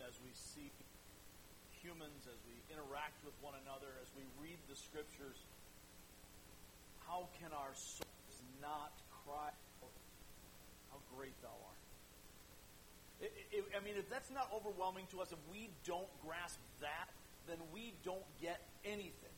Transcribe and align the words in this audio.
as 0.00 0.16
we 0.24 0.32
see 0.32 0.72
humans, 1.82 2.24
as 2.30 2.38
we 2.48 2.56
interact 2.72 3.18
with 3.26 3.34
one 3.42 3.58
another, 3.66 3.90
as 4.00 4.08
we 4.14 4.24
read 4.38 4.56
the 4.70 4.76
scriptures, 4.78 5.36
how 7.04 7.28
can 7.42 7.52
our 7.52 7.74
souls 7.74 8.36
not 8.62 8.94
cry 9.26 9.50
out, 9.82 9.96
how 10.94 10.98
great 11.12 11.34
thou 11.42 11.52
art? 11.52 11.82
It, 13.20 13.32
it, 13.52 13.64
I 13.76 13.84
mean, 13.84 13.94
if 13.98 14.08
that's 14.08 14.30
not 14.30 14.48
overwhelming 14.54 15.06
to 15.12 15.20
us, 15.20 15.30
if 15.30 15.42
we 15.50 15.68
don't 15.86 16.08
grasp 16.24 16.58
that, 16.80 17.10
then 17.46 17.58
we 17.74 17.92
don't 18.04 18.26
get 18.40 18.62
anything. 18.84 19.36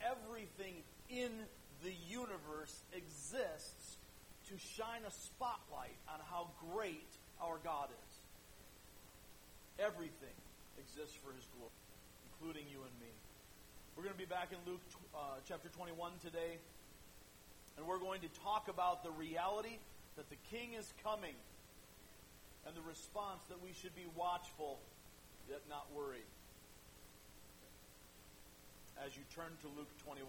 Everything 0.00 0.82
in 1.10 1.30
the 1.82 1.92
universe 2.08 2.82
exists 2.94 3.98
to 4.48 4.54
shine 4.58 5.02
a 5.06 5.10
spotlight 5.10 5.96
on 6.08 6.20
how 6.30 6.50
great 6.72 7.10
our 7.40 7.58
God 7.62 7.88
is. 7.90 8.13
Everything 9.78 10.36
exists 10.78 11.18
for 11.18 11.34
His 11.34 11.46
glory, 11.58 11.74
including 12.30 12.70
you 12.70 12.78
and 12.78 12.94
me. 13.02 13.10
We're 13.96 14.06
going 14.06 14.14
to 14.14 14.22
be 14.22 14.30
back 14.30 14.54
in 14.54 14.58
Luke 14.66 14.82
uh, 15.14 15.38
chapter 15.46 15.68
21 15.68 16.18
today, 16.22 16.58
and 17.76 17.86
we're 17.86 17.98
going 17.98 18.22
to 18.22 18.30
talk 18.42 18.70
about 18.70 19.02
the 19.02 19.10
reality 19.10 19.78
that 20.16 20.30
the 20.30 20.38
King 20.50 20.74
is 20.78 20.86
coming 21.02 21.34
and 22.66 22.74
the 22.74 22.86
response 22.86 23.42
that 23.50 23.58
we 23.62 23.74
should 23.74 23.94
be 23.94 24.06
watchful 24.14 24.78
yet 25.50 25.60
not 25.68 25.86
worried. 25.90 26.26
As 29.02 29.16
you 29.18 29.26
turn 29.34 29.50
to 29.62 29.68
Luke 29.74 29.90
21, 30.06 30.22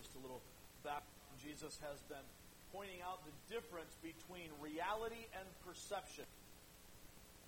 just 0.00 0.16
a 0.16 0.20
little 0.24 0.40
back, 0.82 1.04
Jesus 1.36 1.78
has 1.84 2.00
been 2.08 2.24
pointing 2.72 3.04
out 3.04 3.20
the 3.28 3.34
difference 3.52 3.92
between 4.00 4.48
reality 4.58 5.28
and 5.36 5.44
perception. 5.68 6.24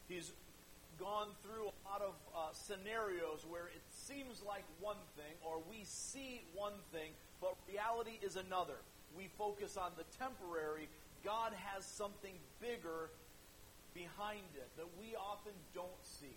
He's 0.09 0.31
gone 0.99 1.29
through 1.43 1.69
a 1.71 1.77
lot 1.89 2.03
of 2.03 2.15
uh, 2.35 2.53
scenarios 2.53 3.45
where 3.49 3.67
it 3.67 3.85
seems 3.91 4.43
like 4.47 4.65
one 4.81 5.01
thing 5.17 5.35
or 5.45 5.59
we 5.71 5.85
see 5.85 6.43
one 6.55 6.77
thing, 6.93 7.11
but 7.41 7.55
reality 7.69 8.19
is 8.23 8.37
another. 8.37 8.79
We 9.17 9.29
focus 9.39 9.77
on 9.77 9.93
the 9.97 10.05
temporary. 10.19 10.89
God 11.25 11.53
has 11.55 11.85
something 11.85 12.35
bigger 12.61 13.11
behind 13.95 14.51
it 14.59 14.69
that 14.77 14.91
we 14.99 15.15
often 15.15 15.55
don't 15.75 16.03
see. 16.03 16.35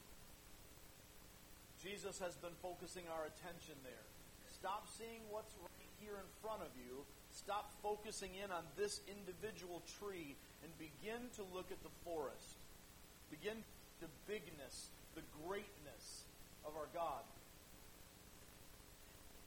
Jesus 1.81 2.19
has 2.19 2.35
been 2.38 2.55
focusing 2.61 3.03
our 3.09 3.25
attention 3.25 3.75
there. 3.83 4.05
Stop 4.53 4.88
seeing 4.97 5.22
what's 5.30 5.53
right 5.61 5.91
here 6.02 6.17
in 6.17 6.30
front 6.41 6.61
of 6.61 6.73
you. 6.78 7.05
Stop 7.33 7.69
focusing 7.81 8.33
in 8.33 8.50
on 8.50 8.66
this 8.78 9.02
individual 9.05 9.81
tree 10.02 10.35
and 10.63 10.72
begin 10.81 11.30
to 11.38 11.45
look 11.53 11.69
at 11.69 11.81
the 11.83 11.94
forest. 12.03 12.58
Begin 13.30 13.61
the 14.02 14.08
bigness, 14.28 14.90
the 15.16 15.22
greatness 15.45 16.23
of 16.66 16.76
our 16.76 16.88
God. 16.94 17.23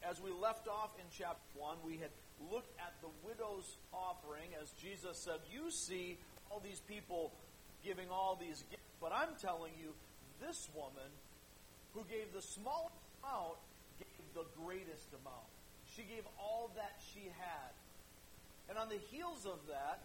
As 0.02 0.20
we 0.20 0.30
left 0.30 0.66
off 0.66 0.90
in 0.98 1.04
chapter 1.12 1.44
1, 1.58 1.76
we 1.84 1.98
had 1.98 2.10
looked 2.50 2.72
at 2.80 2.94
the 3.02 3.12
widow's 3.24 3.76
offering 3.92 4.48
as 4.60 4.70
Jesus 4.80 5.18
said, 5.18 5.40
You 5.52 5.70
see 5.70 6.16
all 6.50 6.60
these 6.64 6.80
people 6.80 7.32
giving 7.84 8.08
all 8.10 8.36
these 8.40 8.64
gifts, 8.70 8.82
but 9.00 9.12
I'm 9.12 9.36
telling 9.40 9.72
you, 9.80 9.92
this 10.40 10.68
woman 10.74 11.10
who 11.92 12.04
gave 12.08 12.32
the 12.32 12.40
smallest 12.40 12.96
amount 13.22 13.60
gave 13.98 14.24
the 14.34 14.48
greatest 14.64 15.08
amount. 15.20 15.48
She 15.94 16.02
gave 16.02 16.24
all 16.38 16.70
that 16.76 16.96
she 17.12 17.28
had. 17.36 17.72
And 18.68 18.78
on 18.78 18.88
the 18.88 19.00
heels 19.10 19.44
of 19.44 19.58
that, 19.68 20.00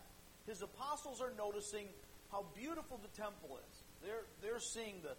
his 0.48 0.62
apostles 0.62 1.22
are 1.22 1.32
noticing 1.38 1.88
how 2.32 2.46
beautiful 2.56 3.00
the 3.02 3.22
temple 3.22 3.58
is. 3.70 3.85
They're, 4.04 4.26
they're 4.42 4.60
seeing 4.60 5.02
the, 5.02 5.16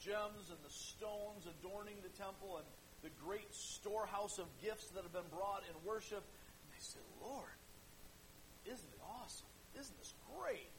gems 0.00 0.48
and 0.48 0.60
the 0.64 0.72
stones 0.72 1.44
adorning 1.44 1.96
the 2.00 2.12
temple 2.16 2.56
and 2.56 2.66
the 3.04 3.12
great 3.20 3.48
storehouse 3.52 4.40
of 4.40 4.48
gifts 4.64 4.88
that 4.96 5.04
have 5.04 5.12
been 5.12 5.28
brought 5.32 5.62
in 5.68 5.76
worship. 5.84 6.24
And 6.24 6.68
they 6.72 6.80
say, 6.80 7.00
Lord, 7.20 7.52
isn't 8.64 8.92
it 8.92 9.02
awesome? 9.04 9.48
Isn't 9.76 9.96
this 10.00 10.12
great? 10.36 10.72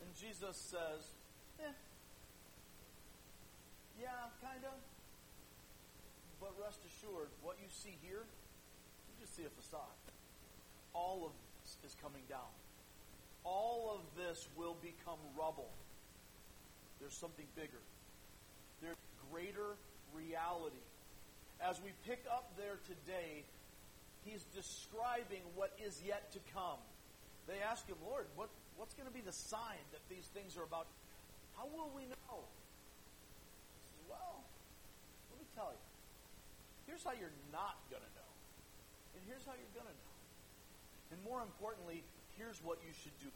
And 0.00 0.08
Jesus 0.16 0.56
says, 0.72 1.00
eh, 1.60 1.76
yeah, 4.00 4.32
kind 4.40 4.64
of. 4.64 4.76
But 6.40 6.54
rest 6.60 6.80
assured, 6.86 7.28
what 7.42 7.56
you 7.60 7.68
see 7.68 7.96
here, 8.00 8.24
you 8.24 9.14
just 9.20 9.36
see 9.36 9.44
a 9.44 9.52
facade. 9.52 9.96
All 10.94 11.26
of 11.26 11.32
this 11.60 11.92
is 11.92 11.96
coming 12.00 12.22
down. 12.28 12.52
All 13.44 13.98
of 13.98 14.02
this 14.16 14.48
will 14.56 14.76
become 14.80 15.18
rubble. 15.36 15.70
There's 17.00 17.14
something 17.14 17.46
bigger. 17.54 17.80
There's 18.82 18.98
greater 19.30 19.78
reality. 20.14 20.82
As 21.60 21.80
we 21.82 21.90
pick 22.06 22.22
up 22.30 22.54
there 22.56 22.78
today, 22.86 23.42
he's 24.24 24.44
describing 24.54 25.42
what 25.54 25.74
is 25.82 26.02
yet 26.06 26.30
to 26.32 26.40
come. 26.54 26.78
They 27.46 27.58
ask 27.64 27.86
him, 27.86 27.96
Lord, 28.04 28.26
what, 28.36 28.50
what's 28.76 28.94
going 28.94 29.08
to 29.08 29.14
be 29.14 29.22
the 29.22 29.34
sign 29.34 29.82
that 29.92 30.02
these 30.10 30.26
things 30.36 30.56
are 30.56 30.62
about? 30.62 30.86
How 31.56 31.66
will 31.66 31.90
we 31.96 32.06
know? 32.06 32.38
He 32.38 33.88
says, 33.90 34.04
well, 34.06 34.44
let 35.32 35.38
me 35.40 35.46
tell 35.56 35.72
you. 35.74 35.82
Here's 36.86 37.02
how 37.02 37.12
you're 37.18 37.34
not 37.50 37.76
going 37.90 38.02
to 38.02 38.12
know. 38.14 38.30
And 39.18 39.22
here's 39.26 39.42
how 39.42 39.52
you're 39.58 39.74
going 39.74 39.90
to 39.90 39.98
know. 39.98 40.14
And 41.10 41.18
more 41.24 41.42
importantly, 41.42 42.04
here's 42.36 42.62
what 42.62 42.78
you 42.84 42.92
should 42.94 43.16
do. 43.18 43.32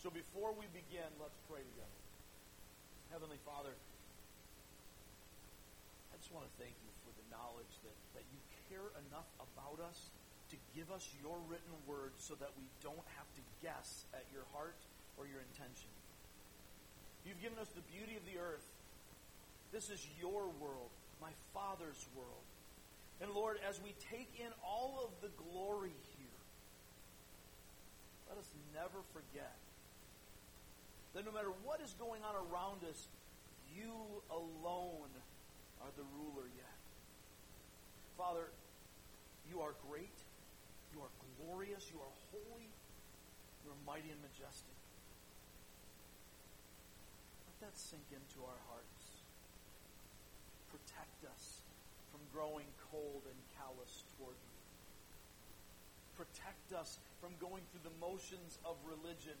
So 0.00 0.10
before 0.10 0.50
we 0.56 0.66
begin, 0.72 1.06
let's 1.20 1.36
pray 1.46 1.62
together. 1.62 2.01
Heavenly 3.12 3.36
Father, 3.44 3.76
I 6.08 6.16
just 6.16 6.32
want 6.32 6.48
to 6.48 6.54
thank 6.56 6.72
you 6.80 6.88
for 7.04 7.12
the 7.12 7.26
knowledge 7.28 7.76
that, 7.84 7.92
that 8.16 8.24
you 8.32 8.40
care 8.72 8.88
enough 9.04 9.28
about 9.36 9.84
us 9.84 10.08
to 10.48 10.56
give 10.72 10.88
us 10.88 11.04
your 11.20 11.36
written 11.44 11.76
word 11.84 12.16
so 12.16 12.32
that 12.40 12.48
we 12.56 12.64
don't 12.80 13.04
have 13.20 13.28
to 13.36 13.44
guess 13.60 14.08
at 14.16 14.24
your 14.32 14.48
heart 14.56 14.80
or 15.20 15.28
your 15.28 15.44
intention. 15.44 15.92
You've 17.28 17.44
given 17.44 17.60
us 17.60 17.68
the 17.76 17.84
beauty 17.92 18.16
of 18.16 18.24
the 18.24 18.40
earth. 18.40 18.64
This 19.76 19.92
is 19.92 20.00
your 20.16 20.48
world, 20.56 20.88
my 21.20 21.36
Father's 21.52 22.08
world. 22.16 22.48
And 23.20 23.28
Lord, 23.36 23.60
as 23.60 23.76
we 23.84 23.92
take 24.08 24.32
in 24.40 24.56
all 24.64 25.04
of 25.04 25.12
the 25.20 25.28
glory 25.36 25.92
here, 26.16 26.40
let 28.32 28.40
us 28.40 28.48
never 28.72 29.04
forget 29.12 29.52
that 31.14 31.24
no 31.24 31.32
matter 31.32 31.52
what 31.64 31.80
is 31.84 31.92
going 32.00 32.24
on 32.24 32.34
around 32.48 32.84
us, 32.88 33.08
you 33.76 33.92
alone 34.32 35.12
are 35.80 35.92
the 35.96 36.06
ruler 36.16 36.48
yet. 36.56 36.78
Father, 38.16 38.48
you 39.48 39.60
are 39.60 39.74
great. 39.88 40.16
You 40.92 41.00
are 41.04 41.12
glorious. 41.36 41.88
You 41.92 42.00
are 42.00 42.14
holy. 42.32 42.68
You 43.64 43.72
are 43.72 43.80
mighty 43.84 44.08
and 44.08 44.20
majestic. 44.24 44.76
Let 47.48 47.68
that 47.68 47.76
sink 47.76 48.08
into 48.12 48.40
our 48.44 48.60
hearts. 48.72 49.04
Protect 50.72 51.20
us 51.28 51.60
from 52.08 52.20
growing 52.32 52.68
cold 52.88 53.24
and 53.28 53.38
callous 53.60 54.04
toward 54.16 54.36
you. 54.36 54.56
Protect 56.16 56.72
us 56.72 57.00
from 57.20 57.32
going 57.40 57.64
through 57.72 57.84
the 57.84 57.96
motions 58.00 58.56
of 58.64 58.76
religion 58.88 59.36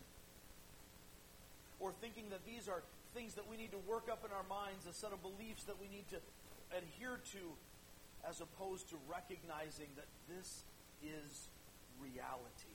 or 1.82 1.90
thinking 2.00 2.30
that 2.30 2.46
these 2.46 2.70
are 2.70 2.86
things 3.12 3.34
that 3.34 3.50
we 3.50 3.58
need 3.58 3.74
to 3.74 3.82
work 3.90 4.06
up 4.06 4.22
in 4.24 4.30
our 4.30 4.46
minds, 4.46 4.86
a 4.86 4.94
set 4.94 5.10
of 5.10 5.20
beliefs 5.20 5.66
that 5.66 5.76
we 5.82 5.90
need 5.90 6.06
to 6.14 6.22
adhere 6.70 7.18
to, 7.34 7.42
as 8.22 8.40
opposed 8.40 8.88
to 8.88 8.96
recognizing 9.10 9.90
that 9.98 10.06
this 10.30 10.62
is 11.02 11.50
reality. 11.98 12.70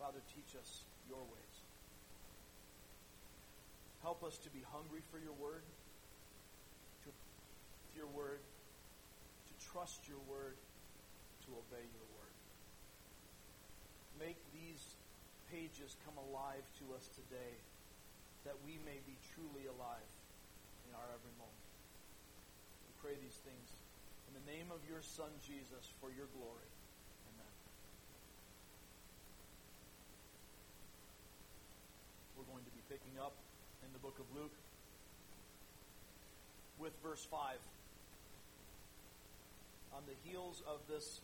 Father, 0.00 0.24
teach 0.32 0.56
us 0.56 0.88
your 1.06 1.20
ways. 1.20 1.56
Help 4.02 4.24
us 4.24 4.38
to 4.38 4.48
be 4.48 4.64
hungry 4.72 5.04
for 5.12 5.18
your 5.20 5.36
word, 5.36 5.62
to 7.04 7.10
your 7.94 8.08
word, 8.16 8.40
to 8.40 9.52
trust 9.68 10.08
your 10.08 10.22
word, 10.24 10.56
to 11.44 11.52
obey 11.52 11.84
your 11.92 12.08
word. 12.16 12.34
Make 14.18 14.38
these 14.54 14.97
pages 15.48 15.96
come 16.04 16.16
alive 16.28 16.64
to 16.80 16.84
us 16.92 17.08
today 17.16 17.56
that 18.44 18.56
we 18.64 18.80
may 18.84 19.00
be 19.04 19.16
truly 19.34 19.68
alive 19.68 20.10
in 20.88 20.92
our 20.96 21.08
every 21.12 21.34
moment. 21.36 21.64
We 22.88 22.92
pray 23.00 23.14
these 23.20 23.36
things 23.44 23.68
in 24.28 24.32
the 24.36 24.44
name 24.48 24.68
of 24.72 24.80
your 24.88 25.00
Son, 25.00 25.28
Jesus, 25.44 25.84
for 26.00 26.12
your 26.12 26.28
glory. 26.36 26.70
Amen. 27.32 27.54
We're 32.36 32.48
going 32.48 32.64
to 32.64 32.72
be 32.72 32.84
picking 32.88 33.16
up 33.20 33.36
in 33.84 33.92
the 33.92 34.00
book 34.00 34.16
of 34.20 34.28
Luke 34.36 34.56
with 36.76 36.92
verse 37.02 37.24
5. 37.28 37.56
On 39.96 40.04
the 40.04 40.16
heels 40.28 40.62
of 40.68 40.84
this 40.88 41.20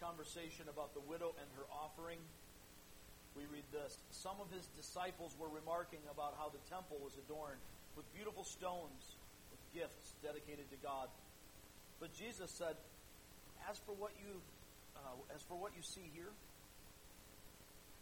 conversation 0.00 0.68
about 0.68 0.94
the 0.94 1.04
widow 1.04 1.34
and 1.40 1.48
her 1.56 1.66
offering, 1.72 2.20
we 3.36 3.44
read 3.48 3.64
this 3.72 3.98
Some 4.10 4.36
of 4.40 4.52
his 4.52 4.68
disciples 4.76 5.34
were 5.38 5.48
remarking 5.48 6.00
about 6.10 6.34
how 6.38 6.52
the 6.52 6.62
temple 6.68 7.00
was 7.00 7.16
adorned 7.16 7.60
with 7.96 8.08
beautiful 8.14 8.44
stones, 8.44 9.16
with 9.50 9.60
gifts 9.72 10.16
dedicated 10.22 10.68
to 10.72 10.78
God. 10.80 11.08
But 12.00 12.12
Jesus 12.12 12.50
said, 12.50 12.76
As 13.68 13.78
for 13.78 13.92
what 13.96 14.12
you, 14.20 14.40
uh, 14.96 15.34
as 15.34 15.42
for 15.42 15.56
what 15.56 15.72
you 15.76 15.82
see 15.82 16.10
here, 16.12 16.32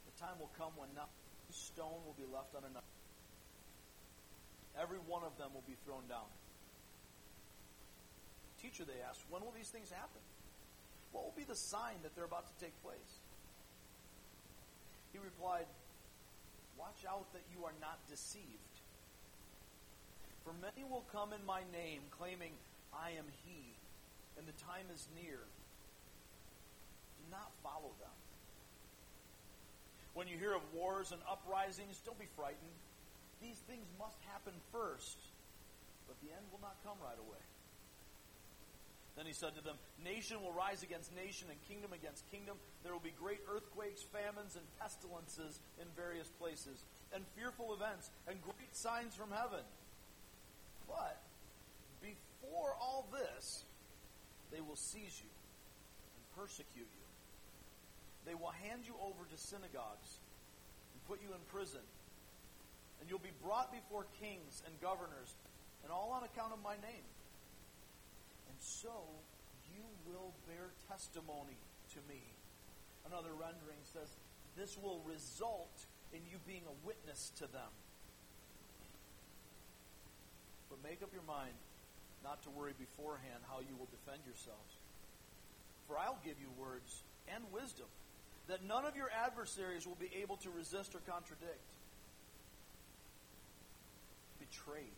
the 0.07 0.15
time 0.19 0.39
will 0.39 0.51
come 0.59 0.75
when 0.77 0.89
not 0.95 1.11
a 1.49 1.53
stone 1.53 2.03
will 2.07 2.17
be 2.19 2.27
left 2.27 2.55
on 2.55 2.63
another. 2.65 2.87
Every 4.79 4.99
one 4.99 5.23
of 5.23 5.37
them 5.37 5.51
will 5.53 5.67
be 5.67 5.77
thrown 5.85 6.07
down. 6.09 6.31
Teacher, 8.63 8.85
they 8.85 9.01
asked, 9.09 9.25
when 9.31 9.43
will 9.43 9.53
these 9.57 9.69
things 9.69 9.91
happen? 9.91 10.23
What 11.13 11.25
will 11.25 11.35
be 11.37 11.45
the 11.45 11.57
sign 11.57 12.01
that 12.03 12.15
they're 12.15 12.29
about 12.29 12.47
to 12.47 12.65
take 12.65 12.77
place? 12.85 13.20
Replied, 15.23 15.67
Watch 16.79 17.05
out 17.09 17.33
that 17.33 17.45
you 17.53 17.65
are 17.65 17.77
not 17.81 17.99
deceived. 18.09 18.77
For 20.45 20.53
many 20.57 20.89
will 20.89 21.05
come 21.13 21.33
in 21.33 21.45
my 21.45 21.61
name, 21.73 22.01
claiming, 22.11 22.53
I 22.93 23.11
am 23.11 23.29
he, 23.45 23.77
and 24.39 24.49
the 24.49 24.57
time 24.65 24.89
is 24.93 25.07
near. 25.15 25.45
Do 27.21 27.25
not 27.31 27.53
follow 27.63 27.93
them. 28.01 28.17
When 30.15 30.27
you 30.27 30.37
hear 30.39 30.55
of 30.55 30.63
wars 30.75 31.13
and 31.13 31.21
uprisings, 31.29 32.01
don't 32.05 32.19
be 32.19 32.27
frightened. 32.35 32.81
These 33.41 33.61
things 33.69 33.87
must 33.99 34.19
happen 34.33 34.53
first, 34.73 35.21
but 36.09 36.17
the 36.21 36.33
end 36.33 36.45
will 36.51 36.61
not 36.61 36.77
come 36.83 36.97
right 37.05 37.21
away. 37.21 37.45
Then 39.21 39.29
he 39.29 39.37
said 39.37 39.53
to 39.57 39.61
them, 39.61 39.77
Nation 40.01 40.41
will 40.41 40.57
rise 40.57 40.81
against 40.83 41.13
nation 41.13 41.53
and 41.53 41.61
kingdom 41.69 41.93
against 41.93 42.25
kingdom. 42.33 42.57
There 42.81 42.97
will 42.97 43.05
be 43.05 43.13
great 43.21 43.45
earthquakes, 43.53 44.01
famines, 44.01 44.57
and 44.57 44.65
pestilences 44.81 45.61
in 45.77 45.85
various 45.93 46.33
places, 46.41 46.81
and 47.13 47.21
fearful 47.37 47.77
events, 47.77 48.09
and 48.25 48.41
great 48.41 48.73
signs 48.73 49.13
from 49.13 49.29
heaven. 49.29 49.61
But 50.89 51.21
before 52.01 52.73
all 52.81 53.13
this, 53.13 53.69
they 54.49 54.65
will 54.65 54.81
seize 54.81 55.21
you 55.21 55.29
and 55.29 56.25
persecute 56.41 56.89
you. 56.89 57.09
They 58.25 58.33
will 58.33 58.57
hand 58.65 58.89
you 58.89 58.97
over 59.05 59.29
to 59.29 59.37
synagogues 59.37 60.17
and 60.97 60.99
put 61.05 61.21
you 61.21 61.37
in 61.37 61.45
prison. 61.53 61.85
And 63.05 63.11
you'll 63.13 63.21
be 63.21 63.37
brought 63.45 63.69
before 63.69 64.09
kings 64.17 64.65
and 64.65 64.73
governors, 64.81 65.37
and 65.85 65.93
all 65.93 66.09
on 66.17 66.25
account 66.25 66.57
of 66.57 66.65
my 66.65 66.81
name 66.81 67.05
so 68.61 68.93
you 69.73 69.83
will 70.07 70.33
bear 70.47 70.71
testimony 70.89 71.59
to 71.97 71.99
me. 72.09 72.21
Another 73.09 73.33
rendering 73.33 73.81
says, 73.93 74.09
This 74.57 74.77
will 74.77 75.01
result 75.05 75.73
in 76.13 76.21
you 76.31 76.37
being 76.47 76.63
a 76.69 76.87
witness 76.87 77.33
to 77.41 77.49
them. 77.49 77.73
But 80.69 80.79
make 80.85 81.03
up 81.03 81.11
your 81.13 81.27
mind 81.27 81.57
not 82.23 82.43
to 82.45 82.51
worry 82.51 82.75
beforehand 82.79 83.43
how 83.49 83.61
you 83.61 83.75
will 83.79 83.89
defend 83.91 84.21
yourselves. 84.27 84.77
For 85.89 85.99
I'll 85.99 86.21
give 86.25 86.39
you 86.39 86.47
words 86.61 87.03
and 87.35 87.43
wisdom 87.51 87.89
that 88.47 88.63
none 88.63 88.85
of 88.85 88.95
your 88.95 89.09
adversaries 89.11 89.87
will 89.87 89.99
be 89.99 90.11
able 90.23 90.37
to 90.39 90.51
resist 90.51 90.95
or 90.95 91.01
contradict. 91.07 91.65
Betrayed. 94.39 94.95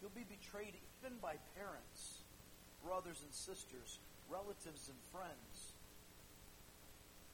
You'll 0.00 0.16
be 0.16 0.24
betrayed 0.28 0.74
by 1.22 1.38
parents, 1.54 2.26
brothers 2.82 3.22
and 3.22 3.30
sisters, 3.30 3.98
relatives 4.26 4.90
and 4.90 4.98
friends. 5.14 5.74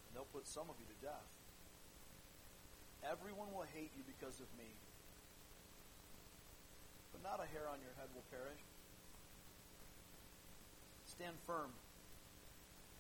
And 0.07 0.11
they'll 0.13 0.29
put 0.33 0.47
some 0.47 0.69
of 0.69 0.77
you 0.77 0.85
to 0.85 0.99
death. 1.01 1.31
Everyone 3.01 3.49
will 3.51 3.67
hate 3.73 3.91
you 3.97 4.05
because 4.05 4.39
of 4.39 4.49
me. 4.61 4.69
But 7.17 7.25
not 7.25 7.41
a 7.41 7.49
hair 7.49 7.65
on 7.67 7.81
your 7.81 7.97
head 7.97 8.13
will 8.15 8.27
perish. 8.29 8.63
Stand 11.09 11.37
firm, 11.47 11.73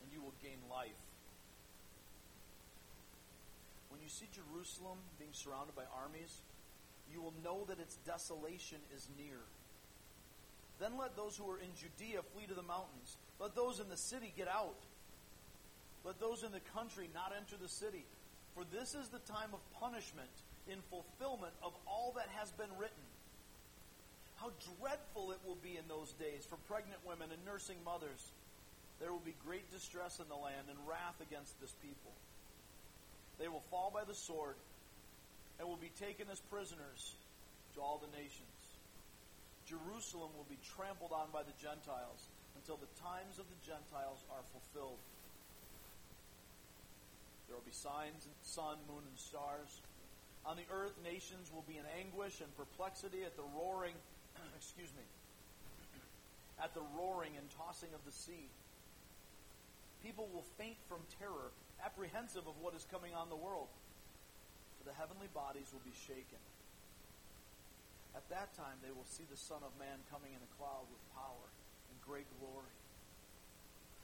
and 0.02 0.08
you 0.12 0.20
will 0.20 0.34
gain 0.42 0.58
life. 0.68 1.00
When 3.92 4.00
you 4.00 4.08
see 4.08 4.26
Jerusalem 4.32 4.98
being 5.18 5.32
surrounded 5.32 5.76
by 5.76 5.84
armies, 5.92 6.40
you 7.12 7.20
will 7.20 7.34
know 7.44 7.64
that 7.68 7.78
its 7.78 7.96
desolation 8.08 8.80
is 8.96 9.08
near. 9.16 9.44
Then 10.82 10.98
let 10.98 11.14
those 11.14 11.38
who 11.38 11.46
are 11.46 11.62
in 11.62 11.70
Judea 11.78 12.26
flee 12.34 12.50
to 12.50 12.58
the 12.58 12.66
mountains. 12.66 13.14
Let 13.38 13.54
those 13.54 13.78
in 13.78 13.86
the 13.86 13.96
city 13.96 14.34
get 14.36 14.50
out. 14.50 14.82
Let 16.02 16.18
those 16.18 16.42
in 16.42 16.50
the 16.50 16.66
country 16.74 17.06
not 17.14 17.30
enter 17.30 17.54
the 17.54 17.70
city. 17.70 18.02
For 18.58 18.66
this 18.66 18.98
is 18.98 19.06
the 19.06 19.22
time 19.30 19.54
of 19.54 19.62
punishment 19.78 20.34
in 20.66 20.82
fulfillment 20.90 21.54
of 21.62 21.70
all 21.86 22.18
that 22.18 22.26
has 22.34 22.50
been 22.58 22.74
written. 22.82 23.06
How 24.42 24.50
dreadful 24.82 25.30
it 25.30 25.38
will 25.46 25.62
be 25.62 25.78
in 25.78 25.86
those 25.86 26.18
days 26.18 26.42
for 26.50 26.58
pregnant 26.66 26.98
women 27.06 27.30
and 27.30 27.38
nursing 27.46 27.78
mothers. 27.86 28.34
There 28.98 29.14
will 29.14 29.22
be 29.22 29.38
great 29.46 29.70
distress 29.70 30.18
in 30.18 30.26
the 30.26 30.34
land 30.34 30.66
and 30.66 30.78
wrath 30.82 31.22
against 31.22 31.54
this 31.62 31.78
people. 31.78 32.10
They 33.38 33.46
will 33.46 33.62
fall 33.70 33.94
by 33.94 34.02
the 34.02 34.18
sword 34.18 34.58
and 35.60 35.68
will 35.68 35.78
be 35.78 35.94
taken 36.02 36.26
as 36.26 36.42
prisoners 36.50 37.14
to 37.78 37.80
all 37.80 38.02
the 38.02 38.10
nations. 38.18 38.51
Jerusalem 39.72 40.36
will 40.36 40.48
be 40.52 40.60
trampled 40.76 41.16
on 41.16 41.32
by 41.32 41.40
the 41.40 41.56
Gentiles 41.56 42.28
until 42.60 42.76
the 42.76 42.92
times 43.00 43.40
of 43.40 43.48
the 43.48 43.56
Gentiles 43.64 44.20
are 44.28 44.44
fulfilled. 44.52 45.00
There 47.48 47.56
will 47.56 47.64
be 47.64 47.72
signs 47.72 48.28
sun, 48.44 48.76
moon, 48.84 49.00
and 49.08 49.16
stars. 49.16 49.80
On 50.44 50.60
the 50.60 50.68
earth, 50.68 50.92
nations 51.00 51.48
will 51.48 51.64
be 51.64 51.80
in 51.80 51.88
anguish 51.96 52.44
and 52.44 52.52
perplexity 52.52 53.24
at 53.24 53.32
the 53.40 53.48
roaring, 53.56 53.96
excuse 54.60 54.92
me, 54.92 55.06
at 56.60 56.76
the 56.76 56.84
roaring 56.92 57.32
and 57.40 57.48
tossing 57.56 57.96
of 57.96 58.04
the 58.04 58.12
sea. 58.12 58.52
People 60.04 60.28
will 60.34 60.44
faint 60.60 60.76
from 60.84 61.00
terror, 61.16 61.48
apprehensive 61.80 62.44
of 62.44 62.60
what 62.60 62.76
is 62.76 62.84
coming 62.92 63.14
on 63.16 63.32
the 63.32 63.38
world. 63.38 63.72
For 64.76 64.84
the 64.84 64.96
heavenly 65.00 65.32
bodies 65.32 65.72
will 65.72 65.84
be 65.86 65.96
shaken. 65.96 66.42
At 68.14 68.28
that 68.28 68.52
time, 68.56 68.76
they 68.84 68.92
will 68.92 69.08
see 69.08 69.24
the 69.30 69.40
Son 69.40 69.64
of 69.64 69.72
Man 69.80 70.04
coming 70.12 70.36
in 70.36 70.40
a 70.40 70.50
cloud 70.60 70.84
with 70.92 71.00
power 71.16 71.46
and 71.88 71.96
great 72.04 72.28
glory. 72.38 72.76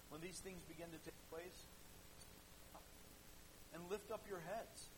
When 0.09 0.25
these 0.25 0.41
things 0.41 0.65
begin 0.65 0.89
to 0.89 1.01
take 1.05 1.21
place, 1.29 1.69
and 3.75 3.83
lift 3.91 4.11
up 4.11 4.25
your 4.29 4.41
heads. 4.41 4.89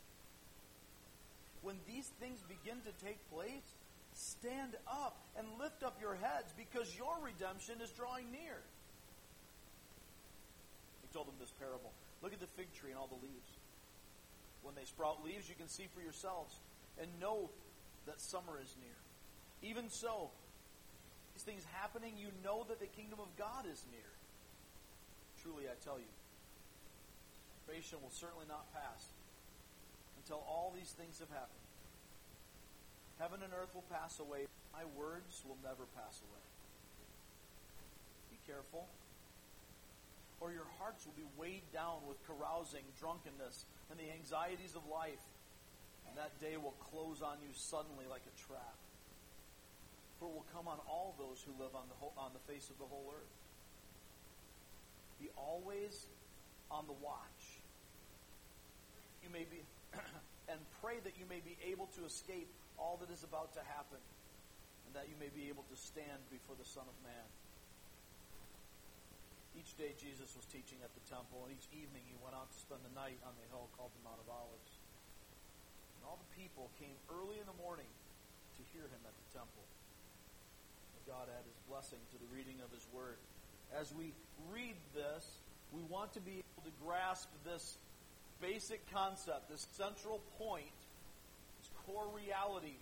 When 1.63 1.77
these 1.87 2.09
things 2.21 2.41
begin 2.49 2.81
to 2.89 2.93
take 3.05 3.19
place, 3.31 3.69
stand 4.15 4.77
up 4.89 5.17
and 5.37 5.47
lift 5.59 5.83
up 5.83 6.01
your 6.01 6.15
heads 6.15 6.53
because 6.57 6.89
your 6.97 7.17
redemption 7.23 7.77
is 7.83 7.91
drawing 7.91 8.31
near. 8.33 8.57
He 11.03 11.09
told 11.13 11.27
them 11.27 11.37
this 11.39 11.53
parable. 11.59 11.93
Look 12.23 12.33
at 12.33 12.41
the 12.41 12.49
fig 12.57 12.73
tree 12.73 12.91
and 12.91 12.99
all 12.99 13.09
the 13.09 13.21
leaves. 13.21 13.51
When 14.63 14.75
they 14.75 14.85
sprout 14.85 15.25
leaves, 15.25 15.49
you 15.49 15.55
can 15.55 15.69
see 15.69 15.89
for 15.95 16.01
yourselves 16.01 16.57
and 17.01 17.09
know 17.21 17.51
that 18.07 18.21
summer 18.21 18.61
is 18.63 18.75
near. 18.81 18.97
Even 19.63 19.91
so, 19.91 20.31
these 21.35 21.45
things 21.45 21.65
happening, 21.77 22.17
you 22.17 22.29
know 22.45 22.65
that 22.69 22.81
the 22.81 22.89
kingdom 22.97 23.21
of 23.21 23.29
God 23.37 23.69
is 23.69 23.85
near. 23.93 24.13
Truly, 25.43 25.69
I 25.69 25.77
tell 25.85 25.99
you, 25.99 26.13
creation 27.67 28.01
will 28.01 28.13
certainly 28.13 28.49
not 28.49 28.73
pass 28.73 29.09
until 30.21 30.45
all 30.49 30.73
these 30.77 30.93
things 30.97 31.21
have 31.21 31.29
happened. 31.29 31.65
Heaven 33.21 33.41
and 33.45 33.53
earth 33.53 33.73
will 33.77 33.89
pass 33.93 34.21
away. 34.21 34.49
My 34.73 34.85
words 34.97 35.45
will 35.45 35.61
never 35.61 35.85
pass 35.93 36.21
away. 36.25 36.45
Be 38.33 38.41
careful, 38.49 38.89
or 40.41 40.53
your 40.53 40.69
hearts 40.81 41.05
will 41.05 41.17
be 41.17 41.29
weighed 41.37 41.69
down 41.73 42.01
with 42.09 42.17
carousing, 42.25 42.85
drunkenness, 42.97 43.69
and 43.93 44.01
the 44.01 44.09
anxieties 44.09 44.73
of 44.73 44.89
life. 44.89 45.21
And 46.09 46.17
that 46.17 46.33
day 46.41 46.57
will 46.57 46.77
close 46.93 47.21
on 47.21 47.37
you 47.45 47.53
suddenly 47.53 48.09
like 48.09 48.25
a 48.25 48.35
trap 48.49 48.77
for 50.21 50.29
it 50.29 50.37
will 50.37 50.51
come 50.53 50.69
on 50.69 50.77
all 50.85 51.17
those 51.17 51.41
who 51.41 51.57
live 51.57 51.73
on 51.73 51.89
the, 51.89 51.97
whole, 51.97 52.13
on 52.21 52.37
the 52.37 52.45
face 52.45 52.69
of 52.69 52.77
the 52.77 52.85
whole 52.85 53.09
earth. 53.09 53.37
Be 55.17 55.33
always 55.33 56.05
on 56.69 56.85
the 56.85 56.95
watch. 57.01 57.43
You 59.25 59.33
may 59.33 59.49
be, 59.49 59.65
and 60.53 60.61
pray 60.85 61.01
that 61.09 61.17
you 61.17 61.25
may 61.25 61.41
be 61.41 61.57
able 61.73 61.89
to 61.97 62.05
escape 62.05 62.53
all 62.77 63.01
that 63.01 63.09
is 63.09 63.25
about 63.25 63.57
to 63.57 63.65
happen, 63.65 64.01
and 64.85 64.93
that 64.93 65.09
you 65.09 65.17
may 65.17 65.33
be 65.33 65.49
able 65.49 65.65
to 65.73 65.77
stand 65.77 66.21
before 66.29 66.57
the 66.61 66.69
Son 66.69 66.85
of 66.85 66.97
Man. 67.01 67.27
Each 69.57 69.73
day 69.81 69.97
Jesus 69.97 70.33
was 70.37 70.45
teaching 70.53 70.81
at 70.85 70.93
the 70.93 71.05
temple, 71.09 71.49
and 71.49 71.57
each 71.57 71.69
evening 71.73 72.05
he 72.05 72.17
went 72.21 72.37
out 72.37 72.53
to 72.53 72.59
spend 72.61 72.85
the 72.85 72.93
night 72.93 73.19
on 73.25 73.33
the 73.41 73.47
hill 73.49 73.73
called 73.77 73.93
the 73.97 74.05
Mount 74.05 74.21
of 74.21 74.29
Olives. 74.29 74.73
And 76.01 76.09
all 76.09 76.21
the 76.21 76.33
people 76.37 76.69
came 76.77 76.97
early 77.09 77.41
in 77.41 77.49
the 77.49 77.59
morning 77.61 77.89
to 78.57 78.63
hear 78.73 78.85
him 78.89 79.03
at 79.05 79.13
the 79.13 79.27
temple. 79.37 79.65
God 81.07 81.29
add 81.29 81.45
his 81.45 81.59
blessing 81.69 81.99
to 82.13 82.17
the 82.19 82.29
reading 82.35 82.57
of 82.65 82.71
his 82.73 82.87
word. 82.93 83.17
As 83.79 83.93
we 83.95 84.13
read 84.51 84.77
this, 84.95 85.25
we 85.73 85.83
want 85.83 86.13
to 86.15 86.21
be 86.21 86.43
able 86.43 86.65
to 86.65 86.75
grasp 86.85 87.29
this 87.45 87.77
basic 88.41 88.81
concept, 88.93 89.49
this 89.51 89.67
central 89.73 90.21
point, 90.39 90.75
this 91.61 91.71
core 91.87 92.09
reality. 92.15 92.77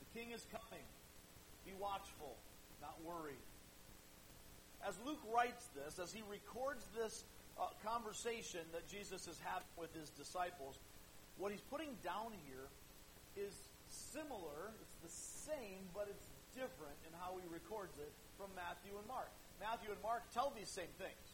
The 0.00 0.18
king 0.18 0.32
is 0.32 0.44
coming. 0.50 0.84
Be 1.64 1.72
watchful, 1.78 2.36
not 2.80 2.96
worried. 3.04 3.40
As 4.86 4.98
Luke 5.06 5.22
writes 5.32 5.68
this, 5.74 5.98
as 5.98 6.12
he 6.12 6.22
records 6.28 6.84
this 6.96 7.24
uh, 7.58 7.68
conversation 7.86 8.60
that 8.72 8.88
Jesus 8.88 9.28
is 9.28 9.38
having 9.44 9.68
with 9.78 9.94
his 9.94 10.10
disciples, 10.10 10.76
what 11.38 11.52
he's 11.52 11.62
putting 11.70 11.94
down 12.02 12.34
here 12.46 12.66
is 13.36 13.54
similar, 13.88 14.74
it's 14.82 14.98
the 15.02 15.14
same, 15.52 15.86
but 15.94 16.08
it's 16.10 16.26
different 16.54 16.96
in 17.08 17.12
how 17.18 17.36
he 17.40 17.46
records 17.48 17.96
it 17.98 18.12
from 18.36 18.52
Matthew 18.56 18.94
and 18.96 19.06
Mark. 19.08 19.30
Matthew 19.60 19.90
and 19.94 20.02
Mark 20.02 20.26
tell 20.34 20.52
these 20.54 20.70
same 20.70 20.90
things. 20.98 21.26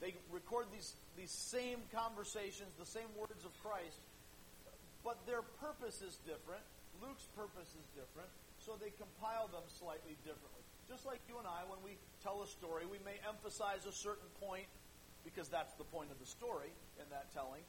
They 0.00 0.12
record 0.28 0.68
these, 0.72 0.92
these 1.16 1.32
same 1.32 1.80
conversations, 1.88 2.68
the 2.76 2.88
same 2.88 3.08
words 3.16 3.44
of 3.46 3.52
Christ, 3.64 3.96
but 5.00 5.16
their 5.24 5.40
purpose 5.62 6.02
is 6.02 6.20
different. 6.26 6.60
Luke's 7.00 7.28
purpose 7.32 7.72
is 7.72 7.86
different, 7.96 8.28
so 8.60 8.76
they 8.76 8.92
compile 8.98 9.48
them 9.48 9.64
slightly 9.68 10.18
differently. 10.26 10.64
Just 10.90 11.06
like 11.06 11.20
you 11.28 11.38
and 11.38 11.48
I, 11.48 11.64
when 11.66 11.80
we 11.80 11.96
tell 12.22 12.42
a 12.44 12.48
story, 12.48 12.84
we 12.84 13.00
may 13.04 13.16
emphasize 13.24 13.86
a 13.88 13.94
certain 13.94 14.28
point 14.42 14.68
because 15.24 15.48
that's 15.48 15.74
the 15.74 15.88
point 15.88 16.10
of 16.12 16.18
the 16.20 16.28
story 16.28 16.70
in 17.00 17.06
that 17.10 17.32
telling, 17.32 17.62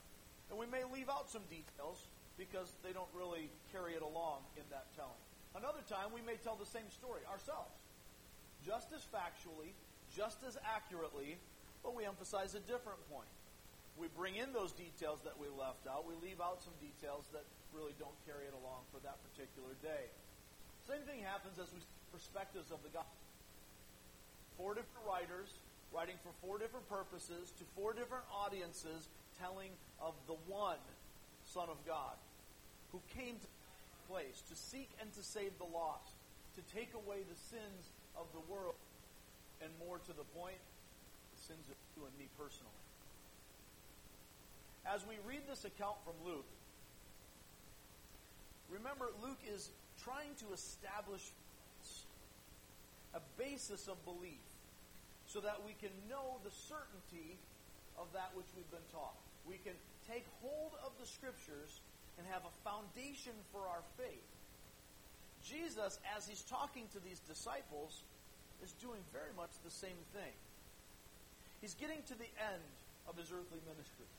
and 0.50 0.60
we 0.60 0.68
may 0.68 0.84
leave 0.90 1.10
out 1.10 1.30
some 1.30 1.44
details 1.50 2.06
because 2.38 2.74
they 2.84 2.94
don't 2.94 3.10
really 3.18 3.50
carry 3.74 3.94
it 3.94 4.04
along 4.06 4.46
in 4.56 4.64
that 4.70 4.86
telling. 4.96 5.27
Another 5.58 5.82
time, 5.90 6.14
we 6.14 6.22
may 6.22 6.38
tell 6.38 6.54
the 6.54 6.70
same 6.70 6.86
story 6.94 7.26
ourselves, 7.26 7.74
just 8.62 8.94
as 8.94 9.02
factually, 9.10 9.74
just 10.14 10.46
as 10.46 10.54
accurately, 10.62 11.42
but 11.82 11.98
we 11.98 12.06
emphasize 12.06 12.54
a 12.54 12.62
different 12.70 13.02
point. 13.10 13.30
We 13.98 14.06
bring 14.14 14.38
in 14.38 14.54
those 14.54 14.70
details 14.78 15.26
that 15.26 15.34
we 15.34 15.50
left 15.50 15.90
out. 15.90 16.06
We 16.06 16.14
leave 16.22 16.38
out 16.38 16.62
some 16.62 16.78
details 16.78 17.26
that 17.34 17.42
really 17.74 17.98
don't 17.98 18.14
carry 18.30 18.46
it 18.46 18.54
along 18.54 18.86
for 18.94 19.02
that 19.02 19.18
particular 19.34 19.74
day. 19.82 20.14
Same 20.86 21.02
thing 21.10 21.26
happens 21.26 21.58
as 21.58 21.74
we 21.74 21.82
perspectives 22.14 22.70
of 22.70 22.78
the 22.86 22.94
gospel. 22.94 23.26
Four 24.62 24.78
different 24.78 25.06
writers 25.10 25.58
writing 25.90 26.16
for 26.22 26.30
four 26.40 26.62
different 26.62 26.86
purposes 26.86 27.50
to 27.58 27.64
four 27.74 27.98
different 27.98 28.24
audiences 28.30 29.10
telling 29.42 29.74
of 29.98 30.14
the 30.30 30.38
one 30.46 30.82
Son 31.50 31.70
of 31.70 31.82
God 31.86 32.14
who 32.92 33.02
came 33.18 33.36
to 33.42 33.50
place 34.10 34.42
to 34.50 34.56
seek 34.56 34.90
and 35.02 35.14
to 35.14 35.24
save 35.24 35.52
the 35.58 35.68
lost, 35.68 36.16
to 36.56 36.62
take 36.74 36.94
away 36.96 37.24
the 37.28 37.40
sins 37.52 37.92
of 38.16 38.26
the 38.34 38.42
world, 38.52 38.80
and 39.62 39.70
more 39.86 40.00
to 40.00 40.14
the 40.14 40.26
point, 40.38 40.60
the 41.36 41.42
sins 41.42 41.68
of 41.70 41.76
you 41.96 42.06
and 42.06 42.14
me 42.18 42.28
personally. 42.38 42.84
As 44.88 45.04
we 45.06 45.20
read 45.28 45.44
this 45.50 45.66
account 45.66 45.98
from 46.08 46.16
Luke, 46.24 46.48
remember 48.72 49.12
Luke 49.22 49.42
is 49.44 49.70
trying 50.04 50.32
to 50.40 50.54
establish 50.54 51.32
a 53.14 53.22
basis 53.38 53.88
of 53.88 54.00
belief 54.06 54.44
so 55.28 55.40
that 55.42 55.60
we 55.66 55.76
can 55.82 55.92
know 56.10 56.40
the 56.44 56.52
certainty 56.52 57.36
of 58.00 58.08
that 58.14 58.32
which 58.36 58.48
we've 58.56 58.70
been 58.72 58.88
taught. 58.94 59.18
We 59.44 59.58
can 59.58 59.74
take 60.08 60.24
hold 60.42 60.72
of 60.86 60.92
the 61.00 61.08
scriptures 61.08 61.82
and 62.18 62.26
have 62.28 62.44
a 62.44 62.54
foundation 62.66 63.34
for 63.54 63.62
our 63.62 63.86
faith. 63.98 64.30
Jesus, 65.46 66.00
as 66.18 66.28
he's 66.28 66.42
talking 66.44 66.90
to 66.94 67.00
these 67.00 67.20
disciples, 67.24 68.02
is 68.64 68.74
doing 68.82 69.00
very 69.14 69.32
much 69.38 69.54
the 69.64 69.72
same 69.72 70.02
thing. 70.14 70.34
He's 71.62 71.74
getting 71.74 72.02
to 72.10 72.16
the 72.18 72.30
end 72.42 72.66
of 73.08 73.18
his 73.18 73.32
earthly 73.32 73.62
ministry. 73.66 74.10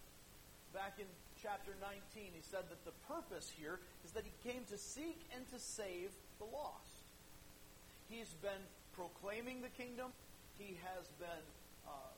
Back 0.73 0.99
in 0.99 1.07
chapter 1.43 1.73
19, 1.81 2.33
he 2.35 2.43
said 2.43 2.67
that 2.71 2.83
the 2.85 2.95
purpose 3.07 3.51
here 3.51 3.79
is 4.05 4.13
that 4.13 4.25
he 4.25 4.35
came 4.47 4.63
to 4.71 4.79
seek 4.79 5.19
and 5.35 5.43
to 5.51 5.59
save 5.59 6.11
the 6.39 6.47
lost. 6.47 7.03
He's 8.09 8.33
been 8.41 8.63
proclaiming 8.97 9.61
the 9.61 9.73
kingdom. 9.75 10.13
He 10.59 10.79
has 10.83 11.07
been 11.21 11.47
uh, 11.87 12.13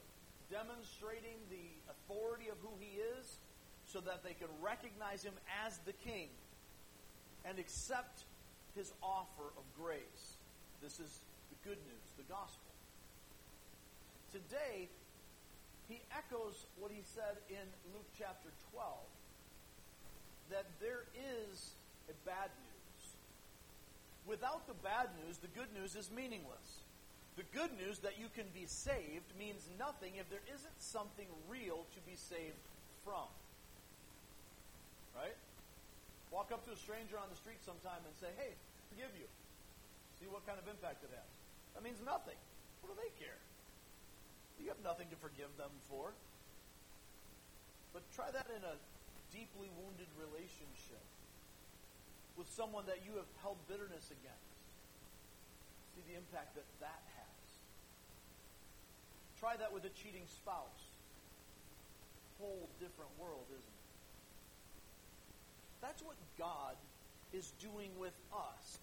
demonstrating 0.51 1.37
the 1.51 1.67
authority 1.91 2.49
of 2.49 2.57
who 2.63 2.73
he 2.79 2.99
is 3.19 3.39
so 3.93 4.01
that 4.01 4.23
they 4.23 4.35
can 4.35 4.49
recognize 4.63 5.23
him 5.23 5.35
as 5.67 5.79
the 5.85 5.93
king 5.93 6.29
and 7.45 7.59
accept 7.59 8.23
his 8.77 8.93
offer 9.03 9.51
of 9.59 9.65
grace. 9.79 10.39
This 10.83 11.01
is 11.01 11.21
the 11.51 11.69
good 11.69 11.79
news, 11.91 12.07
the 12.17 12.29
gospel. 12.31 12.71
Today, 14.31 14.89
he 15.89 16.01
echoes 16.15 16.67
what 16.79 16.93
he 16.93 17.03
said 17.03 17.35
in 17.51 17.67
Luke 17.93 18.07
chapter 18.17 18.51
12 18.73 18.87
that 20.51 20.67
there 20.81 21.03
is 21.15 21.75
a 22.09 22.15
bad 22.27 22.51
news. 22.63 23.03
Without 24.27 24.67
the 24.69 24.79
bad 24.87 25.11
news, 25.27 25.39
the 25.39 25.51
good 25.59 25.73
news 25.75 25.97
is 25.97 26.11
meaningless. 26.15 26.87
The 27.37 27.43
good 27.55 27.71
news 27.75 27.99
that 28.01 28.19
you 28.19 28.27
can 28.35 28.47
be 28.55 28.67
saved 28.67 29.27
means 29.39 29.67
nothing 29.79 30.15
if 30.19 30.29
there 30.31 30.45
isn't 30.55 30.79
something 30.79 31.27
real 31.49 31.87
to 31.95 32.01
be 32.07 32.15
saved 32.15 32.63
from. 33.05 33.27
Right? 35.15 35.37
Walk 36.31 36.55
up 36.55 36.63
to 36.67 36.73
a 36.73 36.79
stranger 36.79 37.19
on 37.19 37.27
the 37.27 37.39
street 37.39 37.59
sometime 37.67 38.01
and 38.07 38.15
say, 38.17 38.31
hey, 38.39 38.55
forgive 38.89 39.11
you. 39.19 39.27
See 40.23 40.31
what 40.31 40.47
kind 40.47 40.61
of 40.61 40.67
impact 40.71 41.03
it 41.03 41.11
has. 41.11 41.31
That 41.75 41.83
means 41.83 41.99
nothing. 42.05 42.39
What 42.83 42.95
do 42.95 42.97
they 43.01 43.11
care? 43.19 43.39
You 44.61 44.69
have 44.69 44.81
nothing 44.85 45.09
to 45.11 45.19
forgive 45.19 45.51
them 45.57 45.73
for. 45.89 46.13
But 47.97 48.07
try 48.15 48.31
that 48.31 48.47
in 48.53 48.63
a 48.63 48.77
deeply 49.35 49.73
wounded 49.75 50.11
relationship 50.21 51.03
with 52.37 52.47
someone 52.53 52.87
that 52.87 53.03
you 53.03 53.17
have 53.19 53.27
held 53.43 53.59
bitterness 53.67 54.13
against. 54.13 54.55
See 55.97 56.05
the 56.07 56.15
impact 56.15 56.55
that 56.55 56.69
that 56.79 57.03
has. 57.19 57.47
Try 59.41 59.57
that 59.57 59.73
with 59.73 59.89
a 59.89 59.93
cheating 59.97 60.29
spouse. 60.29 60.93
Whole 62.39 62.69
different 62.79 63.11
world, 63.19 63.49
isn't 63.49 63.65
it? 63.65 63.80
That's 65.81 66.03
what 66.03 66.17
God 66.39 66.77
is 67.33 67.53
doing 67.61 67.91
with 67.99 68.15
us. 68.33 68.79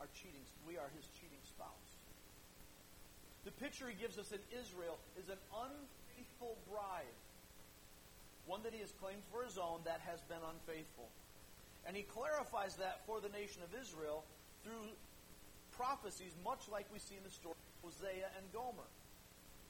Our 0.00 0.06
cheating, 0.14 0.44
we 0.66 0.76
are 0.76 0.90
His 0.94 1.08
cheating 1.18 1.42
spouse. 1.42 1.88
The 3.48 3.64
picture 3.64 3.88
he 3.88 3.96
gives 3.96 4.18
us 4.18 4.28
in 4.28 4.44
Israel 4.52 5.00
is 5.16 5.32
an 5.32 5.40
unfaithful 5.48 6.60
bride, 6.68 7.16
one 8.44 8.60
that 8.60 8.76
he 8.76 8.80
has 8.84 8.92
claimed 9.00 9.24
for 9.32 9.40
his 9.40 9.56
own 9.56 9.80
that 9.88 10.04
has 10.04 10.20
been 10.28 10.44
unfaithful. 10.44 11.08
And 11.88 11.96
he 11.96 12.04
clarifies 12.04 12.76
that 12.76 13.00
for 13.06 13.24
the 13.24 13.32
nation 13.32 13.64
of 13.64 13.72
Israel 13.72 14.24
through 14.60 14.92
prophecies, 15.72 16.36
much 16.44 16.68
like 16.68 16.84
we 16.92 16.98
see 16.98 17.16
in 17.16 17.24
the 17.24 17.32
story 17.32 17.56
of 17.56 17.88
Hosea 17.88 18.28
and 18.36 18.44
Gomer. 18.52 18.84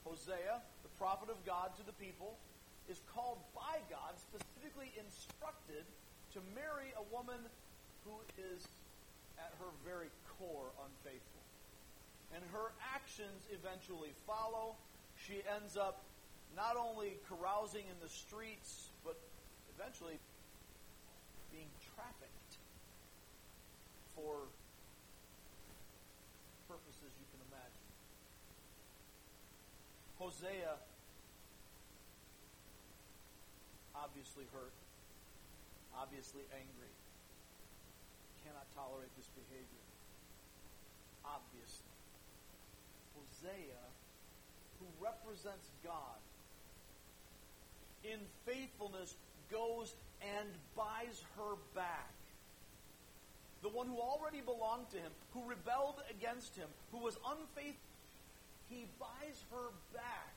Hosea, 0.03 0.59
the 0.83 0.93
prophet 0.99 1.31
of 1.31 1.39
God 1.47 1.71
to 1.79 1.87
the 1.87 1.95
people, 2.03 2.35
is 2.89 3.01
called 3.15 3.39
by 3.55 3.79
God, 3.93 4.17
specifically 4.17 4.93
instructed 4.97 5.85
to 6.33 6.41
marry 6.57 6.91
a 6.97 7.05
woman 7.15 7.41
who 8.05 8.17
is 8.37 8.65
at 9.39 9.53
her 9.61 9.71
very 9.85 10.09
core 10.39 10.73
unfaithful 10.83 11.39
and 12.35 12.43
her 12.53 12.73
actions 12.95 13.49
eventually 13.53 14.13
follow. 14.27 14.77
She 15.17 15.41
ends 15.57 15.77
up 15.77 16.05
not 16.57 16.77
only 16.77 17.17
carousing 17.29 17.85
in 17.89 17.97
the 18.03 18.09
streets, 18.09 18.89
but 19.05 19.17
eventually 19.77 20.19
being 21.53 21.69
trafficked 21.95 22.53
for 24.15 24.45
purposes 26.69 27.11
you 27.17 27.27
can 27.33 27.41
imagine. 27.49 27.87
Hosea 30.19 30.77
obviously 34.03 34.45
hurt, 34.55 34.75
obviously 35.97 36.43
angry, 36.55 36.93
cannot 38.47 38.67
tolerate 38.75 39.11
this 39.17 39.29
behavior. 39.35 39.85
Obviously. 41.27 41.93
Hosea, 43.19 43.83
who 44.81 44.87
represents 45.03 45.69
God, 45.85 46.23
in 48.05 48.19
faithfulness 48.47 49.15
goes 49.51 49.95
and 50.23 50.49
buys 50.77 51.25
her 51.37 51.59
back. 51.75 52.15
The 53.63 53.69
one 53.69 53.89
who 53.89 53.99
already 53.99 54.41
belonged 54.41 54.89
to 54.91 54.99
him, 54.99 55.11
who 55.35 55.43
rebelled 55.49 55.99
against 56.11 56.55
him, 56.55 56.69
who 56.93 56.99
was 56.99 57.19
unfaithful, 57.27 57.91
he 58.71 58.87
buys 59.01 59.43
her 59.51 59.75
back. 59.93 60.35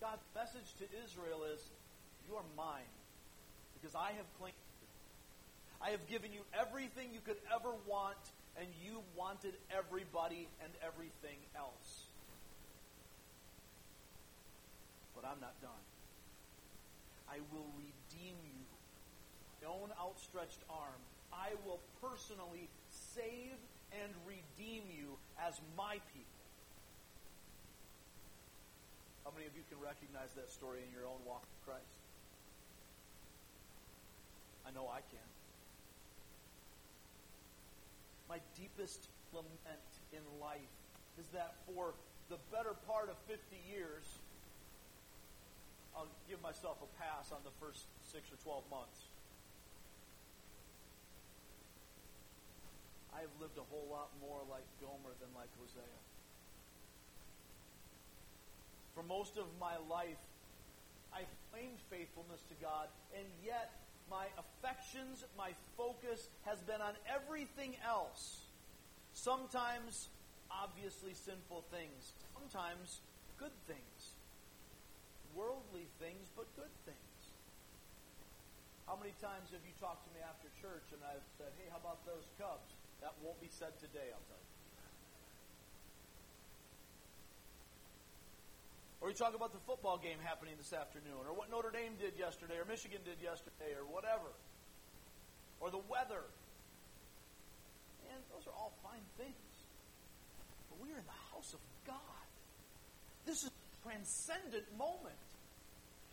God's 0.00 0.24
message 0.34 0.74
to 0.78 0.84
Israel 1.04 1.44
is, 1.54 1.60
You 2.28 2.36
are 2.36 2.48
mine, 2.56 2.92
because 3.74 3.94
I 3.94 4.12
have 4.16 4.26
claimed 4.38 4.56
you. 4.80 4.88
I 5.80 5.90
have 5.90 6.06
given 6.08 6.32
you 6.32 6.40
everything 6.58 7.12
you 7.12 7.20
could 7.20 7.36
ever 7.52 7.70
want 7.86 8.18
and 8.56 8.66
you 8.80 9.02
wanted 9.16 9.54
everybody 9.70 10.48
and 10.62 10.72
everything 10.80 11.36
else. 11.56 12.06
But 15.14 15.24
I'm 15.26 15.40
not 15.40 15.60
done. 15.60 15.84
I 17.28 17.38
will 17.52 17.66
redeem 17.76 18.36
you. 18.46 18.60
My 19.60 19.68
own 19.68 19.90
outstretched 20.00 20.60
arm. 20.70 21.00
I 21.32 21.56
will 21.66 21.80
personally 22.00 22.68
save 22.90 23.58
and 23.90 24.12
redeem 24.26 24.84
you 24.88 25.16
as 25.40 25.60
my 25.76 25.98
people. 26.12 26.40
How 29.24 29.32
many 29.32 29.46
of 29.46 29.56
you 29.56 29.64
can 29.68 29.80
recognize 29.80 30.30
that 30.36 30.50
story 30.52 30.84
in 30.84 30.92
your 30.92 31.08
own 31.08 31.18
walk 31.26 31.42
with 31.42 31.60
Christ? 31.64 32.03
I 34.66 34.70
know 34.72 34.88
I 34.88 35.00
can. 35.12 35.28
My 38.28 38.40
deepest 38.56 39.08
lament 39.32 39.90
in 40.12 40.24
life 40.40 40.72
is 41.20 41.26
that 41.34 41.54
for 41.66 41.94
the 42.30 42.38
better 42.50 42.74
part 42.88 43.10
of 43.10 43.16
50 43.28 43.40
years, 43.68 44.04
I'll 45.94 46.10
give 46.28 46.42
myself 46.42 46.78
a 46.82 46.90
pass 46.98 47.30
on 47.30 47.38
the 47.44 47.54
first 47.60 47.86
six 48.10 48.32
or 48.32 48.38
12 48.42 48.64
months. 48.70 48.98
I 53.14 53.20
have 53.22 53.30
lived 53.38 53.58
a 53.58 53.66
whole 53.70 53.86
lot 53.86 54.10
more 54.18 54.42
like 54.50 54.66
Gomer 54.82 55.14
than 55.22 55.30
like 55.38 55.52
Hosea. 55.60 55.98
For 58.94 59.02
most 59.06 59.38
of 59.38 59.46
my 59.60 59.78
life, 59.86 60.18
I've 61.14 61.30
claimed 61.52 61.78
faithfulness 61.90 62.42
to 62.50 62.56
God, 62.58 62.90
and 63.14 63.26
yet 63.46 63.70
my 64.10 64.26
affections, 64.38 65.24
my 65.36 65.50
focus 65.76 66.28
has 66.44 66.60
been 66.60 66.80
on 66.80 66.94
everything 67.08 67.76
else. 67.86 68.42
Sometimes 69.12 70.08
obviously 70.50 71.14
sinful 71.14 71.64
things, 71.70 72.12
sometimes 72.34 73.00
good 73.38 73.54
things 73.66 74.14
worldly 75.34 75.90
things, 75.98 76.30
but 76.38 76.46
good 76.54 76.70
things. 76.86 77.18
How 78.86 78.94
many 78.94 79.12
times 79.18 79.50
have 79.50 79.62
you 79.66 79.74
talked 79.82 80.06
to 80.06 80.12
me 80.14 80.22
after 80.22 80.46
church 80.62 80.86
and 80.94 81.02
I've 81.02 81.26
said, 81.36 81.50
hey, 81.58 81.68
how 81.68 81.82
about 81.82 82.06
those 82.06 82.24
Cubs? 82.38 82.78
That 83.02 83.12
won't 83.20 83.38
be 83.42 83.50
said 83.50 83.74
today, 83.82 84.14
I'll 84.14 84.26
tell 84.30 84.38
you. 84.38 84.53
Or 89.04 89.12
you 89.12 89.14
talk 89.14 89.36
about 89.36 89.52
the 89.52 89.60
football 89.68 90.00
game 90.00 90.16
happening 90.24 90.56
this 90.56 90.72
afternoon, 90.72 91.28
or 91.28 91.36
what 91.36 91.52
Notre 91.52 91.68
Dame 91.68 91.92
did 92.00 92.16
yesterday, 92.16 92.56
or 92.56 92.64
Michigan 92.64 93.04
did 93.04 93.20
yesterday, 93.20 93.76
or 93.76 93.84
whatever. 93.84 94.32
Or 95.60 95.68
the 95.68 95.84
weather. 95.92 96.24
And 98.08 98.16
those 98.32 98.48
are 98.48 98.56
all 98.56 98.72
fine 98.80 99.04
things. 99.20 99.52
But 100.72 100.80
we 100.80 100.88
are 100.88 100.96
in 100.96 101.04
the 101.04 101.20
house 101.36 101.52
of 101.52 101.60
God. 101.86 102.24
This 103.28 103.44
is 103.44 103.52
a 103.52 103.84
transcendent 103.84 104.64
moment. 104.78 105.20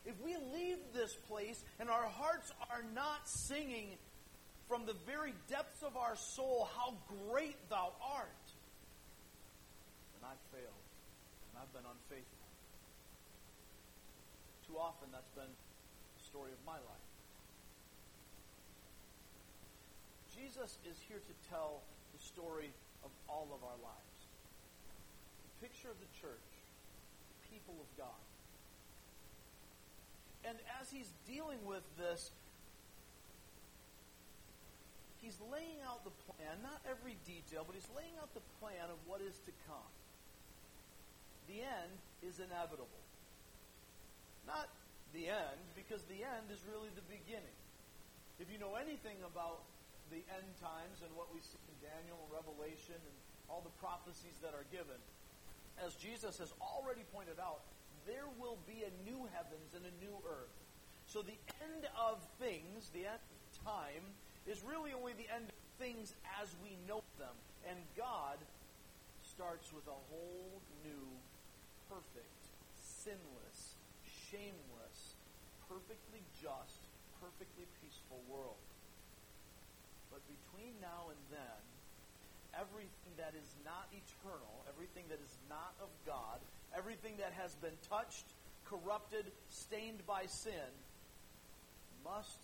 If 0.03 0.19
we 0.19 0.35
leave 0.51 0.83
this 0.91 1.15
place 1.31 1.63
and 1.79 1.89
our 1.89 2.11
hearts 2.19 2.51
are 2.69 2.83
not 2.93 3.23
singing 3.23 3.95
from 4.67 4.85
the 4.85 4.99
very 5.07 5.31
depths 5.47 5.81
of 5.81 5.95
our 5.95 6.17
soul, 6.17 6.67
How 6.75 6.91
great 7.31 7.55
thou 7.69 7.93
art, 8.03 8.43
then 10.19 10.27
I've 10.27 10.43
failed 10.51 10.83
and 11.55 11.63
I've 11.63 11.71
been 11.71 11.87
unfaithful. 11.87 12.40
Often 14.81 15.13
that's 15.13 15.29
been 15.37 15.45
the 15.45 16.23
story 16.25 16.49
of 16.49 16.57
my 16.65 16.81
life. 16.81 17.07
Jesus 20.33 20.81
is 20.89 20.97
here 21.05 21.21
to 21.21 21.33
tell 21.53 21.85
the 22.17 22.21
story 22.21 22.73
of 23.05 23.11
all 23.29 23.45
of 23.53 23.61
our 23.61 23.77
lives. 23.77 24.19
The 25.45 25.69
picture 25.69 25.93
of 25.93 26.01
the 26.01 26.09
church 26.17 26.49
the 27.29 27.53
people 27.53 27.77
of 27.77 27.89
God. 27.93 28.25
And 30.49 30.57
as 30.81 30.89
he's 30.89 31.13
dealing 31.29 31.61
with 31.61 31.85
this, 32.01 32.31
he's 35.21 35.37
laying 35.53 35.77
out 35.85 36.01
the 36.03 36.15
plan, 36.25 36.57
not 36.65 36.81
every 36.89 37.21
detail, 37.29 37.61
but 37.61 37.77
he's 37.77 37.89
laying 37.93 38.17
out 38.17 38.33
the 38.33 38.41
plan 38.57 38.89
of 38.89 38.97
what 39.05 39.21
is 39.21 39.37
to 39.45 39.53
come. 39.69 39.91
The 41.45 41.61
end 41.61 41.93
is 42.25 42.41
inevitable. 42.41 43.01
Not 44.47 44.69
the 45.13 45.27
end, 45.29 45.61
because 45.75 46.01
the 46.07 46.23
end 46.23 46.47
is 46.49 46.61
really 46.67 46.89
the 46.95 47.05
beginning. 47.11 47.57
If 48.39 48.49
you 48.49 48.57
know 48.57 48.79
anything 48.79 49.19
about 49.27 49.61
the 50.09 50.23
end 50.33 50.49
times 50.59 51.03
and 51.05 51.11
what 51.13 51.29
we 51.31 51.39
see 51.43 51.59
in 51.69 51.77
Daniel 51.83 52.17
and 52.25 52.31
Revelation 52.33 52.97
and 52.97 53.17
all 53.47 53.61
the 53.61 53.75
prophecies 53.83 54.39
that 54.41 54.55
are 54.57 54.65
given, 54.73 54.97
as 55.79 55.95
Jesus 55.95 56.37
has 56.39 56.51
already 56.59 57.05
pointed 57.13 57.39
out, 57.39 57.61
there 58.07 58.27
will 58.41 58.57
be 58.65 58.81
a 58.81 58.91
new 59.05 59.29
heavens 59.35 59.77
and 59.77 59.85
a 59.85 59.93
new 60.01 60.15
earth. 60.25 60.57
So 61.05 61.21
the 61.21 61.37
end 61.61 61.85
of 61.93 62.17
things, 62.39 62.89
the 62.95 63.05
end 63.05 63.21
of 63.21 63.39
time, 63.61 64.05
is 64.47 64.63
really 64.63 64.95
only 64.95 65.13
the 65.13 65.29
end 65.29 65.51
of 65.51 65.59
things 65.77 66.15
as 66.41 66.49
we 66.63 66.77
know 66.87 67.03
them. 67.19 67.35
And 67.67 67.77
God 67.93 68.39
starts 69.21 69.69
with 69.73 69.85
a 69.85 69.99
whole 70.09 70.61
new, 70.81 71.05
perfect, 71.89 72.41
sinless, 72.79 73.50
shameless, 74.31 75.19
perfectly 75.67 76.23
just, 76.39 76.79
perfectly 77.19 77.67
peaceful 77.83 78.23
world. 78.31 78.59
But 80.09 80.23
between 80.27 80.79
now 80.79 81.11
and 81.11 81.21
then, 81.29 81.61
everything 82.55 83.13
that 83.19 83.35
is 83.35 83.47
not 83.63 83.91
eternal, 83.91 84.63
everything 84.67 85.07
that 85.11 85.19
is 85.19 85.35
not 85.47 85.75
of 85.83 85.91
God, 86.07 86.39
everything 86.75 87.19
that 87.19 87.35
has 87.35 87.55
been 87.59 87.75
touched, 87.87 88.27
corrupted, 88.67 89.27
stained 89.51 90.03
by 90.07 90.25
sin, 90.27 90.71
must 92.03 92.39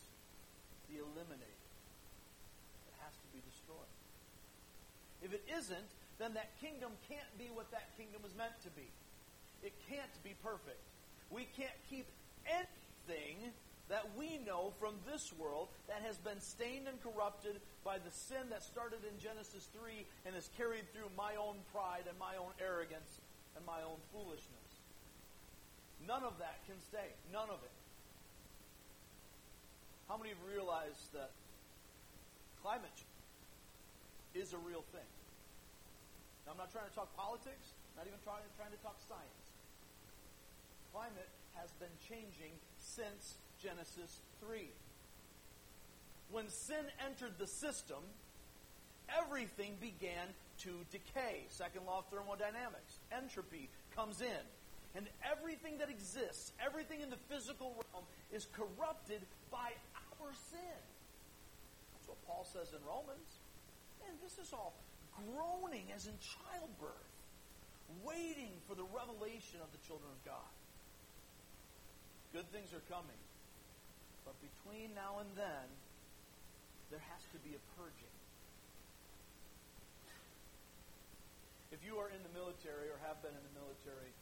be 0.91 0.99
eliminated. 0.99 1.63
It 2.87 2.95
has 3.03 3.15
to 3.15 3.27
be 3.31 3.39
destroyed. 3.43 3.91
If 5.23 5.33
it 5.33 5.43
isn't, 5.47 5.91
then 6.19 6.35
that 6.35 6.55
kingdom 6.61 6.91
can't 7.09 7.31
be 7.39 7.49
what 7.51 7.71
that 7.71 7.91
kingdom 7.97 8.21
was 8.23 8.35
meant 8.37 8.55
to 8.63 8.71
be. 8.71 8.87
It 9.63 9.73
can't 9.89 10.13
be 10.23 10.35
perfect. 10.43 10.79
We 11.31 11.47
can't 11.55 11.77
keep 11.89 12.07
anything 12.45 13.51
that 13.89 14.03
we 14.17 14.39
know 14.43 14.73
from 14.79 14.95
this 15.07 15.31
world 15.39 15.67
that 15.87 16.03
has 16.03 16.17
been 16.17 16.39
stained 16.41 16.87
and 16.87 16.99
corrupted 16.99 17.59
by 17.83 17.97
the 17.99 18.11
sin 18.11 18.51
that 18.51 18.63
started 18.63 18.99
in 19.07 19.15
Genesis 19.19 19.67
3 19.71 20.03
and 20.25 20.35
is 20.35 20.49
carried 20.57 20.91
through 20.91 21.07
my 21.15 21.39
own 21.39 21.55
pride 21.71 22.03
and 22.07 22.19
my 22.19 22.35
own 22.35 22.51
arrogance 22.59 23.23
and 23.55 23.63
my 23.65 23.79
own 23.87 23.95
foolishness. 24.11 24.69
None 26.03 26.23
of 26.23 26.35
that 26.39 26.59
can 26.67 26.75
stay. 26.91 27.15
None 27.31 27.47
of 27.47 27.63
it. 27.63 27.75
How 30.07 30.15
many 30.15 30.29
have 30.35 30.43
realized 30.47 31.11
that 31.15 31.31
climate 32.63 32.91
change 32.95 34.43
is 34.47 34.51
a 34.51 34.59
real 34.59 34.83
thing? 34.91 35.11
Now, 36.45 36.55
I'm 36.55 36.59
not 36.59 36.71
trying 36.71 36.87
to 36.87 36.95
talk 36.95 37.11
politics, 37.15 37.75
not 37.95 38.07
even 38.07 38.19
trying, 38.23 38.43
trying 38.55 38.71
to 38.71 38.79
talk 38.83 38.95
science. 39.07 39.46
Climate 40.97 41.29
has 41.53 41.69
been 41.77 41.93
changing 42.09 42.57
since 42.81 43.37
Genesis 43.61 44.17
3. 44.41 44.65
When 46.31 46.49
sin 46.49 46.89
entered 47.05 47.37
the 47.37 47.45
system, 47.45 48.01
everything 49.05 49.77
began 49.77 50.33
to 50.65 50.73
decay. 50.89 51.45
Second 51.49 51.85
law 51.85 52.01
of 52.01 52.09
thermodynamics. 52.09 52.97
Entropy 53.13 53.69
comes 53.93 54.25
in. 54.25 54.41
And 54.97 55.05
everything 55.21 55.77
that 55.77 55.93
exists, 55.93 56.51
everything 56.57 57.01
in 57.01 57.13
the 57.13 57.21
physical 57.29 57.77
realm, 57.77 58.05
is 58.33 58.49
corrupted 58.57 59.21
by 59.53 59.69
our 60.17 60.33
sin. 60.49 60.81
That's 61.93 62.09
what 62.09 62.17
Paul 62.25 62.49
says 62.49 62.73
in 62.73 62.81
Romans. 62.81 63.37
And 64.09 64.17
this 64.25 64.41
is 64.41 64.49
all 64.49 64.73
groaning 65.13 65.93
as 65.93 66.09
in 66.09 66.17
childbirth, 66.17 67.13
waiting 68.01 68.57
for 68.65 68.73
the 68.73 68.89
revelation 68.89 69.61
of 69.61 69.69
the 69.69 69.81
children 69.85 70.09
of 70.09 70.25
God. 70.25 70.56
Good 72.37 72.53
things 72.53 72.69
are 72.69 72.85
coming. 72.85 73.17
But 74.21 74.37
between 74.37 74.93
now 74.93 75.17
and 75.25 75.29
then, 75.33 75.65
there 76.93 77.01
has 77.01 77.25
to 77.33 77.41
be 77.41 77.57
a 77.57 77.61
purging. 77.73 78.13
If 81.73 81.81
you 81.81 81.97
are 81.97 82.13
in 82.13 82.21
the 82.21 82.29
military 82.37 82.93
or 82.93 83.01
have 83.09 83.17
been 83.25 83.33
in 83.33 83.41
the 83.41 83.55
military, 83.57 84.13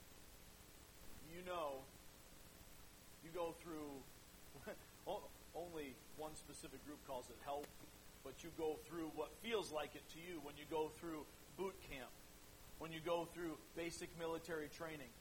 you 1.28 1.44
know 1.44 1.84
you 3.20 3.36
go 3.36 3.52
through 3.60 3.92
only 5.52 5.92
one 6.16 6.32
specific 6.40 6.80
group 6.88 7.04
calls 7.04 7.28
it 7.28 7.36
hell, 7.44 7.68
but 8.24 8.40
you 8.48 8.50
go 8.56 8.80
through 8.88 9.12
what 9.20 9.28
feels 9.44 9.76
like 9.76 9.92
it 9.92 10.08
to 10.16 10.24
you 10.24 10.40
when 10.48 10.56
you 10.56 10.64
go 10.72 10.88
through 11.04 11.28
boot 11.60 11.76
camp, 11.92 12.16
when 12.80 12.96
you 12.96 13.04
go 13.04 13.28
through 13.36 13.60
basic 13.76 14.08
military 14.16 14.72
training. 14.72 15.12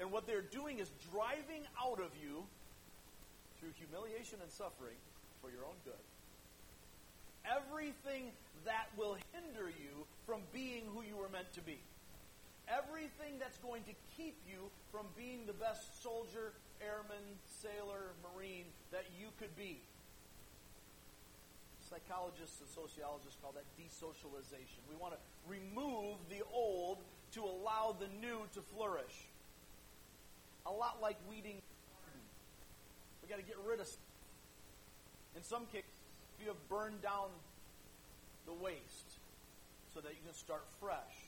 And 0.00 0.12
what 0.12 0.26
they're 0.26 0.42
doing 0.42 0.78
is 0.78 0.90
driving 1.12 1.62
out 1.82 2.00
of 2.00 2.10
you 2.22 2.44
through 3.58 3.70
humiliation 3.78 4.38
and 4.42 4.50
suffering 4.50 4.96
for 5.40 5.50
your 5.50 5.64
own 5.64 5.76
good. 5.84 6.04
Everything 7.46 8.32
that 8.64 8.86
will 8.98 9.16
hinder 9.32 9.68
you 9.68 10.04
from 10.26 10.40
being 10.52 10.82
who 10.92 11.02
you 11.02 11.16
were 11.16 11.28
meant 11.28 11.52
to 11.54 11.60
be. 11.62 11.78
everything 12.68 13.38
that's 13.38 13.58
going 13.58 13.82
to 13.84 13.94
keep 14.16 14.34
you 14.46 14.70
from 14.90 15.06
being 15.16 15.46
the 15.46 15.52
best 15.54 16.02
soldier, 16.02 16.52
airman, 16.82 17.22
sailor, 17.62 18.14
marine 18.22 18.66
that 18.90 19.04
you 19.18 19.28
could 19.38 19.54
be. 19.56 19.78
Psychologists 21.88 22.58
and 22.60 22.68
sociologists 22.68 23.38
call 23.40 23.54
that 23.54 23.66
desocialization. 23.78 24.82
We 24.90 24.96
want 24.98 25.14
to 25.14 25.20
remove 25.46 26.18
the 26.28 26.42
old 26.52 26.98
to 27.32 27.44
allow 27.44 27.94
the 27.98 28.10
new 28.20 28.42
to 28.54 28.60
flourish. 28.74 29.14
A 30.66 30.72
lot 30.72 30.98
like 31.00 31.16
weeding 31.30 31.62
we 33.26 33.30
got 33.30 33.42
to 33.42 33.46
get 33.46 33.58
rid 33.66 33.80
of 33.80 33.86
stuff. 33.88 33.98
In 35.34 35.42
some 35.42 35.66
cases, 35.66 35.90
you 36.40 36.46
have 36.46 36.68
burned 36.68 37.02
down 37.02 37.26
the 38.46 38.52
waste 38.52 39.18
so 39.92 40.00
that 40.00 40.12
you 40.12 40.22
can 40.24 40.34
start 40.34 40.62
fresh. 40.78 41.26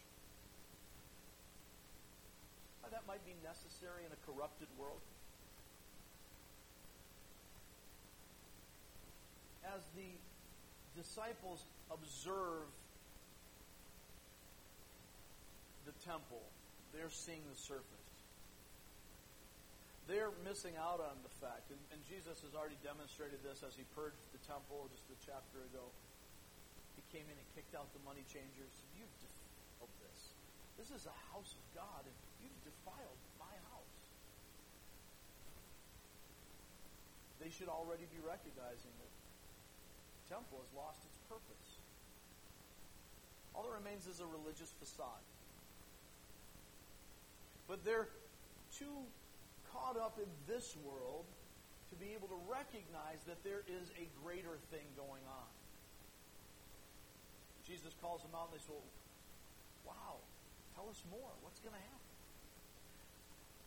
That 2.91 3.03
might 3.07 3.21
be 3.27 3.35
necessary 3.45 4.07
in 4.07 4.13
a 4.13 4.21
corrupted 4.25 4.69
world. 4.79 5.03
As 9.77 9.83
the 9.95 10.09
disciples 10.97 11.65
observe 11.91 12.65
the 15.85 15.93
temple, 16.09 16.41
they're 16.95 17.11
seeing 17.11 17.43
the 17.53 17.59
surface 17.61 18.08
they're 20.09 20.33
missing 20.41 20.73
out 20.81 21.05
on 21.05 21.21
the 21.21 21.31
fact, 21.37 21.69
and, 21.69 21.79
and, 21.93 22.01
Jesus 22.09 22.41
has 22.41 22.57
already 22.57 22.81
demonstrated 22.81 23.45
this 23.45 23.61
as 23.61 23.77
he 23.77 23.85
purged 23.93 24.25
the 24.33 24.41
temple 24.49 24.89
just 24.89 25.05
a 25.13 25.19
chapter 25.21 25.61
ago. 25.69 25.93
He 26.97 27.05
came 27.13 27.29
in 27.29 27.37
and 27.37 27.49
kicked 27.53 27.77
out 27.77 27.93
the 27.93 28.01
money 28.09 28.25
changers. 28.25 28.73
You've 28.97 29.13
defiled 29.21 29.93
this. 30.01 30.33
This 30.81 30.89
is 30.89 31.05
a 31.05 31.17
house 31.29 31.53
of 31.53 31.65
God, 31.77 32.09
and 32.09 32.17
you've 32.41 32.57
defiled 32.65 33.21
my 33.37 33.53
house. 33.69 33.99
They 37.45 37.53
should 37.53 37.69
already 37.69 38.09
be 38.09 38.19
recognizing 38.25 38.93
that 39.05 39.13
the 39.13 40.41
temple 40.41 40.65
has 40.65 40.73
lost 40.73 41.05
its 41.05 41.21
purpose. 41.29 41.69
All 43.53 43.69
that 43.69 43.77
remains 43.77 44.09
is 44.09 44.25
a 44.25 44.29
religious 44.33 44.73
facade. 44.81 45.21
But 47.69 47.85
they're 47.85 48.09
too 48.73 49.05
caught 49.73 49.97
up 49.97 50.19
in 50.19 50.29
this 50.47 50.77
world 50.85 51.25
to 51.91 51.97
be 51.97 52.13
able 52.13 52.29
to 52.29 52.41
recognize 52.49 53.25
that 53.27 53.41
there 53.45 53.65
is 53.65 53.89
a 53.97 54.07
greater 54.23 54.61
thing 54.71 54.85
going 54.97 55.25
on. 55.25 55.49
Jesus 57.65 57.93
calls 58.01 58.23
them 58.25 58.33
out 58.33 58.49
and 58.53 58.61
they 58.61 58.65
say, 58.65 58.77
Wow, 59.85 60.21
tell 60.77 60.89
us 60.89 61.01
more. 61.13 61.33
What's 61.45 61.61
going 61.61 61.77
to 61.77 61.81
happen? 61.81 62.09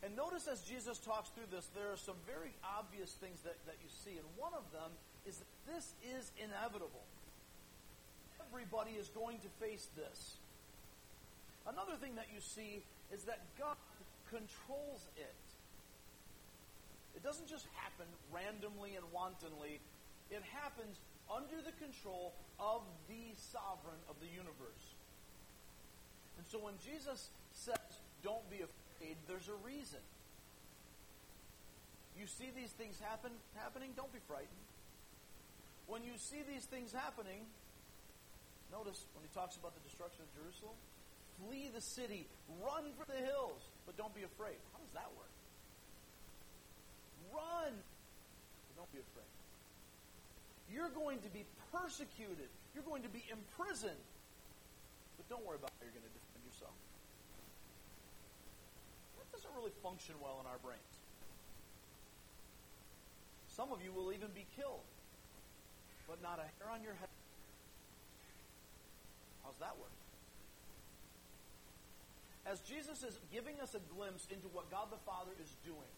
And 0.02 0.18
notice 0.18 0.50
as 0.50 0.62
Jesus 0.66 0.98
talks 0.98 1.30
through 1.30 1.46
this, 1.54 1.70
there 1.78 1.94
are 1.94 1.98
some 1.98 2.18
very 2.26 2.50
obvious 2.66 3.14
things 3.22 3.38
that, 3.46 3.54
that 3.66 3.78
you 3.78 3.90
see. 4.02 4.18
And 4.18 4.26
one 4.34 4.50
of 4.54 4.66
them 4.74 4.90
is 5.26 5.38
that 5.38 5.50
this 5.70 5.94
is 6.02 6.34
inevitable. 6.42 7.06
Everybody 8.50 8.98
is 8.98 9.08
going 9.14 9.38
to 9.46 9.50
face 9.62 9.86
this. 9.94 10.34
Another 11.66 11.94
thing 12.02 12.16
that 12.18 12.26
you 12.34 12.42
see 12.42 12.82
is 13.14 13.22
that 13.30 13.38
God 13.54 13.78
controls 14.26 15.06
it. 15.14 15.34
It 17.16 17.22
doesn't 17.22 17.48
just 17.48 17.66
happen 17.76 18.06
randomly 18.32 18.96
and 18.96 19.04
wantonly. 19.12 19.80
It 20.30 20.42
happens 20.52 20.96
under 21.28 21.60
the 21.64 21.72
control 21.76 22.34
of 22.58 22.82
the 23.08 23.32
sovereign 23.36 24.00
of 24.08 24.16
the 24.20 24.28
universe. 24.28 24.86
And 26.38 26.44
so 26.48 26.58
when 26.58 26.74
Jesus 26.80 27.30
says, 27.52 28.00
don't 28.24 28.44
be 28.50 28.64
afraid, 28.64 29.16
there's 29.28 29.48
a 29.48 29.58
reason. 29.64 30.00
You 32.18 32.26
see 32.26 32.52
these 32.54 32.70
things 32.76 33.00
happen 33.00 33.32
happening, 33.56 33.90
don't 33.96 34.12
be 34.12 34.20
frightened. 34.28 34.66
When 35.88 36.04
you 36.04 36.14
see 36.16 36.44
these 36.46 36.64
things 36.64 36.92
happening, 36.92 37.44
notice 38.70 39.04
when 39.16 39.24
he 39.24 39.32
talks 39.34 39.56
about 39.56 39.74
the 39.74 39.84
destruction 39.84 40.22
of 40.22 40.30
Jerusalem, 40.36 40.76
flee 41.40 41.68
the 41.72 41.80
city, 41.80 42.28
run 42.62 42.92
for 42.96 43.04
the 43.08 43.18
hills, 43.18 43.60
but 43.84 43.96
don't 43.96 44.14
be 44.14 44.22
afraid. 44.22 44.60
How 44.72 44.78
does 44.78 44.94
that 44.94 45.10
work? 45.18 45.31
Run. 47.32 47.72
Don't 48.76 48.92
be 48.92 49.00
afraid. 49.00 49.32
You're 50.68 50.92
going 50.92 51.20
to 51.20 51.30
be 51.32 51.44
persecuted. 51.72 52.48
You're 52.72 52.84
going 52.84 53.02
to 53.02 53.12
be 53.12 53.24
imprisoned. 53.28 54.04
But 55.16 55.28
don't 55.28 55.44
worry 55.44 55.56
about 55.56 55.72
how 55.76 55.84
you're 55.84 55.96
going 55.96 56.08
to 56.08 56.16
defend 56.16 56.42
yourself. 56.48 56.76
That 59.20 59.28
doesn't 59.32 59.52
really 59.56 59.72
function 59.82 60.16
well 60.20 60.40
in 60.40 60.46
our 60.48 60.60
brains. 60.64 60.92
Some 63.52 63.68
of 63.72 63.84
you 63.84 63.92
will 63.92 64.12
even 64.16 64.32
be 64.32 64.48
killed, 64.56 64.84
but 66.08 66.22
not 66.24 66.40
a 66.40 66.48
hair 66.56 66.72
on 66.72 66.80
your 66.80 66.96
head. 66.96 67.12
How's 69.44 69.60
that 69.60 69.76
work? 69.76 69.92
As 72.48 72.60
Jesus 72.64 73.04
is 73.04 73.20
giving 73.30 73.60
us 73.60 73.76
a 73.76 73.82
glimpse 73.92 74.26
into 74.32 74.48
what 74.48 74.70
God 74.70 74.88
the 74.90 74.98
Father 75.04 75.30
is 75.36 75.52
doing, 75.64 75.92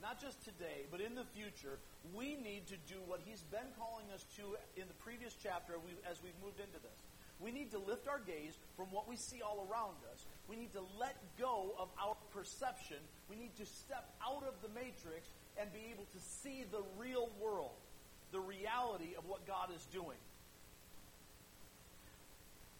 not 0.00 0.20
just 0.20 0.42
today, 0.44 0.88
but 0.90 1.00
in 1.00 1.14
the 1.14 1.24
future, 1.36 1.78
we 2.14 2.36
need 2.36 2.66
to 2.68 2.76
do 2.88 2.96
what 3.06 3.20
he's 3.24 3.42
been 3.52 3.68
calling 3.76 4.08
us 4.14 4.24
to 4.36 4.56
in 4.80 4.88
the 4.88 4.98
previous 5.04 5.36
chapter 5.36 5.76
as 6.08 6.22
we've 6.24 6.36
moved 6.42 6.60
into 6.60 6.80
this. 6.80 6.98
We 7.40 7.50
need 7.50 7.70
to 7.72 7.78
lift 7.78 8.08
our 8.08 8.20
gaze 8.20 8.56
from 8.76 8.92
what 8.92 9.08
we 9.08 9.16
see 9.16 9.40
all 9.40 9.66
around 9.70 9.96
us. 10.12 10.24
We 10.48 10.56
need 10.56 10.72
to 10.74 10.84
let 10.98 11.16
go 11.38 11.72
of 11.78 11.88
our 11.96 12.16
perception. 12.32 13.00
We 13.28 13.36
need 13.36 13.56
to 13.56 13.64
step 13.64 14.12
out 14.20 14.44
of 14.44 14.60
the 14.60 14.68
matrix 14.76 15.28
and 15.56 15.72
be 15.72 15.88
able 15.92 16.04
to 16.04 16.20
see 16.20 16.64
the 16.70 16.84
real 16.98 17.30
world, 17.40 17.76
the 18.32 18.40
reality 18.40 19.16
of 19.16 19.24
what 19.24 19.46
God 19.46 19.72
is 19.74 19.84
doing. 19.92 20.20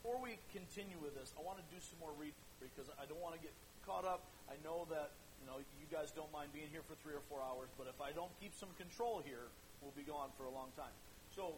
Before 0.02 0.20
we 0.20 0.36
continue 0.52 0.96
with 1.00 1.16
this, 1.16 1.32
I 1.36 1.44
want 1.44 1.60
to 1.60 1.66
do 1.68 1.80
some 1.80 2.00
more 2.00 2.12
reading 2.16 2.40
because 2.60 2.88
I 3.00 3.04
don't 3.04 3.20
want 3.20 3.36
to 3.36 3.40
get 3.40 3.52
caught 3.84 4.04
up. 4.04 4.24
I 4.48 4.56
know 4.64 4.88
that 4.88 5.12
you 5.40 5.48
know, 5.48 5.56
you 5.80 5.88
guys 5.88 6.12
don't 6.12 6.30
mind 6.30 6.52
being 6.52 6.68
here 6.68 6.84
for 6.84 6.94
three 7.00 7.16
or 7.16 7.24
four 7.32 7.40
hours, 7.40 7.72
but 7.80 7.88
if 7.88 7.96
I 7.98 8.12
don't 8.12 8.30
keep 8.38 8.52
some 8.52 8.70
control 8.76 9.24
here, 9.24 9.48
we'll 9.80 9.96
be 9.96 10.04
gone 10.04 10.28
for 10.36 10.44
a 10.44 10.52
long 10.52 10.68
time. 10.76 10.92
So, 11.32 11.56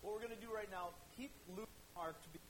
what 0.00 0.16
we're 0.16 0.24
going 0.24 0.36
to 0.36 0.44
do 0.44 0.52
right 0.52 0.68
now, 0.72 0.96
keep 1.16 1.32
Luke 1.52 1.70
Mark 1.96 2.16
to 2.24 2.28
be 2.32 2.40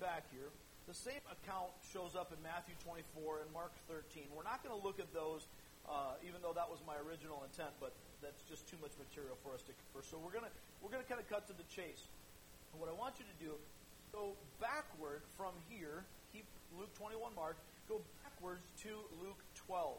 back 0.00 0.28
here. 0.32 0.52
The 0.90 0.96
same 0.96 1.22
account 1.30 1.72
shows 1.94 2.18
up 2.18 2.34
in 2.34 2.40
Matthew 2.42 2.74
24 2.84 3.46
and 3.46 3.50
Mark 3.54 3.72
13. 3.86 4.28
We're 4.34 4.44
not 4.44 4.60
going 4.60 4.74
to 4.74 4.82
look 4.82 4.98
at 4.98 5.08
those, 5.14 5.46
uh, 5.86 6.18
even 6.26 6.42
though 6.42 6.52
that 6.52 6.66
was 6.66 6.82
my 6.84 6.98
original 7.00 7.44
intent, 7.46 7.70
but 7.78 7.94
that's 8.18 8.42
just 8.50 8.66
too 8.66 8.76
much 8.82 8.92
material 8.98 9.38
for 9.46 9.54
us 9.54 9.62
to 9.70 9.72
cover. 9.72 10.02
So 10.02 10.18
we're 10.18 10.34
going 10.34 10.46
to 10.46 10.54
we're 10.82 10.90
going 10.90 11.02
to 11.02 11.06
kind 11.06 11.22
of 11.22 11.30
cut 11.30 11.46
to 11.46 11.54
the 11.54 11.66
chase. 11.70 12.10
And 12.74 12.82
what 12.82 12.90
I 12.90 12.96
want 12.98 13.22
you 13.22 13.26
to 13.28 13.36
do, 13.38 13.54
go 14.10 14.34
backward 14.58 15.22
from 15.38 15.54
here. 15.70 16.02
Keep 16.34 16.48
Luke 16.74 16.90
21, 16.98 17.30
Mark. 17.38 17.54
Go 17.86 18.02
backwards 18.26 18.66
to 18.82 18.90
Luke 19.22 19.38
12. 19.72 19.96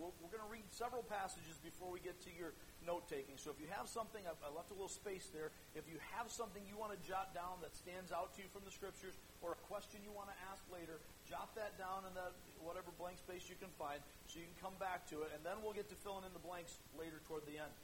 We're, 0.00 0.08
we're 0.24 0.32
going 0.32 0.40
to 0.40 0.48
read 0.48 0.64
several 0.72 1.04
passages 1.04 1.60
before 1.60 1.92
we 1.92 2.00
get 2.00 2.16
to 2.24 2.32
your 2.32 2.56
note 2.88 3.04
taking. 3.04 3.36
So 3.36 3.52
if 3.52 3.60
you 3.60 3.68
have 3.68 3.84
something, 3.84 4.24
I've, 4.24 4.40
I 4.40 4.48
left 4.48 4.72
a 4.72 4.76
little 4.80 4.88
space 4.88 5.28
there. 5.28 5.52
If 5.76 5.84
you 5.92 6.00
have 6.16 6.32
something 6.32 6.64
you 6.64 6.80
want 6.80 6.96
to 6.96 7.00
jot 7.04 7.36
down 7.36 7.60
that 7.60 7.76
stands 7.76 8.16
out 8.16 8.32
to 8.32 8.38
you 8.40 8.48
from 8.48 8.64
the 8.64 8.72
scriptures 8.72 9.12
or 9.44 9.52
a 9.52 9.60
question 9.68 10.00
you 10.00 10.12
want 10.16 10.32
to 10.32 10.38
ask 10.48 10.64
later, 10.72 10.96
jot 11.28 11.52
that 11.60 11.76
down 11.76 12.08
in 12.08 12.16
that 12.16 12.32
whatever 12.64 12.96
blank 12.96 13.20
space 13.20 13.44
you 13.52 13.60
can 13.60 13.68
find 13.76 14.00
so 14.24 14.40
you 14.40 14.48
can 14.48 14.72
come 14.72 14.76
back 14.80 15.04
to 15.12 15.20
it. 15.20 15.36
And 15.36 15.44
then 15.44 15.60
we'll 15.60 15.76
get 15.76 15.92
to 15.92 15.98
filling 16.00 16.24
in 16.24 16.32
the 16.32 16.40
blanks 16.40 16.80
later 16.96 17.20
toward 17.28 17.44
the 17.44 17.60
end. 17.60 17.76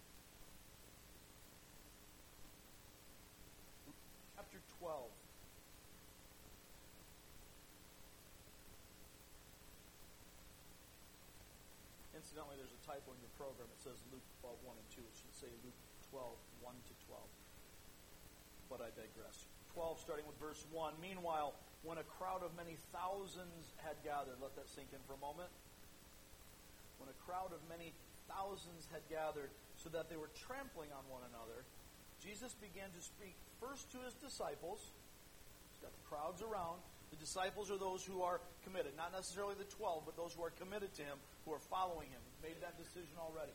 Chapter 4.41 4.65
12. 4.81 5.05
Incidentally, 12.21 12.61
there's 12.61 12.77
a 12.77 12.85
typo 12.85 13.00
in 13.15 13.21
your 13.23 13.35
program. 13.37 13.69
It 13.71 13.83
says 13.83 13.99
Luke 14.11 14.25
12, 14.43 14.57
1 14.65 14.75
and 14.75 14.89
2. 14.95 15.03
It 15.03 15.15
should 15.15 15.37
say 15.37 15.51
Luke 15.63 15.77
12, 16.11 16.25
1 16.63 16.75
to 16.91 16.95
12. 17.07 17.21
But 18.71 18.81
I 18.83 18.91
digress. 18.95 19.51
12, 19.75 20.03
starting 20.03 20.27
with 20.27 20.39
verse 20.39 20.63
1. 20.75 20.99
Meanwhile, 20.99 21.55
when 21.83 21.99
a 21.99 22.07
crowd 22.19 22.43
of 22.43 22.53
many 22.59 22.77
thousands 22.93 23.73
had 23.81 23.97
gathered, 24.03 24.37
let 24.43 24.55
that 24.59 24.69
sink 24.69 24.91
in 24.93 25.01
for 25.07 25.15
a 25.15 25.23
moment. 25.23 25.49
When 26.99 27.09
a 27.09 27.19
crowd 27.25 27.55
of 27.57 27.63
many 27.71 27.97
thousands 28.29 28.87
had 28.93 29.01
gathered, 29.09 29.51
so 29.81 29.89
that 29.97 30.13
they 30.13 30.21
were 30.21 30.29
trampling 30.37 30.93
on 30.93 31.03
one 31.09 31.25
another, 31.33 31.65
Jesus 32.21 32.53
began 32.61 32.93
to 32.93 33.01
speak 33.01 33.33
first 33.57 33.89
to 33.97 33.99
his 34.05 34.13
disciples. 34.21 34.93
He's 35.73 35.81
got 35.81 35.97
the 35.97 36.05
crowds 36.05 36.45
around. 36.45 36.85
The 37.09 37.17
disciples 37.17 37.73
are 37.73 37.81
those 37.81 38.05
who 38.05 38.21
are 38.23 38.45
committed, 38.63 38.93
not 38.95 39.11
necessarily 39.11 39.57
the 39.57 39.67
12, 39.67 40.05
but 40.05 40.15
those 40.21 40.37
who 40.37 40.45
are 40.45 40.55
committed 40.55 40.93
to 41.01 41.03
him, 41.03 41.17
who 41.45 41.53
are 41.53 41.63
following 41.71 42.09
him, 42.11 42.21
made 42.43 42.61
that 42.61 42.77
decision 42.77 43.17
already. 43.19 43.55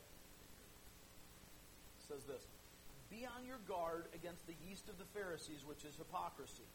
It 1.99 2.03
says 2.09 2.23
this 2.25 2.45
Be 3.09 3.25
on 3.25 3.45
your 3.45 3.61
guard 3.67 4.05
against 4.13 4.45
the 4.47 4.57
yeast 4.67 4.89
of 4.89 4.97
the 4.97 5.09
Pharisees, 5.13 5.65
which 5.65 5.85
is 5.85 5.95
hypocrisy. 5.97 6.65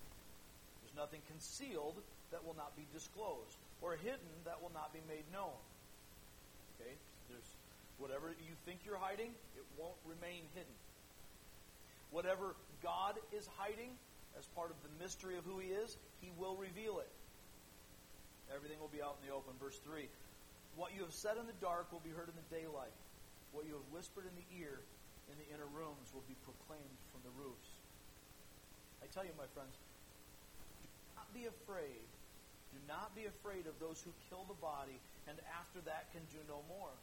There's 0.83 0.97
nothing 0.97 1.23
concealed 1.31 2.03
that 2.31 2.43
will 2.43 2.57
not 2.57 2.75
be 2.75 2.87
disclosed, 2.95 3.59
or 3.83 3.95
hidden 3.95 4.31
that 4.45 4.63
will 4.63 4.73
not 4.75 4.93
be 4.93 5.03
made 5.07 5.27
known. 5.33 5.55
Okay? 6.79 6.95
There's 7.29 7.51
whatever 7.99 8.35
you 8.41 8.55
think 8.65 8.81
you're 8.87 8.99
hiding, 8.99 9.31
it 9.55 9.67
won't 9.79 9.99
remain 10.07 10.43
hidden. 10.55 10.75
Whatever 12.11 12.57
God 12.83 13.15
is 13.31 13.47
hiding 13.59 13.95
as 14.39 14.47
part 14.57 14.71
of 14.71 14.77
the 14.83 14.91
mystery 15.03 15.37
of 15.37 15.45
who 15.45 15.59
He 15.59 15.69
is, 15.69 15.97
He 16.21 16.31
will 16.39 16.57
reveal 16.57 16.99
it. 16.99 17.11
Everything 18.55 18.81
will 18.81 18.91
be 18.91 19.03
out 19.03 19.15
in 19.23 19.29
the 19.29 19.35
open. 19.35 19.55
Verse 19.61 19.79
3 19.85 20.09
What 20.77 20.95
you 20.95 21.03
have 21.03 21.13
said 21.13 21.37
in 21.37 21.47
the 21.47 21.59
dark 21.61 21.91
will 21.93 22.03
be 22.05 22.15
heard 22.15 22.29
in 22.31 22.37
the 22.39 22.49
daylight. 22.51 22.95
What 23.53 23.67
you 23.67 23.75
have 23.75 23.89
whispered 23.91 24.25
in 24.27 24.35
the 24.39 24.49
ear 24.55 24.79
in 25.31 25.39
the 25.39 25.47
inner 25.55 25.67
rooms 25.71 26.11
will 26.15 26.27
be 26.27 26.39
proclaimed 26.43 26.99
from 27.15 27.23
the 27.23 27.35
roofs. 27.39 27.71
I 29.03 29.07
tell 29.11 29.23
you, 29.23 29.35
my 29.39 29.47
friends, 29.55 29.75
do 29.75 30.89
not 31.19 31.31
be 31.31 31.47
afraid. 31.47 32.07
Do 32.75 32.79
not 32.87 33.15
be 33.15 33.27
afraid 33.27 33.67
of 33.67 33.75
those 33.83 34.03
who 34.03 34.15
kill 34.31 34.47
the 34.47 34.59
body 34.59 34.99
and 35.27 35.39
after 35.59 35.83
that 35.87 36.11
can 36.15 36.23
do 36.31 36.43
no 36.47 36.63
more. 36.67 36.95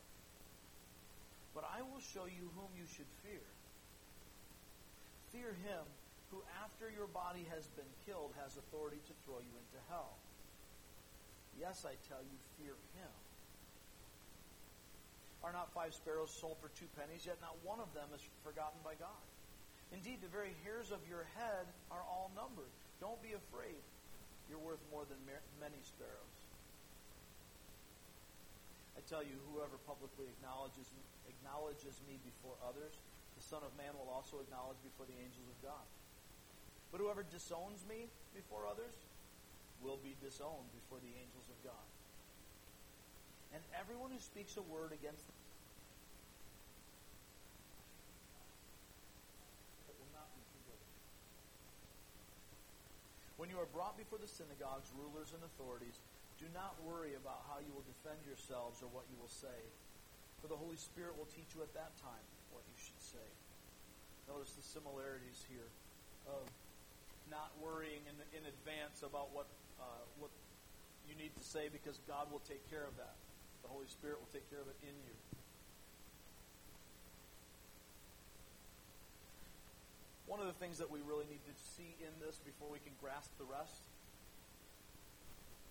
But 1.56 1.68
I 1.68 1.84
will 1.84 2.04
show 2.14 2.28
you 2.28 2.52
whom 2.56 2.72
you 2.76 2.88
should 2.88 3.10
fear. 3.24 3.44
Fear 5.32 5.56
him 5.68 5.84
who, 6.32 6.44
after 6.64 6.92
your 6.92 7.08
body 7.08 7.48
has 7.52 7.68
been 7.80 7.90
killed, 8.06 8.36
has 8.44 8.56
authority 8.56 9.00
to 9.08 9.14
throw 9.24 9.40
you 9.40 9.54
into 9.56 9.80
hell. 9.88 10.16
Yes, 11.60 11.88
I 11.88 11.96
tell 12.08 12.22
you, 12.22 12.38
fear 12.60 12.76
him. 13.00 13.14
Are 15.48 15.56
not 15.56 15.72
five 15.72 15.96
sparrows 15.96 16.28
sold 16.28 16.60
for 16.60 16.68
two 16.76 16.92
pennies, 17.00 17.24
yet 17.24 17.40
not 17.40 17.56
one 17.64 17.80
of 17.80 17.88
them 17.96 18.12
is 18.12 18.20
forgotten 18.44 18.84
by 18.84 19.00
God? 19.00 19.24
Indeed, 19.96 20.20
the 20.20 20.28
very 20.28 20.52
hairs 20.68 20.92
of 20.92 21.00
your 21.08 21.24
head 21.40 21.64
are 21.88 22.04
all 22.04 22.28
numbered. 22.36 22.68
Don't 23.00 23.16
be 23.24 23.32
afraid. 23.32 23.80
You're 24.52 24.60
worth 24.60 24.84
more 24.92 25.08
than 25.08 25.16
many 25.64 25.80
sparrows. 25.88 26.36
I 29.00 29.02
tell 29.08 29.24
you, 29.24 29.40
whoever 29.56 29.80
publicly 29.88 30.28
acknowledges 30.28 30.92
me, 30.92 31.00
acknowledges 31.32 31.96
me 32.12 32.20
before 32.28 32.60
others, 32.68 33.00
the 33.40 33.46
Son 33.48 33.64
of 33.64 33.72
Man 33.80 33.96
will 33.96 34.12
also 34.12 34.44
acknowledge 34.44 34.84
before 34.84 35.08
the 35.08 35.16
angels 35.16 35.48
of 35.48 35.58
God. 35.64 35.88
But 36.92 37.00
whoever 37.00 37.24
disowns 37.24 37.88
me 37.88 38.12
before 38.36 38.68
others 38.68 39.00
will 39.80 40.00
be 40.04 40.12
disowned 40.20 40.68
before 40.76 41.00
the 41.00 41.16
angels 41.16 41.48
of 41.48 41.56
God. 41.64 41.88
And 43.54 43.64
everyone 43.80 44.12
who 44.12 44.20
speaks 44.20 44.58
a 44.58 44.62
word 44.62 44.92
against 44.92 45.24
the 45.24 45.34
will 49.96 50.12
not 50.12 50.28
be 50.36 50.44
forgiven. 50.52 50.88
When 53.40 53.47
you 53.58 53.66
are 53.66 53.74
brought 53.74 53.98
before 53.98 54.22
the 54.22 54.30
synagogues, 54.30 54.94
rulers, 54.94 55.34
and 55.34 55.42
authorities, 55.42 55.98
do 56.38 56.46
not 56.54 56.78
worry 56.86 57.18
about 57.18 57.42
how 57.50 57.58
you 57.58 57.74
will 57.74 57.86
defend 57.90 58.22
yourselves 58.22 58.86
or 58.86 58.90
what 58.94 59.10
you 59.10 59.18
will 59.18 59.34
say, 59.34 59.58
for 60.38 60.46
the 60.46 60.54
Holy 60.54 60.78
Spirit 60.78 61.18
will 61.18 61.26
teach 61.34 61.58
you 61.58 61.66
at 61.66 61.74
that 61.74 61.98
time 61.98 62.22
what 62.54 62.62
you 62.70 62.78
should 62.78 63.02
say. 63.02 63.28
Notice 64.30 64.54
the 64.54 64.62
similarities 64.62 65.42
here 65.50 65.66
of 66.30 66.46
not 67.34 67.50
worrying 67.58 68.06
in, 68.06 68.14
in 68.38 68.46
advance 68.46 69.02
about 69.02 69.34
what 69.34 69.50
uh, 69.82 70.06
what 70.22 70.30
you 71.10 71.18
need 71.18 71.34
to 71.34 71.42
say 71.42 71.66
because 71.74 71.98
God 72.06 72.30
will 72.30 72.46
take 72.46 72.62
care 72.70 72.86
of 72.86 72.94
that. 73.02 73.18
The 73.66 73.74
Holy 73.74 73.90
Spirit 73.90 74.22
will 74.22 74.30
take 74.30 74.46
care 74.54 74.62
of 74.62 74.70
it 74.70 74.78
in 74.86 74.94
you. 75.02 75.18
One 80.28 80.44
of 80.44 80.48
the 80.52 80.60
things 80.60 80.78
that 80.84 80.92
we 80.92 81.00
really 81.08 81.24
need 81.32 81.40
to 81.48 81.56
see 81.56 81.96
in 82.04 82.12
this 82.20 82.36
before 82.44 82.68
we 82.68 82.84
can 82.84 82.92
grasp 83.00 83.32
the 83.40 83.48
rest 83.48 83.88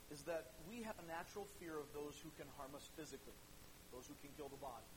is 0.09 0.25
that 0.25 0.57
we 0.64 0.81
have 0.81 0.97
a 0.97 1.07
natural 1.07 1.45
fear 1.61 1.77
of 1.77 1.92
those 1.92 2.16
who 2.25 2.33
can 2.40 2.49
harm 2.57 2.73
us 2.73 2.88
physically, 2.97 3.37
those 3.92 4.09
who 4.09 4.16
can 4.25 4.33
kill 4.33 4.49
the 4.49 4.61
body. 4.64 4.88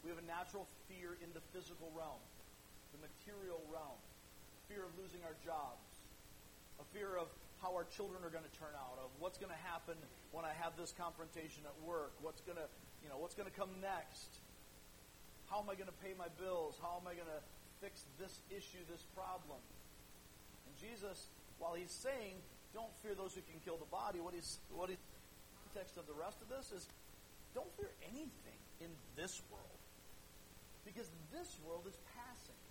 We 0.00 0.08
have 0.08 0.16
a 0.16 0.24
natural 0.24 0.64
fear 0.88 1.20
in 1.20 1.28
the 1.36 1.44
physical 1.52 1.92
realm, 1.92 2.24
the 2.96 3.04
material 3.04 3.60
realm, 3.68 4.00
fear 4.64 4.88
of 4.88 4.96
losing 4.96 5.20
our 5.28 5.36
jobs, 5.44 5.84
a 6.80 6.86
fear 6.96 7.12
of 7.20 7.28
how 7.60 7.76
our 7.76 7.84
children 7.84 8.24
are 8.24 8.32
going 8.32 8.48
to 8.48 8.56
turn 8.56 8.72
out, 8.74 8.96
of 8.96 9.12
what's 9.20 9.36
going 9.36 9.52
to 9.52 9.62
happen 9.68 9.94
when 10.32 10.48
I 10.48 10.56
have 10.56 10.72
this 10.80 10.90
confrontation 10.96 11.68
at 11.68 11.76
work, 11.84 12.16
what's 12.24 12.40
going 12.42 12.58
to, 12.58 12.66
you 13.04 13.12
know, 13.12 13.20
what's 13.20 13.36
going 13.36 13.46
to 13.46 13.54
come 13.54 13.70
next. 13.84 14.40
How 15.52 15.60
am 15.60 15.68
I 15.68 15.76
going 15.76 15.92
to 15.92 16.00
pay 16.00 16.16
my 16.16 16.32
bills? 16.40 16.80
How 16.80 16.96
am 16.96 17.04
I 17.04 17.12
going 17.12 17.28
to 17.28 17.42
fix 17.82 18.06
this 18.22 18.38
issue, 18.48 18.78
this 18.86 19.02
problem? 19.18 19.58
And 19.58 20.72
Jesus, 20.78 21.26
while 21.58 21.74
he's 21.74 21.90
saying, 21.90 22.38
don't 22.70 22.94
fear 23.02 23.18
those 23.18 23.34
who 23.34 23.42
can 23.42 23.58
kill 23.66 23.76
the 23.76 23.90
body, 23.90 24.22
what 24.22 24.32
he's, 24.32 24.62
what 24.70 24.88
he's, 24.88 25.02
the 25.02 25.58
context 25.68 25.98
of 25.98 26.06
the 26.06 26.14
rest 26.14 26.38
of 26.40 26.48
this 26.48 26.70
is, 26.70 26.86
don't 27.52 27.68
fear 27.76 27.90
anything 28.08 28.58
in 28.80 28.88
this 29.18 29.42
world. 29.50 29.82
Because 30.86 31.10
this 31.34 31.58
world 31.66 31.84
is 31.84 31.98
passing. 32.16 32.62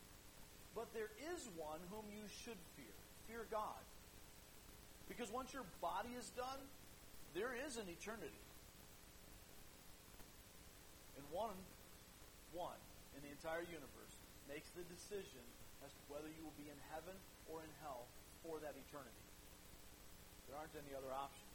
But 0.74 0.88
there 0.96 1.12
is 1.36 1.52
one 1.60 1.84
whom 1.92 2.08
you 2.10 2.24
should 2.44 2.58
fear. 2.80 2.96
Fear 3.28 3.46
God. 3.52 3.84
Because 5.12 5.30
once 5.30 5.54
your 5.54 5.68
body 5.84 6.16
is 6.18 6.32
done, 6.34 6.60
there 7.36 7.52
is 7.68 7.76
an 7.76 7.86
eternity. 7.92 8.44
And 11.20 11.24
one, 11.30 11.60
one 12.56 12.80
in 13.16 13.22
the 13.22 13.32
entire 13.32 13.64
universe 13.68 14.11
makes 14.52 14.68
the 14.76 14.84
decision 14.92 15.44
as 15.80 15.96
to 15.96 16.04
whether 16.12 16.28
you 16.28 16.44
will 16.44 16.60
be 16.60 16.68
in 16.68 16.80
heaven 16.92 17.16
or 17.48 17.64
in 17.64 17.72
hell 17.80 18.04
for 18.44 18.60
that 18.60 18.76
eternity. 18.76 19.26
There 20.52 20.60
aren't 20.60 20.76
any 20.76 20.92
other 20.92 21.10
options. 21.16 21.48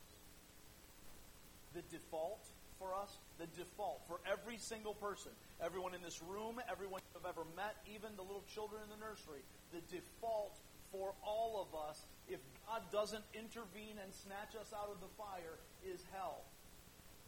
The 1.76 1.85
default 1.92 2.40
for 2.80 2.96
us, 2.96 3.12
the 3.37 3.44
default 3.52 4.00
for 4.09 4.24
every 4.24 4.56
single 4.56 4.96
person, 4.96 5.32
everyone 5.61 5.92
in 5.92 6.00
this 6.00 6.24
room, 6.24 6.56
everyone 6.72 7.04
I've 7.12 7.28
ever 7.28 7.44
met, 7.52 7.76
even 7.85 8.16
the 8.16 8.24
little 8.24 8.44
children 8.48 8.80
in 8.80 8.88
the 8.88 9.00
nursery, 9.00 9.44
the 9.76 9.85
default 9.92 10.56
for 10.88 11.12
all 11.20 11.61
of 11.61 11.76
us 11.76 12.00
if 12.28 12.40
God 12.66 12.82
doesn't 12.90 13.22
intervene 13.35 14.00
and 14.02 14.11
snatch 14.11 14.59
us 14.59 14.72
out 14.74 14.90
of 14.90 14.98
the 14.98 15.11
fire, 15.14 15.61
is 15.87 16.02
hell. 16.12 16.42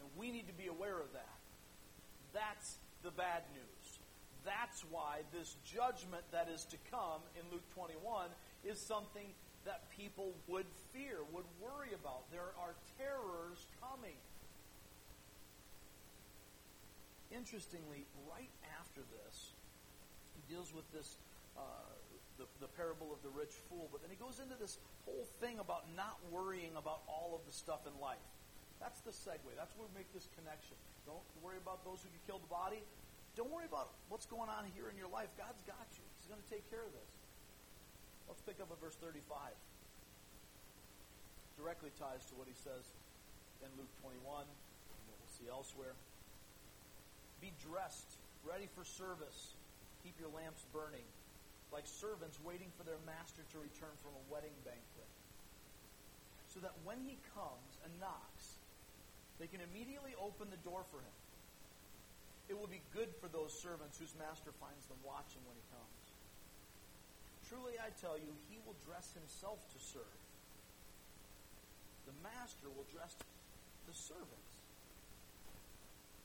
And 0.00 0.08
we 0.18 0.30
need 0.30 0.48
to 0.48 0.56
be 0.56 0.66
aware 0.66 0.98
of 0.98 1.12
that. 1.12 1.38
That's 2.34 2.78
the 3.02 3.10
bad 3.10 3.42
news. 3.54 3.77
That's 4.48 4.80
why 4.88 5.20
this 5.28 5.56
judgment 5.60 6.24
that 6.32 6.48
is 6.48 6.64
to 6.72 6.80
come 6.88 7.20
in 7.36 7.44
Luke 7.52 7.68
21 7.76 8.32
is 8.64 8.80
something 8.80 9.28
that 9.68 9.92
people 9.92 10.32
would 10.48 10.64
fear, 10.96 11.20
would 11.36 11.44
worry 11.60 11.92
about. 11.92 12.24
There 12.32 12.56
are 12.56 12.72
terrors 12.96 13.68
coming. 13.84 14.16
Interestingly, 17.28 18.08
right 18.24 18.48
after 18.80 19.04
this, 19.04 19.52
he 20.32 20.40
deals 20.48 20.72
with 20.72 20.88
this 20.96 21.20
uh, 21.52 21.60
the, 22.40 22.48
the 22.64 22.70
parable 22.72 23.12
of 23.12 23.20
the 23.20 23.28
rich 23.34 23.52
fool. 23.68 23.90
But 23.92 24.00
then 24.00 24.08
he 24.08 24.16
goes 24.16 24.40
into 24.40 24.56
this 24.56 24.78
whole 25.04 25.28
thing 25.42 25.60
about 25.60 25.84
not 25.92 26.16
worrying 26.32 26.72
about 26.78 27.04
all 27.04 27.36
of 27.36 27.44
the 27.44 27.52
stuff 27.52 27.84
in 27.84 27.92
life. 28.00 28.22
That's 28.80 29.02
the 29.02 29.10
segue. 29.10 29.52
That's 29.58 29.74
where 29.76 29.90
we 29.90 29.92
make 29.98 30.08
this 30.14 30.30
connection. 30.38 30.78
Don't 31.04 31.26
worry 31.42 31.58
about 31.58 31.84
those 31.84 32.00
who 32.00 32.08
can 32.08 32.22
kill 32.24 32.38
the 32.40 32.48
body. 32.48 32.80
Don't 33.38 33.54
worry 33.54 33.70
about 33.70 33.94
what's 34.10 34.26
going 34.26 34.50
on 34.50 34.66
here 34.74 34.90
in 34.90 34.98
your 34.98 35.06
life. 35.06 35.30
God's 35.38 35.62
got 35.62 35.86
you. 35.94 36.02
He's 36.18 36.26
going 36.26 36.42
to 36.42 36.50
take 36.50 36.66
care 36.74 36.82
of 36.82 36.90
this. 36.90 37.12
Let's 38.26 38.42
pick 38.42 38.58
up 38.58 38.66
at 38.74 38.82
verse 38.82 38.98
35. 38.98 39.22
Directly 41.54 41.94
ties 41.94 42.26
to 42.28 42.34
what 42.34 42.50
he 42.50 42.56
says 42.58 42.82
in 43.62 43.70
Luke 43.78 43.90
21 44.02 44.42
and 44.42 45.00
what 45.06 45.16
we'll 45.22 45.34
see 45.38 45.46
elsewhere. 45.46 45.94
Be 47.38 47.54
dressed, 47.62 48.18
ready 48.42 48.66
for 48.74 48.82
service. 48.82 49.54
Keep 50.02 50.18
your 50.18 50.34
lamps 50.34 50.66
burning 50.74 51.06
like 51.72 51.84
servants 51.84 52.40
waiting 52.44 52.72
for 52.76 52.84
their 52.84 53.00
master 53.04 53.44
to 53.52 53.56
return 53.60 53.92
from 54.00 54.16
a 54.16 54.24
wedding 54.32 54.56
banquet. 54.64 55.10
So 56.48 56.60
that 56.64 56.72
when 56.84 56.96
he 57.04 57.20
comes 57.36 57.72
and 57.84 57.92
knocks, 58.00 58.56
they 59.36 59.46
can 59.46 59.60
immediately 59.60 60.16
open 60.16 60.48
the 60.48 60.60
door 60.64 60.82
for 60.88 60.98
him. 60.98 61.16
It 62.48 62.56
will 62.56 62.68
be 62.68 62.80
good 62.96 63.12
for 63.20 63.28
those 63.28 63.52
servants 63.52 64.00
whose 64.00 64.16
master 64.16 64.56
finds 64.56 64.88
them 64.88 64.96
watching 65.04 65.44
when 65.44 65.56
he 65.56 65.66
comes. 65.68 66.04
Truly, 67.48 67.76
I 67.76 67.92
tell 68.00 68.16
you, 68.16 68.32
he 68.48 68.56
will 68.64 68.76
dress 68.84 69.12
himself 69.12 69.60
to 69.72 69.78
serve. 69.80 70.20
The 72.08 72.16
master 72.24 72.72
will 72.72 72.88
dress 72.88 73.12
the 73.84 73.96
servants. 73.96 74.52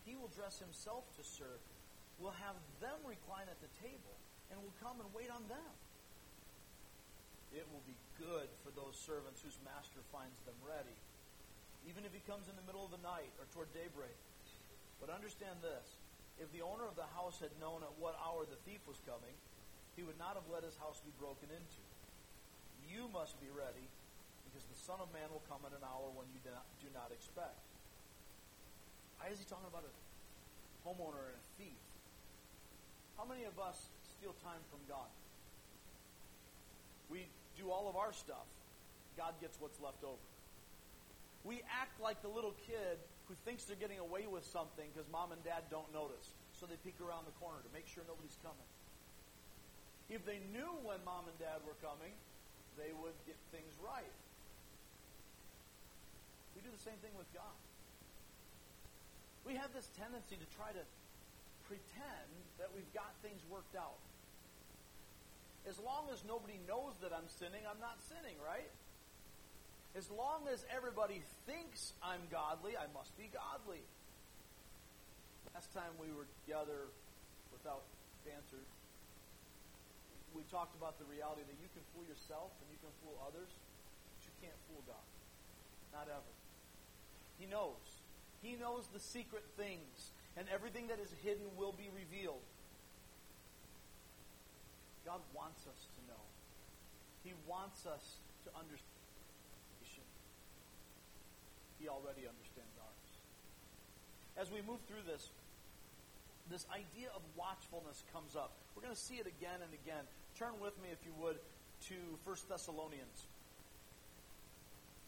He 0.07 0.15
will 0.15 0.31
dress 0.31 0.59
himself 0.59 1.03
to 1.19 1.23
serve. 1.23 1.59
Will 2.19 2.35
have 2.39 2.55
them 2.79 2.99
recline 3.03 3.51
at 3.51 3.59
the 3.59 3.71
table 3.83 4.15
and 4.51 4.59
will 4.63 4.75
come 4.79 4.99
and 4.99 5.07
wait 5.11 5.31
on 5.31 5.43
them. 5.51 5.73
It 7.51 7.67
will 7.71 7.83
be 7.83 7.95
good 8.19 8.47
for 8.63 8.71
those 8.75 8.95
servants 8.95 9.43
whose 9.43 9.59
master 9.63 10.03
finds 10.11 10.39
them 10.43 10.55
ready, 10.63 10.95
even 11.87 12.03
if 12.03 12.11
he 12.15 12.23
comes 12.25 12.47
in 12.47 12.55
the 12.55 12.65
middle 12.65 12.83
of 12.83 12.91
the 12.91 13.03
night 13.03 13.31
or 13.39 13.45
toward 13.51 13.71
daybreak. 13.75 14.15
But 14.99 15.11
understand 15.11 15.59
this 15.63 16.02
if 16.41 16.49
the 16.51 16.65
owner 16.65 16.85
of 16.87 16.97
the 16.97 17.07
house 17.13 17.37
had 17.37 17.53
known 17.61 17.85
at 17.85 17.93
what 18.01 18.17
hour 18.21 18.45
the 18.47 18.57
thief 18.65 18.81
was 18.89 18.97
coming, 19.05 19.33
he 19.93 20.01
would 20.01 20.17
not 20.17 20.33
have 20.33 20.47
let 20.49 20.65
his 20.65 20.73
house 20.81 21.01
be 21.05 21.13
broken 21.21 21.49
into. 21.53 21.83
You 22.89 23.05
must 23.13 23.37
be 23.37 23.49
ready, 23.53 23.85
because 24.49 24.65
the 24.65 24.77
Son 24.77 24.97
of 24.97 25.09
Man 25.13 25.29
will 25.29 25.45
come 25.45 25.61
at 25.65 25.73
an 25.73 25.85
hour 25.85 26.09
when 26.13 26.25
you 26.33 26.41
do 26.41 26.49
not, 26.93 27.09
expect. 27.13 27.57
Why 29.17 29.29
is 29.29 29.37
he 29.37 29.45
talking 29.45 29.69
about 29.69 29.85
a 29.85 29.93
homeowner 30.85 31.31
and 31.31 31.37
a 31.37 31.45
thief? 31.57 31.81
How 33.17 33.25
many 33.25 33.45
of 33.45 33.57
us 33.61 33.89
steal 34.17 34.33
time 34.43 34.61
from 34.69 34.81
God? 34.89 35.09
We 37.09 37.29
do 37.57 37.69
all 37.69 37.89
of 37.89 37.95
our 37.95 38.11
stuff. 38.13 38.49
God 39.15 39.33
gets 39.39 39.61
what's 39.61 39.79
left 39.79 40.03
over. 40.03 40.25
We 41.43 41.61
act 41.69 42.01
like 42.01 42.21
the 42.21 42.27
little 42.29 42.55
kid 42.65 42.97
who 43.27 43.35
thinks 43.47 43.63
they're 43.63 43.79
getting 43.79 43.99
away 43.99 44.27
with 44.27 44.43
something 44.43 44.85
because 44.91 45.07
mom 45.11 45.31
and 45.31 45.41
dad 45.43 45.67
don't 45.71 45.87
notice. 45.93 46.35
So 46.59 46.67
they 46.67 46.75
peek 46.83 46.99
around 46.99 47.25
the 47.25 47.35
corner 47.39 47.59
to 47.63 47.71
make 47.71 47.87
sure 47.87 48.03
nobody's 48.07 48.37
coming. 48.43 48.69
If 50.11 50.27
they 50.27 50.43
knew 50.51 50.69
when 50.83 50.99
mom 51.07 51.31
and 51.31 51.37
dad 51.39 51.63
were 51.63 51.77
coming, 51.79 52.11
they 52.75 52.91
would 52.91 53.15
get 53.23 53.39
things 53.55 53.71
right. 53.79 54.15
We 56.53 56.61
do 56.61 56.69
the 56.69 56.83
same 56.83 56.99
thing 57.01 57.15
with 57.17 57.29
God. 57.33 57.55
We 59.47 59.55
have 59.55 59.71
this 59.73 59.87
tendency 59.99 60.37
to 60.39 60.47
try 60.55 60.71
to 60.71 60.83
pretend 61.67 62.31
that 62.59 62.69
we've 62.75 62.89
got 62.93 63.11
things 63.23 63.41
worked 63.49 63.75
out. 63.75 63.99
As 65.67 65.79
long 65.79 66.11
as 66.11 66.23
nobody 66.27 66.59
knows 66.67 66.95
that 66.99 67.15
I'm 67.15 67.27
sinning, 67.39 67.63
I'm 67.63 67.79
not 67.79 67.95
sinning, 68.11 68.35
right? 68.43 68.67
As 69.93 70.09
long 70.09 70.49
as 70.49 70.65
everybody 70.73 71.21
thinks 71.45 71.93
I'm 72.01 72.25
godly, 72.33 72.73
I 72.73 72.89
must 72.97 73.13
be 73.13 73.29
godly. 73.29 73.85
Last 75.53 75.69
time 75.69 75.93
we 76.01 76.09
were 76.09 76.25
together 76.41 76.89
without 77.53 77.85
banter, 78.25 78.65
we 80.33 80.41
talked 80.49 80.73
about 80.73 80.97
the 80.97 81.05
reality 81.05 81.45
that 81.45 81.59
you 81.61 81.69
can 81.77 81.85
fool 81.93 82.01
yourself 82.09 82.49
and 82.57 82.65
you 82.73 82.79
can 82.81 82.89
fool 83.05 83.13
others, 83.21 83.53
but 83.53 84.21
you 84.25 84.33
can't 84.41 84.57
fool 84.65 84.81
God. 84.89 85.05
Not 85.93 86.09
ever. 86.09 86.33
He 87.37 87.45
knows. 87.45 87.85
He 88.41 88.57
knows 88.57 88.89
the 88.89 88.99
secret 88.99 89.45
things, 89.55 90.09
and 90.35 90.49
everything 90.49 90.89
that 90.89 90.97
is 90.97 91.13
hidden 91.21 91.45
will 91.53 91.71
be 91.71 91.93
revealed. 91.93 92.41
God 95.05 95.21
wants 95.37 95.61
us 95.69 95.85
to 95.85 96.01
know. 96.09 96.23
He 97.23 97.37
wants 97.45 97.85
us 97.85 98.17
to 98.45 98.49
understand. 98.57 98.92
He 101.83 101.91
already 101.91 102.23
understands 102.23 102.79
ours. 102.79 103.09
As 104.39 104.47
we 104.47 104.63
move 104.63 104.79
through 104.87 105.03
this, 105.03 105.35
this 106.47 106.63
idea 106.71 107.11
of 107.11 107.19
watchfulness 107.35 108.07
comes 108.15 108.39
up. 108.39 108.55
We're 108.71 108.87
going 108.87 108.95
to 108.95 109.03
see 109.03 109.19
it 109.19 109.27
again 109.27 109.59
and 109.59 109.67
again. 109.75 110.07
Turn 110.39 110.55
with 110.63 110.79
me, 110.79 110.95
if 110.95 111.03
you 111.03 111.11
would, 111.19 111.43
to 111.91 111.99
1 112.23 112.47
Thessalonians. 112.47 113.27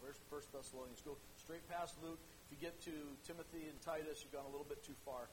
Where's 0.04 0.20
1 0.28 0.52
Thessalonians? 0.52 1.00
Go 1.08 1.16
straight 1.40 1.64
past 1.72 1.96
Luke. 2.04 2.20
If 2.44 2.50
you 2.52 2.60
get 2.60 2.76
to 2.92 2.94
Timothy 3.24 3.72
and 3.72 3.80
Titus, 3.80 4.20
you've 4.28 4.36
gone 4.36 4.44
a 4.44 4.52
little 4.52 4.68
bit 4.68 4.84
too 4.84 5.00
far. 5.08 5.32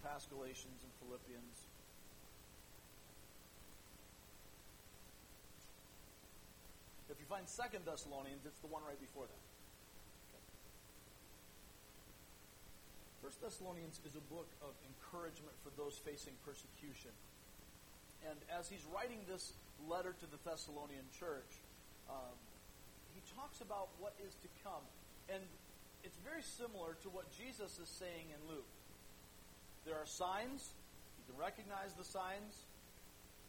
Past 0.00 0.32
Galatians 0.32 0.80
and 0.80 0.92
Philippians. 0.96 1.56
If 7.12 7.20
you 7.20 7.28
find 7.28 7.44
Second 7.44 7.84
Thessalonians, 7.84 8.48
it's 8.48 8.64
the 8.64 8.72
one 8.72 8.80
right 8.88 8.96
before 8.96 9.28
that. 9.28 9.51
First 13.32 13.56
Thessalonians 13.56 13.96
is 14.04 14.12
a 14.12 14.24
book 14.28 14.44
of 14.60 14.76
encouragement 14.84 15.56
for 15.64 15.72
those 15.80 15.96
facing 16.04 16.36
persecution. 16.44 17.16
And 18.28 18.36
as 18.52 18.68
he's 18.68 18.84
writing 18.92 19.24
this 19.24 19.56
letter 19.88 20.12
to 20.12 20.26
the 20.28 20.36
Thessalonian 20.44 21.08
church, 21.16 21.48
um, 22.12 22.36
he 23.16 23.24
talks 23.32 23.64
about 23.64 23.88
what 23.96 24.12
is 24.20 24.36
to 24.44 24.48
come. 24.60 24.84
And 25.32 25.40
it's 26.04 26.20
very 26.20 26.44
similar 26.44 26.92
to 27.00 27.08
what 27.08 27.24
Jesus 27.32 27.80
is 27.80 27.88
saying 27.88 28.28
in 28.28 28.40
Luke. 28.52 28.68
There 29.88 29.96
are 29.96 30.04
signs, 30.04 30.68
you 31.16 31.24
can 31.32 31.40
recognize 31.40 31.96
the 31.96 32.04
signs, 32.04 32.52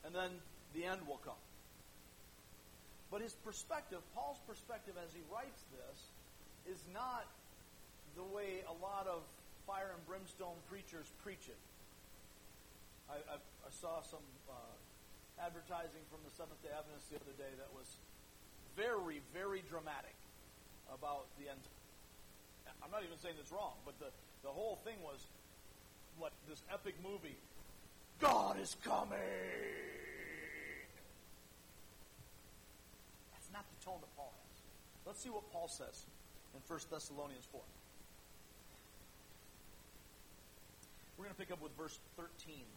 and 0.08 0.15
then 0.15 0.32
the 0.72 0.88
end 0.88 1.04
will 1.12 1.19
come. 1.28 1.43
But 3.12 3.19
his 3.19 3.36
perspective, 3.43 4.00
Paul's 4.15 4.39
perspective 4.48 4.96
as 4.96 5.12
he 5.12 5.28
writes 5.28 5.60
this, 5.76 5.98
is 6.72 6.80
not 6.96 7.28
the 8.15 8.24
way 8.24 8.63
a 8.63 8.76
lot 8.80 9.12
of 9.12 9.28
fire 9.65 9.91
and 9.95 10.02
brimstone 10.06 10.58
preachers 10.69 11.08
preach 11.23 11.47
it. 11.47 11.60
I, 13.10 13.19
I, 13.28 13.36
I 13.39 13.71
saw 13.71 14.04
some 14.04 14.23
uh, 14.47 14.76
advertising 15.39 16.04
from 16.12 16.23
the 16.28 16.34
Seventh 16.36 16.60
day 16.63 16.71
Adventists 16.71 17.10
the 17.12 17.19
other 17.19 17.36
day 17.36 17.52
that 17.60 17.71
was 17.76 17.88
very, 18.76 19.21
very 19.34 19.63
dramatic 19.69 20.15
about 20.91 21.28
the 21.39 21.49
end. 21.49 21.62
I'm 22.84 22.91
not 22.91 23.04
even 23.04 23.17
saying 23.19 23.36
it's 23.39 23.52
wrong, 23.52 23.80
but 23.86 23.95
the, 23.99 24.12
the 24.43 24.52
whole 24.52 24.80
thing 24.84 24.99
was 25.04 25.23
what 26.17 26.32
this 26.47 26.62
epic 26.71 26.95
movie. 27.04 27.38
God 28.19 28.60
is 28.60 28.76
coming. 28.84 29.17
That's 33.34 33.49
not 33.52 33.65
the 33.67 33.80
tone 33.86 33.99
that 34.02 34.12
Paul 34.15 34.32
has. 34.32 34.58
Let's 35.06 35.21
see 35.21 35.30
what 35.30 35.43
Paul 35.52 35.67
says 35.67 36.06
in 36.54 36.62
1 36.67 36.80
Thessalonians 36.91 37.47
4. 37.52 37.62
We're 41.23 41.31
going 41.31 41.39
to 41.39 41.47
pick 41.47 41.55
up 41.55 41.63
with 41.63 41.71
verse 41.79 41.95
13. 42.19 42.67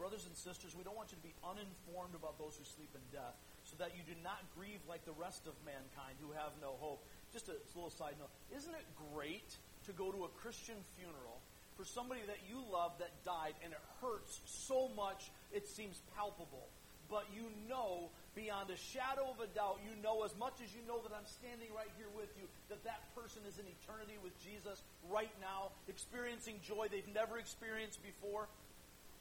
Brothers 0.00 0.24
and 0.24 0.32
sisters, 0.32 0.72
we 0.72 0.80
don't 0.80 0.96
want 0.96 1.12
you 1.12 1.20
to 1.20 1.26
be 1.28 1.36
uninformed 1.44 2.16
about 2.16 2.40
those 2.40 2.56
who 2.56 2.64
sleep 2.64 2.88
in 2.96 3.04
death, 3.12 3.36
so 3.68 3.76
that 3.76 3.92
you 3.92 4.00
do 4.08 4.16
not 4.24 4.40
grieve 4.56 4.80
like 4.88 5.04
the 5.04 5.12
rest 5.20 5.44
of 5.44 5.52
mankind 5.68 6.16
who 6.24 6.32
have 6.32 6.56
no 6.64 6.80
hope. 6.80 7.04
Just 7.28 7.52
a 7.52 7.60
little 7.76 7.92
side 7.92 8.16
note. 8.16 8.32
Isn't 8.56 8.72
it 8.72 8.88
great 9.12 9.52
to 9.84 9.92
go 9.92 10.08
to 10.08 10.24
a 10.24 10.32
Christian 10.40 10.80
funeral 10.96 11.44
for 11.76 11.84
somebody 11.84 12.24
that 12.24 12.40
you 12.48 12.56
love 12.72 12.96
that 13.04 13.12
died 13.20 13.52
and 13.60 13.76
it 13.76 13.84
hurts 14.00 14.40
so 14.48 14.88
much 14.96 15.28
it 15.52 15.68
seems 15.68 16.00
palpable? 16.16 16.72
But 17.10 17.26
you 17.34 17.50
know 17.68 18.08
beyond 18.34 18.70
a 18.70 18.78
shadow 18.78 19.26
of 19.28 19.42
a 19.42 19.50
doubt, 19.50 19.82
you 19.82 19.90
know 20.02 20.22
as 20.22 20.30
much 20.38 20.62
as 20.62 20.70
you 20.70 20.80
know 20.86 21.02
that 21.02 21.10
I'm 21.10 21.26
standing 21.26 21.68
right 21.74 21.90
here 21.98 22.08
with 22.14 22.30
you, 22.38 22.46
that 22.70 22.82
that 22.84 23.02
person 23.14 23.42
is 23.48 23.58
in 23.58 23.66
eternity 23.66 24.14
with 24.22 24.32
Jesus 24.38 24.82
right 25.10 25.34
now, 25.42 25.74
experiencing 25.88 26.62
joy 26.62 26.86
they've 26.86 27.10
never 27.12 27.38
experienced 27.38 27.98
before. 28.02 28.46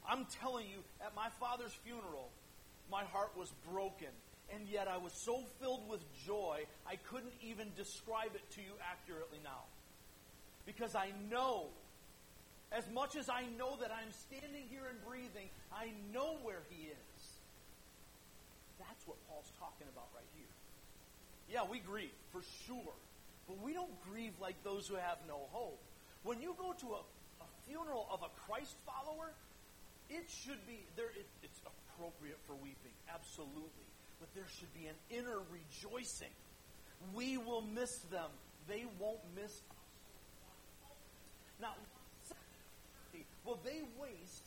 I'm 0.07 0.25
telling 0.39 0.69
you, 0.69 0.85
at 1.01 1.15
my 1.15 1.29
father's 1.41 1.73
funeral, 1.83 2.29
my 2.91 3.03
heart 3.03 3.31
was 3.35 3.51
broken. 3.71 4.13
And 4.53 4.67
yet 4.67 4.87
I 4.87 4.97
was 4.97 5.13
so 5.13 5.43
filled 5.61 5.87
with 5.89 6.01
joy, 6.25 6.65
I 6.87 6.95
couldn't 6.95 7.33
even 7.41 7.67
describe 7.77 8.33
it 8.33 8.41
to 8.55 8.61
you 8.61 8.73
accurately 8.81 9.37
now. 9.43 9.69
Because 10.65 10.95
I 10.95 11.13
know, 11.29 11.67
as 12.71 12.83
much 12.93 13.15
as 13.15 13.29
I 13.29 13.43
know 13.57 13.77
that 13.81 13.91
I'm 13.91 14.11
standing 14.11 14.65
here 14.69 14.89
and 14.89 14.97
breathing, 15.05 15.49
I 15.71 15.93
know 16.13 16.37
where 16.41 16.61
he 16.69 16.87
is. 16.87 17.08
What 19.09 19.17
Paul's 19.25 19.49
talking 19.57 19.89
about 19.89 20.05
right 20.13 20.29
here. 20.37 20.53
Yeah, 21.49 21.65
we 21.65 21.81
grieve, 21.81 22.13
for 22.29 22.45
sure. 22.69 22.93
But 23.49 23.57
we 23.65 23.73
don't 23.73 23.89
grieve 24.05 24.37
like 24.37 24.61
those 24.63 24.85
who 24.85 25.01
have 25.01 25.17
no 25.27 25.49
hope. 25.49 25.81
When 26.21 26.39
you 26.39 26.53
go 26.53 26.77
to 26.77 26.87
a, 26.93 27.01
a 27.41 27.47
funeral 27.65 28.05
of 28.13 28.21
a 28.21 28.29
Christ 28.45 28.77
follower, 28.85 29.33
it 30.13 30.29
should 30.29 30.61
be 30.69 30.85
there. 30.95 31.09
It, 31.17 31.25
it's 31.41 31.57
appropriate 31.65 32.37
for 32.45 32.53
weeping, 32.53 32.93
absolutely. 33.09 33.89
But 34.19 34.29
there 34.35 34.45
should 34.45 34.69
be 34.77 34.85
an 34.85 34.97
inner 35.09 35.41
rejoicing. 35.49 36.33
We 37.15 37.37
will 37.37 37.65
miss 37.65 37.97
them. 38.13 38.29
They 38.67 38.85
won't 38.99 39.25
miss 39.33 39.49
us. 39.49 39.77
Now, 41.59 41.73
will 43.43 43.57
they 43.65 43.81
waste 43.97 44.45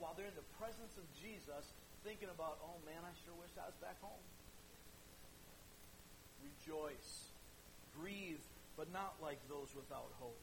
while 0.00 0.14
they're 0.16 0.26
in 0.26 0.34
the 0.34 0.50
presence 0.58 0.96
of 0.98 1.04
Jesus 1.22 1.70
thinking 2.04 2.28
about, 2.32 2.58
oh 2.64 2.78
man, 2.84 3.00
I 3.02 3.12
sure 3.24 3.34
wish 3.36 3.52
I 3.56 3.66
was 3.66 3.76
back 3.80 4.00
home. 4.00 4.24
Rejoice. 6.42 7.30
Grieve, 7.96 8.40
but 8.76 8.92
not 8.92 9.14
like 9.22 9.38
those 9.48 9.68
without 9.74 10.10
hope. 10.18 10.38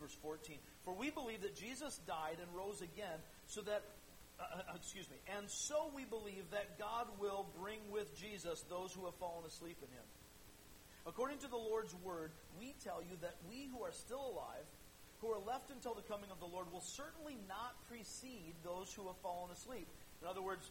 Verse 0.00 0.16
14. 0.22 0.56
For 0.84 0.94
we 0.94 1.10
believe 1.10 1.42
that 1.42 1.54
Jesus 1.54 2.00
died 2.06 2.38
and 2.40 2.48
rose 2.56 2.82
again, 2.82 3.22
so 3.46 3.60
that, 3.62 3.82
uh, 4.40 4.42
uh, 4.42 4.76
excuse 4.76 5.08
me, 5.08 5.16
and 5.38 5.48
so 5.48 5.90
we 5.94 6.04
believe 6.04 6.50
that 6.50 6.78
God 6.78 7.06
will 7.20 7.46
bring 7.60 7.78
with 7.90 8.10
Jesus 8.18 8.64
those 8.68 8.92
who 8.92 9.04
have 9.06 9.14
fallen 9.16 9.46
asleep 9.46 9.78
in 9.80 9.88
him. 9.88 10.06
According 11.06 11.38
to 11.38 11.48
the 11.48 11.56
Lord's 11.56 11.94
word, 12.02 12.30
we 12.58 12.74
tell 12.84 13.02
you 13.02 13.16
that 13.22 13.36
we 13.48 13.68
who 13.72 13.82
are 13.82 13.92
still 13.92 14.22
alive, 14.34 14.66
who 15.20 15.28
are 15.28 15.40
left 15.46 15.70
until 15.70 15.94
the 15.94 16.02
coming 16.02 16.30
of 16.30 16.38
the 16.38 16.46
Lord, 16.46 16.66
will 16.72 16.82
certainly 16.82 17.38
not 17.48 17.74
precede 17.88 18.54
those 18.64 18.92
who 18.92 19.06
have 19.06 19.16
fallen 19.22 19.50
asleep. 19.50 19.86
In 20.22 20.28
other 20.28 20.42
words, 20.42 20.70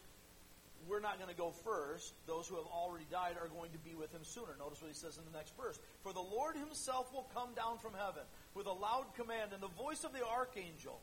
we're 0.88 1.00
not 1.00 1.18
going 1.20 1.30
to 1.30 1.36
go 1.36 1.52
first. 1.62 2.14
Those 2.26 2.48
who 2.48 2.56
have 2.56 2.66
already 2.66 3.06
died 3.10 3.36
are 3.36 3.48
going 3.48 3.70
to 3.72 3.78
be 3.84 3.94
with 3.94 4.10
him 4.10 4.24
sooner. 4.24 4.56
Notice 4.58 4.80
what 4.80 4.90
he 4.90 4.96
says 4.96 5.20
in 5.20 5.24
the 5.30 5.36
next 5.36 5.54
verse. 5.56 5.78
For 6.02 6.12
the 6.12 6.24
Lord 6.24 6.56
himself 6.56 7.12
will 7.12 7.28
come 7.34 7.54
down 7.54 7.78
from 7.78 7.92
heaven 7.92 8.24
with 8.54 8.66
a 8.66 8.72
loud 8.72 9.06
command 9.14 9.52
and 9.52 9.62
the 9.62 9.70
voice 9.76 10.02
of 10.02 10.12
the 10.12 10.24
archangel. 10.24 10.98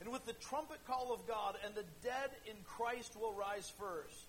And 0.00 0.10
with 0.10 0.26
the 0.26 0.34
trumpet 0.42 0.82
call 0.82 1.14
of 1.14 1.28
God, 1.28 1.54
and 1.62 1.76
the 1.78 1.86
dead 2.02 2.34
in 2.50 2.58
Christ 2.66 3.14
will 3.14 3.36
rise 3.38 3.70
first. 3.78 4.26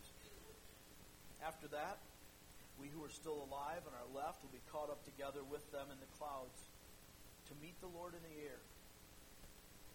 After 1.42 1.66
that, 1.74 1.98
we 2.78 2.94
who 2.94 3.02
are 3.02 3.10
still 3.10 3.42
alive 3.50 3.82
and 3.82 3.96
are 3.98 4.12
left 4.14 4.44
will 4.46 4.54
be 4.54 4.62
caught 4.70 4.94
up 4.94 5.02
together 5.02 5.42
with 5.50 5.66
them 5.74 5.90
in 5.90 5.98
the 5.98 6.12
clouds 6.22 6.70
to 7.50 7.54
meet 7.58 7.74
the 7.82 7.90
Lord 7.90 8.14
in 8.14 8.22
the 8.22 8.38
air. 8.46 8.62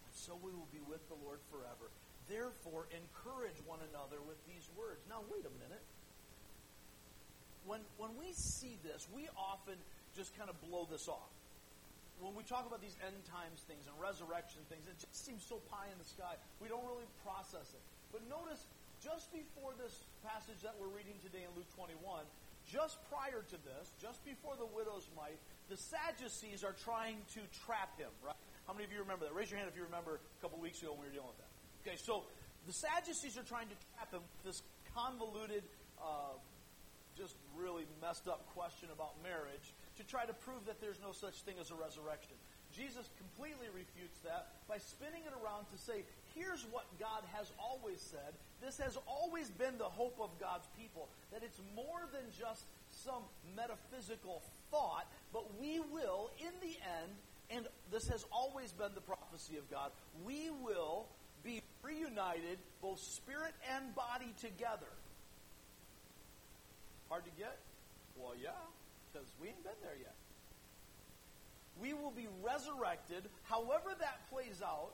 And 0.03 0.11
so 0.11 0.35
we 0.43 0.51
will 0.51 0.67
be 0.75 0.83
with 0.83 1.07
the 1.07 1.15
Lord 1.23 1.39
forever. 1.47 1.87
Therefore, 2.29 2.85
encourage 2.93 3.57
one 3.65 3.81
another 3.89 4.21
with 4.21 4.37
these 4.45 4.69
words. 4.77 5.01
Now, 5.09 5.25
wait 5.33 5.43
a 5.43 5.53
minute. 5.57 5.83
When, 7.65 7.81
when 7.97 8.13
we 8.21 8.31
see 8.31 8.77
this, 8.85 9.09
we 9.09 9.27
often 9.35 9.75
just 10.15 10.37
kind 10.37 10.49
of 10.49 10.55
blow 10.61 10.87
this 10.89 11.09
off 11.09 11.33
when 12.19 12.35
we 12.35 12.43
talk 12.43 12.67
about 12.67 12.83
these 12.83 12.95
end 12.99 13.15
times 13.31 13.63
things 13.63 13.87
and 13.87 13.95
resurrection 13.95 14.59
things, 14.67 14.83
it 14.91 14.99
just 14.99 15.15
seems 15.23 15.39
so 15.39 15.63
pie 15.71 15.87
in 15.87 15.97
the 15.97 16.07
sky. 16.07 16.35
We 16.59 16.67
don't 16.67 16.83
really 16.83 17.07
process 17.23 17.71
it. 17.71 17.83
But 18.11 18.27
notice, 18.27 18.67
just 18.99 19.31
before 19.31 19.71
this 19.79 20.03
passage 20.19 20.59
that 20.67 20.75
we're 20.75 20.91
reading 20.91 21.15
today 21.23 21.47
in 21.47 21.51
Luke 21.55 21.69
21, 21.79 22.27
just 22.67 22.99
prior 23.07 23.41
to 23.47 23.57
this, 23.63 23.95
just 24.03 24.19
before 24.27 24.59
the 24.59 24.67
widow's 24.67 25.07
mite, 25.15 25.39
the 25.71 25.79
Sadducees 25.79 26.67
are 26.67 26.75
trying 26.83 27.23
to 27.39 27.41
trap 27.63 27.95
him, 27.95 28.11
right? 28.19 28.35
How 28.67 28.75
many 28.75 28.85
of 28.85 28.91
you 28.91 28.99
remember 28.99 29.25
that? 29.25 29.33
Raise 29.33 29.49
your 29.49 29.57
hand 29.57 29.71
if 29.71 29.79
you 29.79 29.87
remember 29.87 30.19
a 30.19 30.39
couple 30.43 30.59
weeks 30.59 30.83
ago 30.83 30.91
when 30.91 31.07
we 31.07 31.07
were 31.07 31.15
dealing 31.15 31.31
with 31.31 31.39
that. 31.39 31.48
Okay, 31.85 31.95
so 31.95 32.23
the 32.67 32.73
Sadducees 32.73 33.37
are 33.37 33.47
trying 33.47 33.67
to 33.67 33.77
trap 33.95 34.11
him 34.11 34.21
with 34.21 34.43
this 34.43 34.61
convoluted, 34.93 35.63
uh, 36.01 36.35
just 37.17 37.35
really 37.55 37.85
messed 38.01 38.27
up 38.27 38.47
question 38.53 38.89
about 38.93 39.15
marriage 39.23 39.73
to 39.97 40.03
try 40.03 40.25
to 40.25 40.33
prove 40.33 40.65
that 40.65 40.79
there's 40.79 40.99
no 41.01 41.11
such 41.11 41.41
thing 41.43 41.55
as 41.59 41.71
a 41.71 41.75
resurrection. 41.75 42.35
Jesus 42.75 43.09
completely 43.17 43.67
refutes 43.73 44.19
that 44.23 44.47
by 44.67 44.77
spinning 44.77 45.23
it 45.25 45.33
around 45.43 45.65
to 45.71 45.77
say, 45.77 46.03
here's 46.35 46.63
what 46.71 46.85
God 46.99 47.23
has 47.33 47.51
always 47.57 47.99
said. 47.99 48.37
This 48.61 48.77
has 48.77 48.97
always 49.07 49.49
been 49.49 49.77
the 49.77 49.89
hope 49.89 50.19
of 50.21 50.29
God's 50.39 50.67
people, 50.77 51.09
that 51.31 51.43
it's 51.43 51.59
more 51.75 52.05
than 52.13 52.23
just 52.37 52.65
some 52.91 53.23
metaphysical 53.55 54.43
thought, 54.69 55.07
but 55.33 55.59
we 55.59 55.79
will, 55.79 56.31
in 56.39 56.53
the 56.61 56.77
end, 57.01 57.11
and 57.49 57.67
this 57.91 58.07
has 58.07 58.25
always 58.31 58.71
been 58.71 58.93
the 58.93 59.01
prophecy 59.01 59.57
of 59.57 59.69
God, 59.71 59.91
we 60.23 60.49
will 60.63 61.07
be 61.43 61.61
reunited, 61.83 62.59
both 62.81 62.99
spirit 62.99 63.53
and 63.75 63.95
body 63.95 64.33
together. 64.41 64.91
Hard 67.09 67.25
to 67.25 67.31
get? 67.37 67.57
Well, 68.17 68.33
yeah 68.41 68.51
because 69.11 69.27
we 69.41 69.49
ain't 69.49 69.63
been 69.63 69.79
there 69.81 69.97
yet. 69.97 70.15
We 71.81 71.93
will 71.93 72.11
be 72.11 72.27
resurrected. 72.43 73.25
However 73.43 73.95
that 73.99 74.29
plays 74.29 74.61
out, 74.61 74.93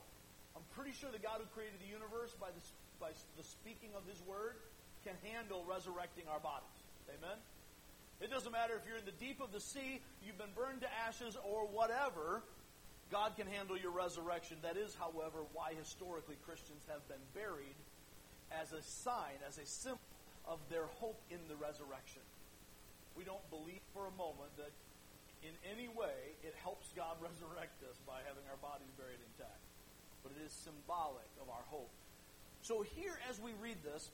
I'm 0.55 0.63
pretty 0.75 0.93
sure 0.93 1.09
the 1.11 1.19
God 1.19 1.41
who 1.41 1.47
created 1.51 1.81
the 1.81 1.91
universe 1.91 2.31
by 2.39 2.53
the, 2.53 2.61
by 2.99 3.11
the 3.35 3.43
speaking 3.43 3.89
of 3.97 4.07
His 4.07 4.21
Word 4.23 4.55
can 5.03 5.17
handle 5.25 5.65
resurrecting 5.67 6.25
our 6.31 6.39
bodies. 6.39 6.77
Amen? 7.09 7.37
It 8.21 8.31
doesn't 8.31 8.51
matter 8.51 8.79
if 8.79 8.87
you're 8.87 8.97
in 8.97 9.05
the 9.05 9.19
deep 9.19 9.41
of 9.41 9.51
the 9.51 9.59
sea, 9.59 9.99
you've 10.23 10.37
been 10.37 10.53
burned 10.55 10.81
to 10.81 10.89
ashes, 11.05 11.35
or 11.43 11.67
whatever. 11.67 12.41
God 13.11 13.35
can 13.37 13.47
handle 13.47 13.77
your 13.77 13.91
resurrection. 13.91 14.57
That 14.63 14.77
is, 14.77 14.95
however, 14.99 15.45
why 15.53 15.73
historically 15.77 16.35
Christians 16.45 16.81
have 16.89 17.07
been 17.07 17.21
buried 17.33 17.77
as 18.51 18.73
a 18.73 18.81
sign, 18.81 19.37
as 19.47 19.57
a 19.57 19.65
symbol 19.65 19.99
of 20.47 20.59
their 20.69 20.85
hope 20.99 21.21
in 21.29 21.39
the 21.47 21.55
resurrection 21.55 22.21
we 23.15 23.23
don't 23.23 23.43
believe 23.49 23.81
for 23.95 24.11
a 24.11 24.15
moment 24.19 24.51
that 24.59 24.71
in 25.41 25.55
any 25.63 25.87
way 25.87 26.35
it 26.43 26.53
helps 26.61 26.91
God 26.93 27.15
resurrect 27.23 27.79
us 27.87 27.97
by 28.03 28.19
having 28.27 28.43
our 28.51 28.59
bodies 28.59 28.91
buried 28.99 29.19
intact. 29.33 29.63
But 30.21 30.35
it 30.35 30.43
is 30.43 30.51
symbolic 30.51 31.31
of 31.39 31.47
our 31.47 31.63
hope. 31.71 31.91
So 32.61 32.83
here, 32.83 33.15
as 33.29 33.39
we 33.39 33.55
read 33.61 33.77
this, 33.85 34.09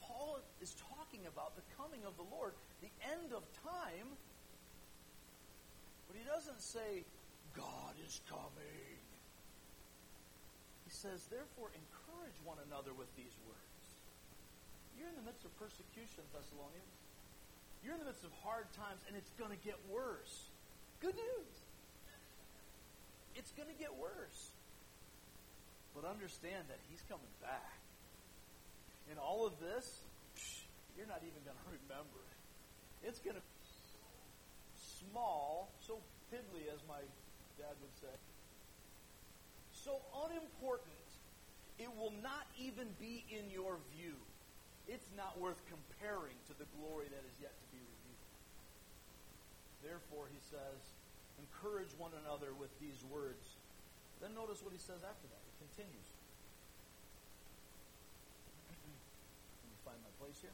Paul 0.00 0.38
is 0.60 0.76
talking 0.96 1.26
about 1.26 1.56
the 1.56 1.64
coming 1.76 2.04
of 2.06 2.14
the 2.16 2.28
Lord, 2.28 2.52
the 2.84 2.92
end 3.08 3.32
of 3.32 3.42
time. 3.64 4.08
But 6.06 6.16
he 6.20 6.24
doesn't 6.28 6.60
say, 6.60 7.08
God 7.56 7.94
is 8.06 8.20
coming. 8.28 8.98
He 10.84 10.92
says, 10.92 11.22
therefore, 11.30 11.70
encourage 11.70 12.38
one 12.44 12.58
another 12.66 12.90
with 12.90 13.10
these 13.14 13.34
words. 13.46 13.84
You're 14.98 15.08
in 15.08 15.16
the 15.16 15.24
midst 15.24 15.46
of 15.46 15.54
persecution, 15.56 16.26
Thessalonians. 16.34 16.96
You're 17.80 17.96
in 17.96 18.02
the 18.02 18.10
midst 18.10 18.26
of 18.26 18.34
hard 18.44 18.68
times, 18.76 19.00
and 19.08 19.16
it's 19.16 19.32
going 19.40 19.54
to 19.54 19.62
get 19.64 19.78
worse. 19.88 20.50
Good 21.00 21.16
news. 21.16 21.52
It's 23.38 23.52
going 23.56 23.72
to 23.72 23.78
get 23.80 23.96
worse. 23.96 24.52
But 25.96 26.04
understand 26.04 26.68
that 26.68 26.78
He's 26.92 27.00
coming 27.08 27.32
back. 27.40 27.80
In 29.08 29.16
all 29.16 29.46
of 29.46 29.56
this, 29.58 30.04
you're 30.96 31.08
not 31.08 31.24
even 31.24 31.40
going 31.48 31.56
to 31.64 31.70
remember 31.86 32.20
it. 32.20 32.38
It's 33.08 33.18
going 33.24 33.38
to 33.38 33.42
be 33.42 33.50
small, 35.00 35.72
so 35.80 35.98
piddly, 36.28 36.68
as 36.68 36.84
my 36.84 37.00
dad 37.60 37.76
would 37.84 37.92
say. 38.00 38.16
So 39.76 40.00
unimportant, 40.24 41.08
it 41.76 41.92
will 42.00 42.16
not 42.24 42.48
even 42.56 42.88
be 42.96 43.24
in 43.28 43.52
your 43.52 43.76
view. 43.92 44.16
It's 44.88 45.12
not 45.16 45.36
worth 45.36 45.60
comparing 45.68 46.36
to 46.48 46.56
the 46.56 46.64
glory 46.80 47.12
that 47.12 47.24
is 47.28 47.36
yet 47.36 47.52
to 47.52 47.66
be 47.68 47.80
revealed. 47.80 48.28
Therefore, 49.84 50.28
he 50.32 50.40
says, 50.40 50.80
encourage 51.40 51.92
one 52.00 52.12
another 52.24 52.56
with 52.56 52.72
these 52.80 53.00
words. 53.08 53.56
Then 54.20 54.36
notice 54.36 54.60
what 54.60 54.72
he 54.72 54.80
says 54.80 55.00
after 55.04 55.28
that. 55.28 55.42
It 55.44 55.56
continues. 55.68 56.08
Let 58.76 59.68
me 59.68 59.78
find 59.84 60.00
my 60.04 60.12
place 60.20 60.36
here. 60.40 60.52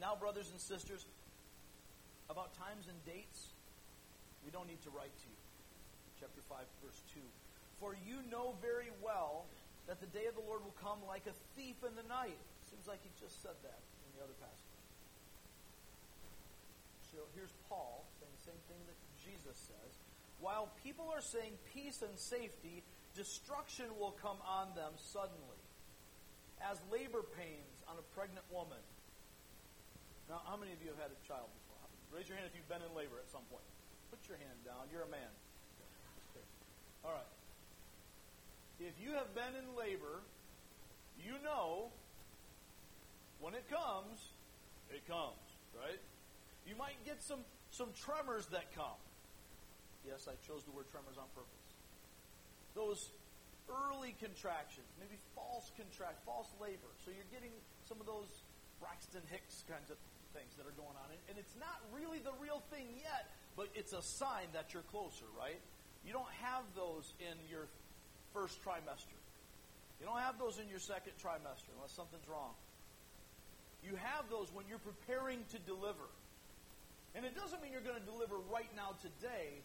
Now, 0.00 0.16
brothers 0.16 0.48
and 0.52 0.60
sisters, 0.60 1.04
about 2.28 2.56
times 2.56 2.88
and 2.88 2.96
dates, 3.04 3.52
we 4.44 4.52
don't 4.52 4.68
need 4.68 4.80
to 4.84 4.92
write 4.92 5.12
to 5.12 5.28
you. 5.28 5.45
Chapter 6.48 6.62
5, 6.62 6.86
verse 6.86 7.02
2. 7.14 7.20
For 7.80 7.96
you 8.06 8.22
know 8.30 8.54
very 8.62 8.90
well 9.02 9.44
that 9.86 10.00
the 10.00 10.06
day 10.06 10.26
of 10.26 10.34
the 10.34 10.44
Lord 10.46 10.62
will 10.62 10.74
come 10.80 10.98
like 11.06 11.26
a 11.26 11.34
thief 11.54 11.76
in 11.82 11.94
the 11.94 12.06
night. 12.08 12.38
Seems 12.70 12.86
like 12.86 13.02
he 13.02 13.10
just 13.20 13.42
said 13.42 13.54
that 13.62 13.80
in 14.06 14.08
the 14.18 14.24
other 14.24 14.34
passage. 14.38 14.78
So 17.10 17.18
here's 17.34 17.52
Paul 17.68 18.04
saying 18.18 18.32
the 18.34 18.46
same 18.50 18.62
thing 18.66 18.82
that 18.86 18.98
Jesus 19.22 19.56
says. 19.58 19.92
While 20.40 20.68
people 20.84 21.08
are 21.10 21.22
saying 21.22 21.56
peace 21.72 22.02
and 22.02 22.12
safety, 22.18 22.82
destruction 23.14 23.86
will 23.96 24.12
come 24.20 24.36
on 24.44 24.74
them 24.76 24.92
suddenly, 25.00 25.60
as 26.60 26.76
labor 26.92 27.24
pains 27.24 27.76
on 27.88 27.96
a 27.96 28.04
pregnant 28.12 28.44
woman. 28.52 28.82
Now, 30.28 30.44
how 30.44 30.58
many 30.58 30.74
of 30.76 30.82
you 30.82 30.92
have 30.92 31.00
had 31.00 31.14
a 31.14 31.20
child 31.24 31.48
before? 31.48 31.80
Raise 32.12 32.28
your 32.28 32.36
hand 32.36 32.50
if 32.50 32.54
you've 32.58 32.68
been 32.68 32.84
in 32.84 32.92
labor 32.92 33.16
at 33.16 33.30
some 33.32 33.46
point. 33.48 33.64
Put 34.12 34.20
your 34.28 34.36
hand 34.36 34.58
down. 34.66 34.90
You're 34.92 35.06
a 35.06 35.12
man. 35.12 35.32
All 37.06 37.14
right. 37.14 37.32
If 38.82 38.98
you 38.98 39.14
have 39.14 39.30
been 39.32 39.54
in 39.54 39.78
labor, 39.78 40.26
you 41.22 41.38
know 41.44 41.94
when 43.38 43.54
it 43.54 43.64
comes, 43.70 44.34
it 44.90 45.06
comes, 45.06 45.38
right? 45.70 46.02
You 46.66 46.74
might 46.74 46.98
get 47.06 47.22
some 47.22 47.46
some 47.70 47.94
tremors 47.94 48.46
that 48.50 48.74
come. 48.74 48.98
Yes, 50.02 50.26
I 50.26 50.34
chose 50.42 50.66
the 50.66 50.74
word 50.74 50.90
tremors 50.90 51.14
on 51.14 51.30
purpose. 51.30 51.70
Those 52.74 53.10
early 53.70 54.14
contractions, 54.18 54.86
maybe 54.98 55.18
false 55.34 55.70
contract, 55.78 56.22
false 56.26 56.50
labor. 56.58 56.90
So 57.06 57.14
you're 57.14 57.30
getting 57.30 57.54
some 57.86 58.02
of 58.02 58.06
those 58.06 58.30
Braxton 58.82 59.22
Hicks 59.30 59.62
kinds 59.66 59.90
of 59.90 59.98
things 60.34 60.54
that 60.58 60.66
are 60.66 60.76
going 60.78 60.94
on. 60.94 61.06
And 61.30 61.38
it's 61.38 61.54
not 61.58 61.82
really 61.94 62.18
the 62.22 62.34
real 62.38 62.62
thing 62.70 62.86
yet, 62.98 63.30
but 63.54 63.70
it's 63.74 63.94
a 63.94 64.02
sign 64.02 64.50
that 64.54 64.74
you're 64.74 64.86
closer, 64.90 65.26
right? 65.34 65.58
You 66.06 66.14
don't 66.14 66.30
have 66.40 66.62
those 66.78 67.12
in 67.18 67.34
your 67.50 67.66
first 68.32 68.62
trimester. 68.62 69.18
You 69.98 70.06
don't 70.06 70.22
have 70.22 70.38
those 70.38 70.62
in 70.62 70.70
your 70.70 70.78
second 70.78 71.18
trimester 71.18 71.74
unless 71.74 71.90
something's 71.90 72.28
wrong. 72.30 72.54
You 73.82 73.98
have 73.98 74.30
those 74.30 74.54
when 74.54 74.70
you're 74.70 74.82
preparing 74.82 75.42
to 75.50 75.58
deliver. 75.66 76.06
And 77.18 77.24
it 77.24 77.34
doesn't 77.34 77.58
mean 77.58 77.72
you're 77.72 77.84
going 77.84 77.98
to 77.98 78.08
deliver 78.08 78.38
right 78.52 78.70
now 78.76 78.94
today, 79.02 79.58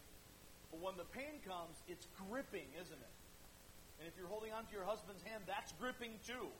but 0.72 0.80
when 0.80 0.96
the 0.96 1.06
pain 1.12 1.38
comes, 1.46 1.78
it's 1.86 2.08
gripping, 2.26 2.66
isn't 2.80 2.96
it? 2.96 3.14
And 4.00 4.08
if 4.08 4.16
you're 4.18 4.26
holding 4.26 4.50
on 4.50 4.66
to 4.66 4.72
your 4.72 4.88
husband's 4.88 5.22
hand, 5.22 5.44
that's 5.46 5.70
gripping 5.78 6.18
too. 6.26 6.50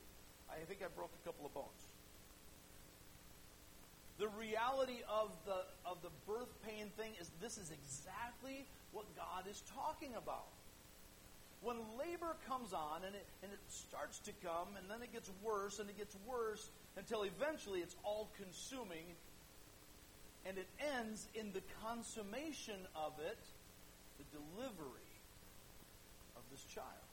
I 0.46 0.62
think 0.68 0.84
I 0.84 0.92
broke 0.94 1.10
a 1.10 1.22
couple 1.26 1.42
of 1.48 1.54
bones. 1.56 1.91
The 4.22 4.30
reality 4.38 5.02
of 5.10 5.32
the 5.44 5.66
of 5.84 5.98
the 6.00 6.14
birth 6.30 6.54
pain 6.62 6.86
thing 6.96 7.10
is 7.20 7.28
this 7.40 7.58
is 7.58 7.72
exactly 7.74 8.68
what 8.92 9.04
God 9.16 9.50
is 9.50 9.64
talking 9.74 10.14
about. 10.14 10.46
When 11.60 11.74
labor 11.98 12.36
comes 12.46 12.72
on 12.72 13.02
and 13.04 13.16
it, 13.16 13.26
and 13.42 13.50
it 13.52 13.58
starts 13.66 14.20
to 14.20 14.32
come 14.38 14.78
and 14.78 14.86
then 14.88 15.02
it 15.02 15.12
gets 15.12 15.28
worse 15.42 15.80
and 15.80 15.90
it 15.90 15.98
gets 15.98 16.14
worse 16.24 16.70
until 16.96 17.24
eventually 17.24 17.80
it's 17.80 17.96
all 18.04 18.30
consuming 18.38 19.10
and 20.46 20.56
it 20.56 20.68
ends 20.96 21.26
in 21.34 21.50
the 21.50 21.62
consummation 21.82 22.78
of 22.94 23.14
it, 23.18 23.42
the 24.18 24.38
delivery 24.38 25.18
of 26.36 26.42
this 26.52 26.62
child. 26.72 27.10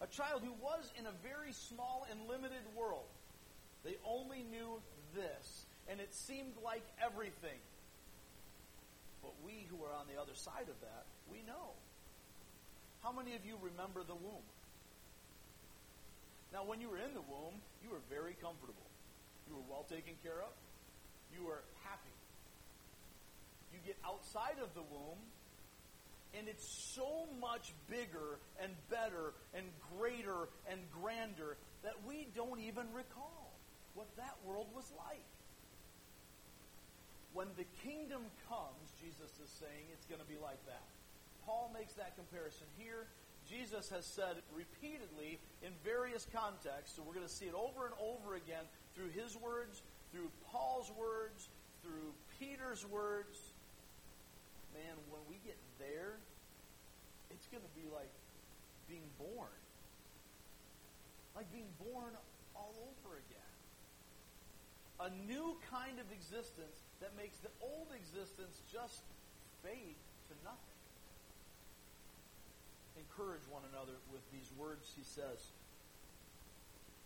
A 0.00 0.08
child 0.08 0.42
who 0.42 0.54
was 0.60 0.90
in 0.98 1.06
a 1.06 1.14
very 1.22 1.52
small 1.52 2.08
and 2.10 2.18
limited 2.26 2.66
world. 2.74 3.06
They 3.84 3.94
only 4.04 4.44
knew 4.50 4.82
this, 5.14 5.61
and 5.92 6.00
it 6.00 6.14
seemed 6.14 6.56
like 6.64 6.88
everything. 7.04 7.60
But 9.20 9.36
we 9.44 9.68
who 9.68 9.84
are 9.84 9.92
on 9.92 10.08
the 10.08 10.18
other 10.18 10.32
side 10.32 10.72
of 10.72 10.80
that, 10.80 11.04
we 11.30 11.44
know. 11.46 11.76
How 13.04 13.12
many 13.12 13.36
of 13.36 13.44
you 13.44 13.60
remember 13.60 14.00
the 14.00 14.16
womb? 14.16 14.46
Now, 16.50 16.64
when 16.64 16.80
you 16.80 16.88
were 16.88 16.96
in 16.96 17.12
the 17.12 17.20
womb, 17.20 17.60
you 17.84 17.90
were 17.90 18.00
very 18.08 18.32
comfortable. 18.40 18.88
You 19.46 19.56
were 19.56 19.68
well 19.68 19.84
taken 19.84 20.16
care 20.24 20.40
of. 20.40 20.56
You 21.36 21.44
were 21.44 21.60
happy. 21.84 22.16
You 23.72 23.78
get 23.84 23.96
outside 24.00 24.64
of 24.64 24.72
the 24.72 24.82
womb, 24.88 25.20
and 26.32 26.48
it's 26.48 26.64
so 26.96 27.28
much 27.38 27.72
bigger 27.90 28.40
and 28.64 28.72
better 28.88 29.36
and 29.52 29.68
greater 29.92 30.48
and 30.70 30.80
grander 31.02 31.56
that 31.84 32.00
we 32.08 32.28
don't 32.34 32.60
even 32.60 32.88
recall 32.96 33.52
what 33.92 34.08
that 34.16 34.36
world 34.46 34.68
was 34.74 34.90
like. 34.96 35.24
When 37.32 37.48
the 37.56 37.64
kingdom 37.80 38.22
comes, 38.48 38.92
Jesus 39.00 39.32
is 39.40 39.48
saying 39.48 39.88
it's 39.92 40.04
going 40.04 40.20
to 40.20 40.28
be 40.28 40.36
like 40.36 40.60
that. 40.66 40.84
Paul 41.46 41.72
makes 41.72 41.94
that 41.94 42.14
comparison 42.16 42.66
here. 42.76 43.08
Jesus 43.48 43.88
has 43.90 44.06
said 44.06 44.36
repeatedly 44.54 45.40
in 45.64 45.72
various 45.82 46.26
contexts, 46.30 46.94
so 46.94 47.02
we're 47.02 47.14
going 47.14 47.26
to 47.26 47.32
see 47.32 47.46
it 47.46 47.56
over 47.56 47.86
and 47.86 47.94
over 47.98 48.36
again 48.36 48.62
through 48.94 49.10
his 49.10 49.36
words, 49.36 49.82
through 50.12 50.30
Paul's 50.52 50.92
words, 50.94 51.48
through 51.82 52.14
Peter's 52.38 52.86
words. 52.86 53.40
Man, 54.74 54.94
when 55.10 55.20
we 55.28 55.40
get 55.44 55.56
there, 55.80 56.20
it's 57.30 57.48
going 57.48 57.64
to 57.64 57.74
be 57.74 57.88
like 57.92 58.12
being 58.88 59.08
born. 59.18 59.56
Like 61.34 61.50
being 61.50 61.72
born 61.80 62.12
all 62.54 62.74
over 62.76 63.16
again. 63.16 63.52
A 65.00 65.10
new 65.26 65.56
kind 65.72 65.98
of 65.98 66.06
existence 66.12 66.78
that 67.02 67.12
makes 67.18 67.36
the 67.42 67.50
old 67.60 67.90
existence 67.92 68.62
just 68.70 69.02
fade 69.66 69.98
to 70.30 70.34
nothing 70.46 70.72
encourage 73.12 73.44
one 73.52 73.62
another 73.72 73.96
with 74.08 74.24
these 74.32 74.48
words 74.56 74.88
he 74.96 75.04
says. 75.04 75.40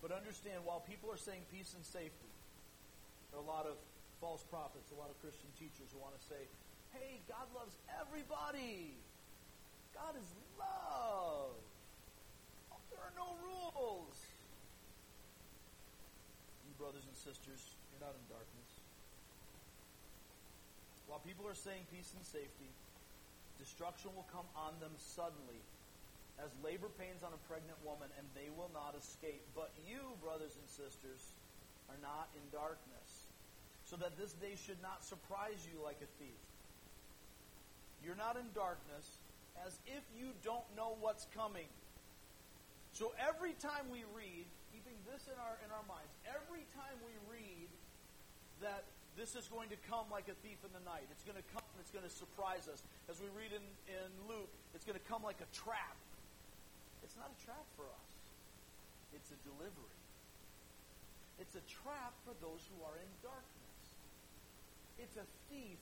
But 0.03 0.13
understand, 0.13 0.63
while 0.63 0.85
people 0.85 1.11
are 1.11 1.19
saying 1.19 1.43
peace 1.51 1.75
and 1.75 1.83
safety, 1.83 2.31
there 3.31 3.41
are 3.41 3.47
a 3.47 3.49
lot 3.49 3.67
of 3.67 3.75
false 4.21 4.45
prophets, 4.47 4.93
a 4.95 4.99
lot 4.99 5.11
of 5.11 5.19
Christian 5.19 5.51
teachers 5.59 5.91
who 5.91 5.99
want 5.99 6.15
to 6.15 6.23
say, 6.31 6.43
hey, 6.95 7.19
God 7.27 7.49
loves 7.57 7.75
everybody. 7.99 8.95
God 9.97 10.15
is 10.15 10.29
love. 10.61 11.57
There 12.93 13.03
are 13.03 13.17
no 13.19 13.35
rules. 13.43 14.17
You 16.69 16.73
brothers 16.79 17.05
and 17.09 17.17
sisters, 17.17 17.61
you're 17.91 18.05
not 18.05 18.15
in 18.15 18.25
darkness. 18.31 18.66
While 21.17 21.25
people 21.25 21.49
are 21.49 21.57
saying 21.57 21.89
peace 21.89 22.13
and 22.13 22.21
safety, 22.29 22.69
destruction 23.57 24.13
will 24.13 24.29
come 24.29 24.45
on 24.53 24.77
them 24.85 24.93
suddenly 25.01 25.65
as 26.37 26.53
labor 26.61 26.93
pains 27.01 27.25
on 27.25 27.33
a 27.33 27.41
pregnant 27.49 27.81
woman, 27.81 28.13
and 28.21 28.29
they 28.37 28.53
will 28.53 28.69
not 28.77 28.93
escape. 28.93 29.41
But 29.57 29.73
you, 29.89 30.13
brothers 30.21 30.53
and 30.61 30.69
sisters, 30.69 31.25
are 31.89 31.97
not 32.05 32.29
in 32.37 32.45
darkness, 32.53 33.33
so 33.89 33.97
that 33.97 34.21
this 34.21 34.37
day 34.45 34.61
should 34.61 34.77
not 34.85 35.09
surprise 35.09 35.57
you 35.65 35.81
like 35.81 35.97
a 36.05 36.11
thief. 36.21 36.37
You're 38.05 38.21
not 38.21 38.37
in 38.37 38.53
darkness 38.53 39.09
as 39.65 39.73
if 39.89 40.05
you 40.21 40.37
don't 40.45 40.69
know 40.77 41.01
what's 41.01 41.25
coming. 41.33 41.73
So 42.93 43.17
every 43.17 43.57
time 43.57 43.89
we 43.89 44.05
read, 44.13 44.45
keeping 44.69 45.01
this 45.09 45.25
in 45.33 45.39
our 45.41 45.57
in 45.65 45.73
our 45.73 45.87
minds, 45.89 46.13
every 46.29 46.69
time 46.77 47.01
we 47.09 47.17
read 47.33 47.73
that 48.61 48.85
this 49.17 49.33
is 49.33 49.49
going 49.49 49.73
to 49.73 49.81
come 49.89 50.05
like 50.13 50.29
a 50.29 50.37
thief 50.45 50.61
in 50.61 50.71
the 50.77 50.85
night. 50.85 51.09
It's 51.09 51.25
going 51.25 51.41
to 51.41 51.49
come, 51.57 51.65
and 51.73 51.81
it's 51.81 51.91
going 51.91 52.05
to 52.05 52.13
surprise 52.13 52.69
us. 52.69 52.85
As 53.09 53.17
we 53.19 53.33
read 53.33 53.51
in, 53.57 53.65
in 53.89 54.11
Luke, 54.29 54.53
it's 54.77 54.85
going 54.85 55.01
to 55.01 55.07
come 55.09 55.25
like 55.25 55.41
a 55.41 55.49
trap. 55.57 55.97
It's 57.01 57.17
not 57.17 57.33
a 57.33 57.39
trap 57.41 57.65
for 57.81 57.89
us. 57.89 58.11
It's 59.17 59.33
a 59.33 59.39
delivery. 59.49 60.01
It's 61.41 61.57
a 61.57 61.65
trap 61.65 62.13
for 62.29 62.37
those 62.45 62.61
who 62.69 62.85
are 62.85 62.97
in 63.01 63.11
darkness. 63.25 63.81
It's 65.01 65.17
a 65.17 65.25
thief. 65.49 65.81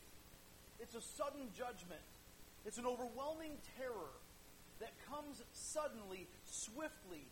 It's 0.78 0.94
a 0.94 1.02
sudden 1.02 1.50
judgment. 1.58 2.02
It's 2.66 2.78
an 2.78 2.86
overwhelming 2.86 3.58
terror 3.78 4.14
that 4.78 4.94
comes 5.10 5.42
suddenly, 5.52 6.26
swiftly, 6.46 7.26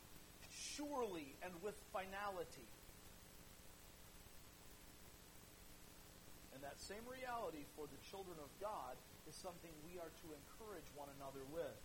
surely, 0.50 1.34
and 1.42 1.52
with 1.62 1.74
finality. 1.92 2.66
That 6.62 6.78
same 6.78 7.02
reality 7.04 7.66
for 7.74 7.90
the 7.90 8.00
children 8.08 8.38
of 8.38 8.50
God 8.62 8.94
is 9.26 9.34
something 9.34 9.70
we 9.86 9.98
are 9.98 10.10
to 10.10 10.26
encourage 10.30 10.86
one 10.94 11.10
another 11.18 11.42
with. 11.50 11.78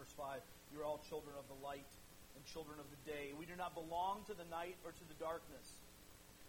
verse 0.00 0.16
5, 0.16 0.40
you're 0.72 0.84
all 0.84 0.98
children 1.12 1.36
of 1.36 1.44
the 1.52 1.60
light 1.60 1.92
and 2.32 2.40
children 2.48 2.80
of 2.80 2.88
the 2.88 3.00
day. 3.04 3.36
We 3.36 3.44
do 3.44 3.52
not 3.52 3.76
belong 3.76 4.24
to 4.32 4.34
the 4.34 4.48
night 4.48 4.80
or 4.80 4.96
to 4.96 5.04
the 5.12 5.18
darkness. 5.20 5.76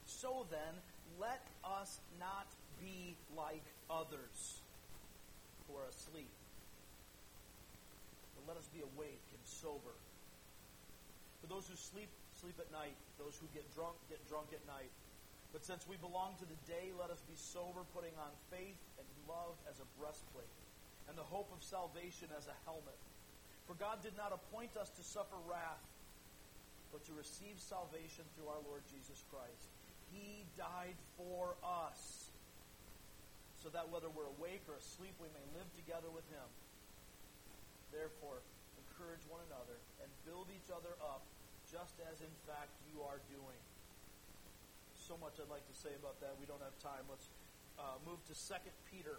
So 0.07 0.47
then, 0.47 0.79
let 1.19 1.43
us 1.67 1.99
not 2.15 2.47
be 2.79 3.19
like 3.35 3.67
others 3.91 4.63
who 5.67 5.75
are 5.75 5.83
asleep. 5.91 6.31
But 8.39 8.47
let 8.47 8.55
us 8.55 8.71
be 8.71 8.79
awake 8.79 9.27
and 9.35 9.43
sober. 9.43 9.99
For 11.43 11.47
those 11.51 11.67
who 11.67 11.75
sleep, 11.75 12.07
sleep 12.41 12.57
at 12.57 12.73
night. 12.73 12.97
Those 13.21 13.37
who 13.37 13.45
get 13.53 13.63
drunk, 13.77 13.93
get 14.09 14.17
drunk 14.25 14.49
at 14.49 14.65
night. 14.65 14.89
But 15.53 15.61
since 15.61 15.85
we 15.85 15.95
belong 16.01 16.33
to 16.41 16.47
the 16.49 16.57
day, 16.65 16.89
let 16.97 17.13
us 17.13 17.21
be 17.29 17.37
sober, 17.37 17.85
putting 17.93 18.17
on 18.17 18.33
faith 18.49 18.81
and 18.97 19.05
love 19.29 19.53
as 19.69 19.77
a 19.77 19.87
breastplate, 20.01 20.49
and 21.05 21.13
the 21.13 21.27
hope 21.27 21.53
of 21.53 21.61
salvation 21.61 22.33
as 22.33 22.49
a 22.49 22.55
helmet. 22.65 22.97
For 23.69 23.77
God 23.77 24.01
did 24.01 24.17
not 24.17 24.33
appoint 24.33 24.73
us 24.73 24.89
to 24.97 25.03
suffer 25.05 25.37
wrath, 25.45 25.85
but 26.89 27.05
to 27.05 27.13
receive 27.13 27.61
salvation 27.61 28.25
through 28.33 28.49
our 28.49 28.63
Lord 28.65 28.81
Jesus 28.89 29.21
Christ. 29.29 29.69
He 30.09 30.43
died 30.57 30.97
for 31.19 31.55
us, 31.63 32.31
so 33.61 33.69
that 33.69 33.91
whether 33.93 34.09
we're 34.09 34.27
awake 34.39 34.65
or 34.65 34.75
asleep, 34.79 35.13
we 35.21 35.29
may 35.35 35.45
live 35.55 35.69
together 35.77 36.09
with 36.09 36.25
Him. 36.33 36.47
Therefore, 37.91 38.39
encourage 38.79 39.23
one 39.27 39.43
another 39.51 39.77
and 39.99 40.09
build 40.23 40.47
each 40.51 40.71
other 40.71 40.95
up, 41.03 41.23
just 41.71 41.95
as 42.11 42.19
in 42.19 42.35
fact 42.43 42.75
you 42.91 42.99
are 42.99 43.23
doing. 43.31 43.61
So 44.99 45.15
much 45.23 45.39
I'd 45.39 45.47
like 45.47 45.63
to 45.71 45.77
say 45.79 45.95
about 45.95 46.19
that. 46.19 46.35
We 46.35 46.45
don't 46.45 46.61
have 46.61 46.75
time. 46.83 47.07
Let's 47.07 47.31
uh, 47.79 47.95
move 48.03 48.19
to 48.27 48.35
2 48.35 48.59
Peter. 48.91 49.17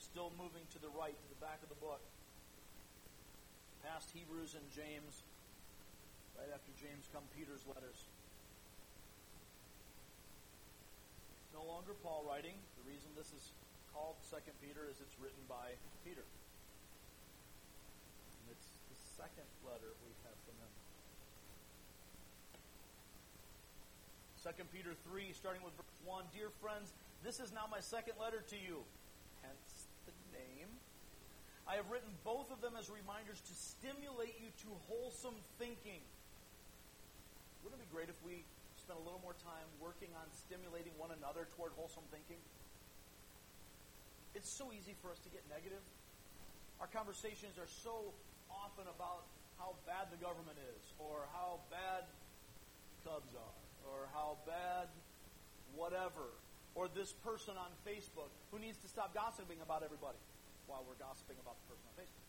Still 0.00 0.32
moving 0.40 0.64
to 0.72 0.78
the 0.80 0.90
right, 0.96 1.14
to 1.14 1.28
the 1.28 1.40
back 1.44 1.60
of 1.60 1.68
the 1.68 1.78
book 1.78 2.00
past 3.84 4.08
Hebrews 4.16 4.56
and 4.56 4.64
James. 4.72 5.20
Right 6.34 6.50
after 6.50 6.72
James 6.80 7.06
come 7.12 7.22
Peter's 7.36 7.62
letters. 7.68 8.08
No 11.52 11.62
longer 11.62 11.94
Paul 12.02 12.26
writing. 12.26 12.58
The 12.80 12.84
reason 12.90 13.06
this 13.14 13.30
is 13.30 13.54
called 13.94 14.18
Second 14.26 14.56
Peter 14.58 14.88
is 14.90 14.98
it's 14.98 15.14
written 15.20 15.38
by 15.46 15.78
Peter. 16.02 16.26
And 18.42 18.46
it's 18.50 18.66
the 18.90 18.98
second 19.14 19.46
letter 19.62 19.93
2 24.44 24.52
Peter 24.76 24.92
3, 25.08 25.32
starting 25.32 25.64
with 25.64 25.72
verse 25.72 25.96
1. 26.04 26.28
Dear 26.36 26.52
friends, 26.60 26.92
this 27.24 27.40
is 27.40 27.48
now 27.48 27.64
my 27.64 27.80
second 27.80 28.20
letter 28.20 28.44
to 28.52 28.60
you, 28.60 28.84
hence 29.40 29.88
the 30.04 30.12
name. 30.36 30.68
I 31.64 31.80
have 31.80 31.88
written 31.88 32.12
both 32.28 32.52
of 32.52 32.60
them 32.60 32.76
as 32.76 32.92
reminders 32.92 33.40
to 33.40 33.54
stimulate 33.56 34.36
you 34.36 34.52
to 34.68 34.70
wholesome 34.84 35.40
thinking. 35.56 36.04
Wouldn't 37.64 37.80
it 37.80 37.88
be 37.88 37.92
great 37.96 38.12
if 38.12 38.20
we 38.20 38.44
spent 38.76 39.00
a 39.00 39.04
little 39.08 39.24
more 39.24 39.32
time 39.40 39.64
working 39.80 40.12
on 40.12 40.28
stimulating 40.44 40.92
one 41.00 41.08
another 41.16 41.48
toward 41.56 41.72
wholesome 41.80 42.04
thinking? 42.12 42.36
It's 44.36 44.52
so 44.52 44.68
easy 44.76 44.92
for 45.00 45.08
us 45.08 45.24
to 45.24 45.32
get 45.32 45.40
negative. 45.48 45.80
Our 46.84 46.90
conversations 46.92 47.56
are 47.56 47.70
so 47.80 48.12
often 48.52 48.84
about 48.92 49.24
how 49.56 49.72
bad 49.88 50.12
the 50.12 50.20
government 50.20 50.60
is 50.76 50.84
or 51.00 51.24
how 51.32 51.64
bad 51.72 52.04
Cubs 53.04 53.36
are, 53.36 53.56
or 53.84 54.08
how 54.16 54.40
bad 54.48 54.88
whatever, 55.76 56.32
or 56.74 56.88
this 56.88 57.12
person 57.20 57.54
on 57.54 57.70
Facebook 57.84 58.32
who 58.50 58.58
needs 58.58 58.78
to 58.80 58.88
stop 58.88 59.12
gossiping 59.12 59.60
about 59.62 59.84
everybody 59.84 60.18
while 60.66 60.82
we're 60.88 60.98
gossiping 60.98 61.36
about 61.44 61.60
the 61.60 61.66
person 61.76 61.84
on 61.84 61.94
Facebook. 62.00 62.24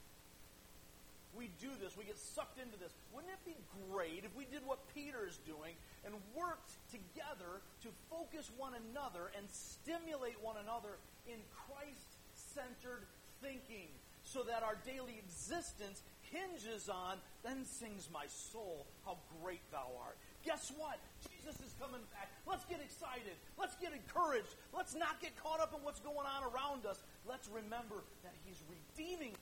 We 1.35 1.51
do 1.59 1.71
this, 1.79 1.95
we 1.97 2.05
get 2.05 2.19
sucked 2.19 2.59
into 2.59 2.79
this. 2.79 2.91
Wouldn't 3.11 3.31
it 3.31 3.43
be 3.43 3.55
great 3.87 4.23
if 4.23 4.31
we 4.35 4.45
did 4.47 4.63
what 4.63 4.79
Peter's 4.95 5.39
doing 5.43 5.75
and 6.07 6.15
worked 6.31 6.71
together 6.91 7.59
to 7.83 7.89
focus 8.07 8.51
one 8.55 8.71
another 8.71 9.31
and 9.35 9.43
stimulate 9.51 10.39
one 10.39 10.55
another 10.59 10.95
in 11.27 11.39
Christ 11.51 12.07
centered 12.55 13.03
thinking 13.43 13.91
so 14.23 14.43
that 14.43 14.63
our 14.63 14.77
daily 14.87 15.19
existence 15.19 16.01
hinges 16.31 16.89
on, 16.89 17.17
then 17.43 17.65
sings 17.65 18.09
my 18.11 18.25
soul, 18.27 18.87
how 19.05 19.17
great 19.41 19.61
thou 19.71 19.91
art. 20.03 20.17
Guess 20.45 20.71
what? 20.77 21.01
Jesus 21.25 21.57
is 21.65 21.73
coming 21.81 22.05
back. 22.13 22.29
Let's 22.45 22.63
get 22.69 22.77
excited. 22.77 23.33
Let's 23.57 23.73
get 23.81 23.97
encouraged. 23.97 24.53
Let's 24.69 24.93
not 24.93 25.17
get 25.17 25.33
caught 25.41 25.57
up 25.57 25.73
in 25.73 25.81
what's 25.81 25.99
going 25.99 26.29
on 26.29 26.45
around 26.45 26.85
us. 26.85 27.01
Let's 27.25 27.49
remember 27.49 28.05
that 28.21 28.37
He's 28.45 28.61
redeeming. 28.69 29.33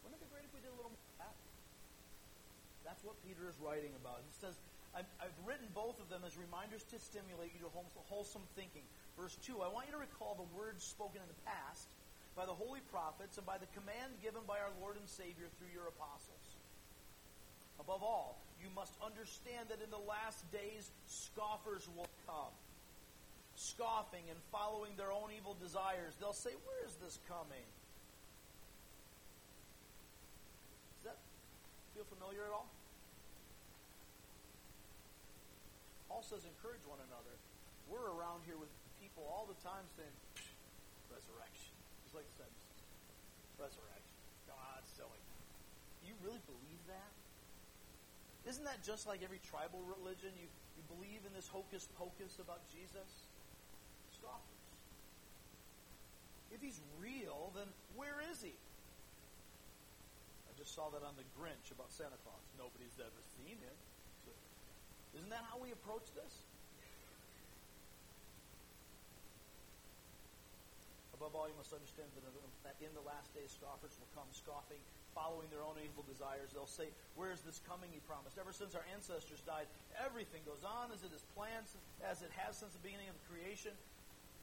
Wouldn't 0.00 0.16
it 0.16 0.24
be 0.24 0.32
great 0.32 0.48
if 0.48 0.52
we 0.56 0.64
did 0.64 0.72
a 0.72 0.78
little 0.80 0.90
more 0.90 1.08
of 1.12 1.28
that? 1.28 1.36
That's 2.88 3.04
what 3.04 3.20
Peter 3.20 3.44
is 3.52 3.56
writing 3.60 3.92
about. 4.00 4.24
He 4.24 4.32
says, 4.40 4.56
I've, 4.96 5.08
written 5.48 5.68
both 5.72 5.96
of 6.00 6.12
them 6.12 6.20
as 6.24 6.36
reminders 6.36 6.84
to 6.92 7.00
stimulate 7.00 7.56
you 7.56 7.64
to 7.64 7.70
wholesome 8.08 8.44
thinking. 8.52 8.84
Verse 9.16 9.36
2 9.44 9.64
I 9.64 9.68
want 9.68 9.88
you 9.88 9.96
to 9.96 10.00
recall 10.00 10.36
the 10.36 10.48
words 10.56 10.84
spoken 10.84 11.20
in 11.20 11.28
the 11.28 11.40
past 11.48 11.88
by 12.36 12.44
the 12.44 12.56
holy 12.56 12.80
prophets 12.92 13.36
and 13.36 13.44
by 13.44 13.56
the 13.56 13.68
command 13.76 14.16
given 14.20 14.40
by 14.48 14.60
our 14.60 14.72
Lord 14.80 14.96
and 14.96 15.08
Savior 15.08 15.48
through 15.56 15.72
your 15.72 15.88
apostles. 15.88 16.41
Above 17.82 18.02
all, 18.02 18.38
you 18.62 18.70
must 18.78 18.94
understand 19.02 19.66
that 19.68 19.82
in 19.82 19.90
the 19.90 19.98
last 20.06 20.46
days 20.54 20.90
scoffers 21.10 21.90
will 21.98 22.08
come. 22.30 22.54
Scoffing 23.58 24.22
and 24.30 24.38
following 24.54 24.94
their 24.96 25.10
own 25.10 25.34
evil 25.34 25.58
desires. 25.58 26.14
They'll 26.22 26.32
say, 26.32 26.54
Where 26.62 26.86
is 26.86 26.94
this 27.02 27.18
coming? 27.26 27.66
Does 31.02 31.10
that 31.10 31.18
feel 31.98 32.06
familiar 32.06 32.46
at 32.46 32.54
all? 32.54 32.70
Paul 36.12 36.20
says, 36.28 36.44
encourage 36.44 36.84
one 36.84 37.00
another. 37.08 37.32
We're 37.88 38.12
around 38.12 38.44
here 38.44 38.60
with 38.60 38.68
people 39.00 39.24
all 39.32 39.48
the 39.48 39.56
time 39.64 39.88
saying, 39.96 40.12
resurrection. 41.08 41.72
Just 42.04 42.12
like 42.12 42.28
the 42.36 42.44
Resurrection. 43.56 44.16
God's 44.44 44.92
silly. 44.92 45.22
Do 46.04 46.12
you 46.12 46.16
really 46.20 46.44
believe 46.44 46.82
that? 46.92 47.11
Isn't 48.48 48.64
that 48.64 48.82
just 48.82 49.06
like 49.06 49.22
every 49.22 49.38
tribal 49.46 49.78
religion? 49.86 50.34
You, 50.34 50.50
you 50.74 50.82
believe 50.90 51.22
in 51.22 51.32
this 51.34 51.46
hocus 51.46 51.86
pocus 51.94 52.42
about 52.42 52.58
Jesus? 52.74 53.06
Scoffers. 54.18 54.62
If 56.50 56.60
he's 56.60 56.82
real, 56.98 57.54
then 57.54 57.70
where 57.94 58.18
is 58.30 58.42
he? 58.42 58.52
I 60.50 60.52
just 60.58 60.74
saw 60.74 60.90
that 60.90 61.06
on 61.06 61.14
the 61.14 61.24
Grinch 61.38 61.70
about 61.70 61.88
Santa 61.94 62.18
Claus. 62.26 62.44
Nobody's 62.58 62.98
ever 62.98 63.22
seen 63.38 63.56
him. 63.56 63.76
So, 64.26 64.30
isn't 65.16 65.30
that 65.30 65.46
how 65.48 65.56
we 65.62 65.72
approach 65.72 66.04
this? 66.12 66.44
Above 71.14 71.38
all, 71.38 71.46
you 71.46 71.54
must 71.54 71.70
understand 71.70 72.10
that 72.18 72.26
in 72.82 72.90
the 72.98 73.06
last 73.06 73.30
days 73.30 73.54
scoffers 73.54 73.94
will 74.02 74.10
come, 74.10 74.26
scoffing, 74.34 74.82
following 75.14 75.48
their 75.52 75.62
own 75.64 75.76
evil 75.80 76.04
desires. 76.04 76.52
They'll 76.52 76.70
say, 76.70 76.90
Where 77.14 77.30
is 77.32 77.40
this 77.44 77.60
coming 77.64 77.88
he 77.92 78.00
promised? 78.04 78.36
Ever 78.36 78.52
since 78.52 78.74
our 78.74 78.84
ancestors 78.92 79.40
died, 79.44 79.68
everything 79.96 80.42
goes 80.44 80.64
on 80.64 80.90
as 80.92 81.04
it 81.04 81.12
is 81.14 81.24
planned, 81.36 81.68
as 82.04 82.20
it 82.20 82.32
has 82.36 82.58
since 82.58 82.72
the 82.72 82.84
beginning 82.84 83.08
of 83.12 83.16
creation. 83.28 83.72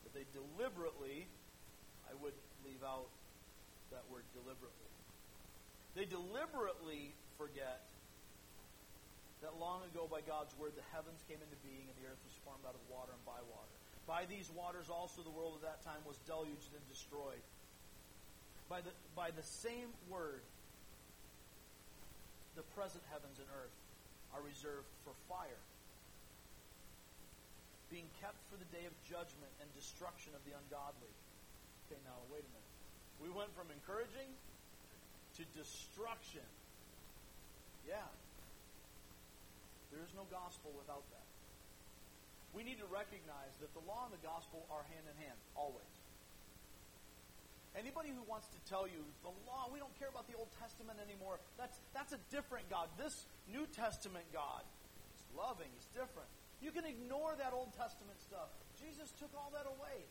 But 0.05 0.13
they 0.15 0.26
deliberately, 0.32 1.28
I 2.07 2.13
would 2.22 2.38
leave 2.63 2.82
out 2.82 3.09
that 3.91 4.05
word 4.07 4.24
deliberately. 4.32 4.89
They 5.97 6.05
deliberately 6.05 7.17
forget 7.36 7.86
that 9.41 9.55
long 9.57 9.82
ago 9.89 10.05
by 10.05 10.22
God's 10.22 10.51
word 10.59 10.76
the 10.76 10.86
heavens 10.91 11.24
came 11.26 11.39
into 11.39 11.57
being 11.63 11.88
and 11.88 11.95
the 11.97 12.05
earth 12.11 12.20
was 12.28 12.36
formed 12.43 12.67
out 12.67 12.76
of 12.76 12.84
water 12.91 13.15
and 13.15 13.24
by 13.24 13.39
water 13.47 13.80
by 14.09 14.26
these 14.26 14.49
waters 14.49 14.89
also 14.89 15.22
the 15.22 15.30
world 15.30 15.61
at 15.61 15.61
that 15.61 15.86
time 15.86 16.01
was 16.01 16.17
deluged 16.26 16.74
and 16.74 16.82
destroyed. 16.89 17.45
By 18.67 18.82
the, 18.82 18.89
by 19.15 19.30
the 19.30 19.45
same 19.45 19.93
word, 20.09 20.41
the 22.57 22.65
present 22.73 23.03
heavens 23.09 23.37
and 23.37 23.49
earth 23.57 23.75
are 24.33 24.41
reserved 24.45 24.89
for 25.05 25.13
fire, 25.25 25.63
being 27.89 28.05
kept 28.21 28.37
for 28.49 28.57
the 28.57 28.69
day 28.69 28.85
of 28.85 28.93
judgment 29.05 29.49
and 29.61 29.67
destruction 29.73 30.33
of 30.37 30.41
the 30.45 30.53
ungodly. 30.53 31.13
Okay, 31.89 31.97
now 32.05 32.17
wait 32.29 32.45
a 32.45 32.51
minute. 32.53 32.73
We 33.17 33.29
went 33.33 33.49
from 33.57 33.67
encouraging 33.73 34.29
to 35.37 35.41
destruction. 35.57 36.45
Yeah. 37.83 38.05
There 39.89 40.05
is 40.05 40.13
no 40.13 40.29
gospel 40.29 40.69
without 40.77 41.01
that 41.09 41.29
we 42.53 42.65
need 42.65 42.81
to 42.81 42.89
recognize 42.89 43.53
that 43.61 43.69
the 43.77 43.83
law 43.85 44.09
and 44.09 44.13
the 44.13 44.23
gospel 44.25 44.65
are 44.73 44.81
hand 44.89 45.05
in 45.05 45.15
hand, 45.21 45.37
always. 45.53 45.98
Anybody 47.80 48.11
who 48.11 48.19
wants 48.27 48.51
to 48.51 48.59
tell 48.67 48.84
you 48.84 48.99
the 49.23 49.32
law, 49.47 49.71
we 49.71 49.80
don't 49.80 49.95
care 49.95 50.11
about 50.11 50.27
the 50.27 50.36
Old 50.36 50.51
Testament 50.59 50.99
anymore, 50.99 51.39
that's, 51.55 51.80
that's 51.95 52.11
a 52.11 52.19
different 52.27 52.67
God. 52.67 52.91
This 52.99 53.23
New 53.47 53.63
Testament 53.71 54.27
God, 54.36 54.67
He's 55.15 55.23
loving, 55.32 55.71
He's 55.71 55.88
different. 55.95 56.27
You 56.59 56.75
can 56.75 56.84
ignore 56.84 57.39
that 57.39 57.55
Old 57.55 57.71
Testament 57.80 58.19
stuff. 58.19 58.51
Jesus 58.75 59.15
took 59.15 59.32
all 59.32 59.47
that 59.55 59.63
away. 59.63 60.03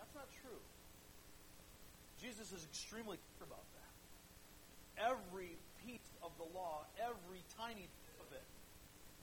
That's 0.00 0.16
not 0.16 0.24
true. 0.40 0.64
Jesus 2.16 2.48
is 2.48 2.64
extremely 2.64 3.20
clear 3.36 3.44
about 3.44 3.68
that. 3.76 3.92
Every 5.12 5.60
piece 5.84 6.08
of 6.24 6.32
the 6.40 6.48
law, 6.56 6.88
every 6.96 7.44
tiny 7.60 7.88
bit 7.92 8.16
of 8.24 8.28
it, 8.32 8.48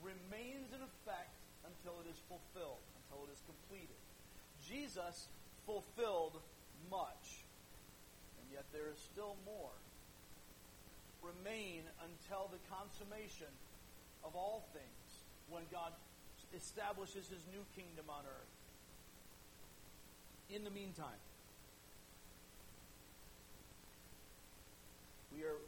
remains 0.05 0.69
in 0.73 0.81
effect 0.85 1.33
until 1.65 1.97
it 2.05 2.09
is 2.09 2.21
fulfilled, 2.29 2.85
until 3.01 3.25
it 3.25 3.33
is 3.33 3.41
completed. 3.49 3.97
Jesus 4.61 5.29
fulfilled 5.65 6.37
much, 6.89 7.36
yet 8.51 8.65
there 8.73 8.89
is 8.91 8.99
still 8.99 9.35
more. 9.45 9.75
Remain 11.21 11.83
until 12.03 12.47
the 12.51 12.61
consummation 12.71 13.51
of 14.23 14.35
all 14.35 14.63
things 14.73 15.07
when 15.49 15.63
God 15.71 15.91
establishes 16.55 17.27
his 17.27 17.43
new 17.51 17.63
kingdom 17.75 18.07
on 18.07 18.23
earth. 18.23 18.53
In 20.47 20.63
the 20.63 20.71
meantime, 20.71 21.19
we 25.35 25.43
are 25.43 25.59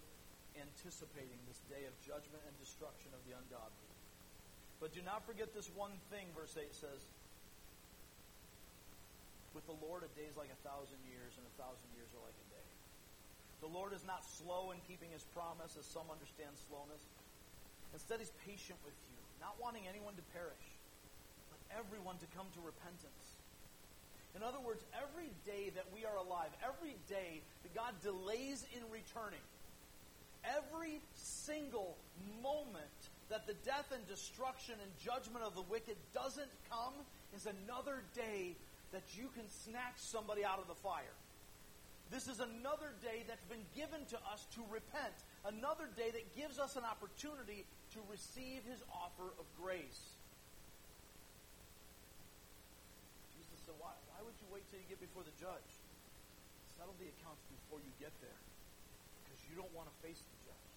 anticipating 0.56 1.40
this 1.48 1.60
day 1.68 1.84
of 1.84 1.94
judgment 2.02 2.40
and 2.48 2.56
destruction 2.64 3.12
of 3.12 3.22
the 3.28 3.36
ungodly. 3.36 3.90
But 4.80 4.96
do 4.96 5.04
not 5.04 5.28
forget 5.28 5.52
this 5.52 5.68
one 5.76 5.92
thing, 6.08 6.32
verse 6.32 6.56
8 6.56 6.72
says. 6.72 7.04
With 9.52 9.68
the 9.68 9.76
Lord, 9.84 10.08
a 10.08 10.12
day 10.16 10.32
is 10.32 10.40
like 10.40 10.52
a 10.54 10.62
thousand 10.64 11.04
years, 11.04 11.36
and 11.36 11.44
a 11.44 11.56
thousand 11.60 11.90
years 11.92 12.08
are 12.16 12.24
like 12.24 12.38
a 12.38 12.48
day. 12.54 12.69
The 13.62 13.68
Lord 13.68 13.92
is 13.92 14.04
not 14.08 14.24
slow 14.24 14.72
in 14.72 14.80
keeping 14.88 15.12
his 15.12 15.24
promise, 15.36 15.76
as 15.76 15.86
some 15.86 16.08
understand 16.08 16.56
slowness. 16.68 17.04
Instead, 17.92 18.20
he's 18.20 18.32
patient 18.48 18.80
with 18.86 18.96
you, 19.12 19.18
not 19.42 19.60
wanting 19.60 19.84
anyone 19.90 20.16
to 20.16 20.26
perish, 20.32 20.68
but 21.52 21.60
everyone 21.76 22.16
to 22.24 22.28
come 22.38 22.48
to 22.56 22.62
repentance. 22.64 23.28
In 24.36 24.44
other 24.44 24.62
words, 24.62 24.86
every 24.96 25.34
day 25.44 25.74
that 25.76 25.90
we 25.92 26.06
are 26.06 26.16
alive, 26.16 26.54
every 26.64 26.96
day 27.10 27.42
that 27.64 27.74
God 27.74 27.98
delays 28.02 28.64
in 28.78 28.86
returning, 28.94 29.44
every 30.46 31.02
single 31.16 31.98
moment 32.42 33.00
that 33.30 33.46
the 33.46 33.58
death 33.66 33.92
and 33.94 34.08
destruction 34.08 34.76
and 34.82 34.92
judgment 35.04 35.44
of 35.44 35.56
the 35.56 35.66
wicked 35.68 35.98
doesn't 36.14 36.50
come 36.70 36.94
is 37.36 37.46
another 37.46 38.04
day 38.16 38.56
that 38.92 39.04
you 39.14 39.30
can 39.36 39.50
snatch 39.50 39.98
somebody 39.98 40.46
out 40.46 40.60
of 40.60 40.68
the 40.68 40.76
fire. 40.76 41.18
This 42.10 42.26
is 42.26 42.42
another 42.42 42.98
day 43.06 43.22
that's 43.30 43.46
been 43.46 43.62
given 43.78 44.02
to 44.10 44.18
us 44.34 44.50
to 44.58 44.66
repent. 44.74 45.14
Another 45.46 45.86
day 45.94 46.10
that 46.10 46.26
gives 46.34 46.58
us 46.58 46.74
an 46.74 46.82
opportunity 46.82 47.70
to 47.94 48.00
receive 48.10 48.66
his 48.66 48.82
offer 48.90 49.30
of 49.38 49.46
grace. 49.62 50.18
Jesus 53.38 53.62
said, 53.62 53.78
why, 53.78 53.94
why 54.10 54.26
would 54.26 54.34
you 54.42 54.50
wait 54.50 54.66
till 54.74 54.82
you 54.82 54.90
get 54.90 54.98
before 54.98 55.22
the 55.22 55.38
judge? 55.38 55.70
Settle 56.82 56.98
the 56.98 57.14
accounts 57.14 57.46
before 57.46 57.78
you 57.78 57.94
get 58.02 58.14
there. 58.26 58.42
Because 59.22 59.46
you 59.46 59.54
don't 59.54 59.72
want 59.78 59.86
to 59.86 59.96
face 60.02 60.18
the 60.18 60.38
judge. 60.50 60.70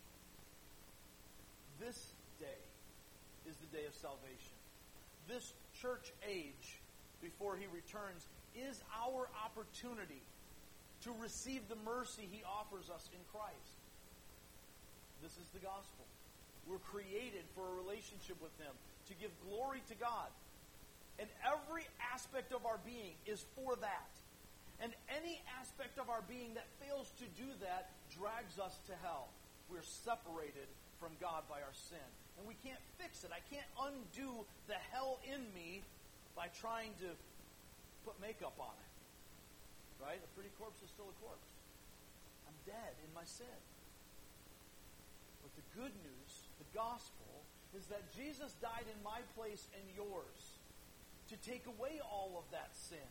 This 1.80 2.12
day 2.36 2.60
is 3.48 3.56
the 3.56 3.72
day 3.72 3.88
of 3.88 3.96
salvation. 3.96 4.56
This 5.24 5.56
church 5.80 6.12
age, 6.28 6.76
before 7.24 7.56
he 7.56 7.64
returns, 7.72 8.28
is 8.52 8.84
our 8.92 9.32
opportunity 9.40 10.20
to 11.05 11.11
receive 11.20 11.66
the 11.68 11.78
mercy 11.84 12.28
he 12.30 12.42
offers 12.46 12.90
us 12.90 13.09
in 13.12 13.20
Christ. 13.32 13.76
This 15.22 15.32
is 15.38 15.48
the 15.55 15.62
gospel. 15.62 16.07
We're 16.66 16.82
created 16.82 17.42
for 17.55 17.66
a 17.66 17.74
relationship 17.74 18.38
with 18.38 18.55
him, 18.59 18.74
to 19.11 19.14
give 19.18 19.30
glory 19.50 19.82
to 19.90 19.96
God. 19.98 20.30
And 21.18 21.28
every 21.42 21.86
aspect 22.14 22.55
of 22.55 22.64
our 22.66 22.78
being 22.86 23.14
is 23.26 23.44
for 23.55 23.74
that. 23.82 24.12
And 24.80 24.94
any 25.11 25.42
aspect 25.59 25.98
of 25.98 26.11
our 26.11 26.22
being 26.26 26.55
that 26.55 26.66
fails 26.82 27.11
to 27.18 27.26
do 27.38 27.46
that 27.62 27.90
drags 28.14 28.59
us 28.59 28.78
to 28.86 28.94
hell. 29.03 29.28
We're 29.70 29.86
separated 29.86 30.66
from 30.98 31.14
God 31.20 31.42
by 31.50 31.62
our 31.62 31.74
sin 31.74 32.07
and 32.38 32.46
we 32.46 32.57
can't 32.64 32.80
fix 32.98 33.24
it. 33.24 33.30
I 33.30 33.42
can't 33.53 33.68
undo 33.78 34.44
the 34.66 34.78
hell 34.92 35.18
in 35.26 35.40
me 35.55 35.82
by 36.36 36.48
trying 36.61 36.90
to 37.00 37.09
put 38.05 38.18
makeup 38.20 38.55
on 38.59 38.72
it. 38.72 38.91
Right? 40.03 40.18
A 40.18 40.30
pretty 40.34 40.50
corpse 40.59 40.82
is 40.82 40.90
still 40.90 41.07
a 41.07 41.16
corpse. 41.22 41.50
I'm 42.50 42.59
dead 42.66 42.94
in 43.07 43.11
my 43.14 43.22
sin. 43.22 43.61
But 45.46 45.55
the 45.55 45.66
good 45.78 45.94
news, 46.03 46.32
the 46.59 46.66
gospel, 46.74 47.46
is 47.78 47.86
that 47.86 48.03
Jesus 48.12 48.59
died 48.59 48.90
in 48.90 48.98
my 49.07 49.22
place 49.38 49.70
and 49.78 49.86
yours 49.94 50.59
to 51.30 51.38
take 51.46 51.64
away 51.70 52.03
all 52.03 52.34
of 52.36 52.44
that 52.50 52.74
sin 52.74 53.09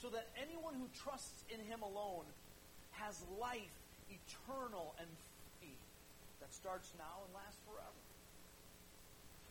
so 0.00 0.08
that 0.10 0.26
anyone 0.40 0.74
who 0.74 0.88
trusts 0.96 1.44
in 1.52 1.60
him 1.68 1.84
alone 1.84 2.24
has 2.96 3.20
life 3.38 3.76
eternal 4.10 4.96
and 4.98 5.06
free 5.60 5.76
that 6.40 6.52
starts 6.52 6.90
now 6.98 7.22
and 7.24 7.30
lasts 7.36 7.60
forever. 7.68 8.00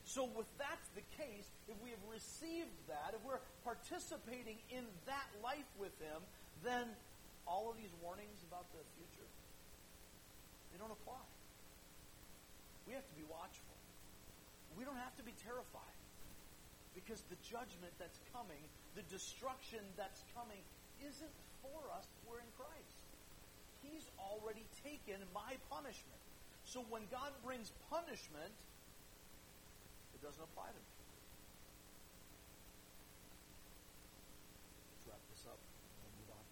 So, 0.09 0.25
with 0.25 0.49
that's 0.57 0.89
the 0.97 1.05
case, 1.21 1.45
if 1.69 1.77
we 1.85 1.93
have 1.93 2.01
received 2.09 2.73
that, 2.89 3.13
if 3.13 3.21
we're 3.21 3.45
participating 3.61 4.57
in 4.73 4.81
that 5.05 5.29
life 5.45 5.69
with 5.77 5.93
Him, 6.01 6.25
then 6.63 6.85
all 7.47 7.69
of 7.69 7.77
these 7.77 7.91
warnings 8.03 8.43
about 8.47 8.67
the 8.75 8.83
future, 8.97 9.29
they 10.71 10.77
don't 10.77 10.91
apply. 10.91 11.23
We 12.89 12.97
have 12.97 13.05
to 13.05 13.17
be 13.17 13.25
watchful. 13.29 13.77
We 14.73 14.85
don't 14.85 14.97
have 14.97 15.13
to 15.21 15.23
be 15.23 15.37
terrified 15.45 15.97
because 16.97 17.21
the 17.29 17.37
judgment 17.45 17.93
that's 18.01 18.17
coming, 18.33 18.61
the 18.97 19.05
destruction 19.13 19.85
that's 19.93 20.25
coming, 20.33 20.61
isn't 21.05 21.35
for 21.61 21.81
us. 21.93 22.09
We're 22.25 22.41
in 22.41 22.51
Christ. 22.57 22.97
He's 23.85 24.09
already 24.17 24.65
taken 24.81 25.21
my 25.29 25.55
punishment. 25.69 26.21
So 26.65 26.81
when 26.89 27.05
God 27.13 27.31
brings 27.45 27.71
punishment, 27.89 28.51
it 30.13 30.21
doesn't 30.25 30.41
apply 30.41 30.67
to 30.67 30.79
me. 30.81 30.89
Let's 34.97 35.05
wrap 35.13 35.23
this 35.29 35.45
up 35.45 35.61
and 35.61 36.09
we'll 36.09 36.17
move 36.25 36.31
on. 36.33 36.45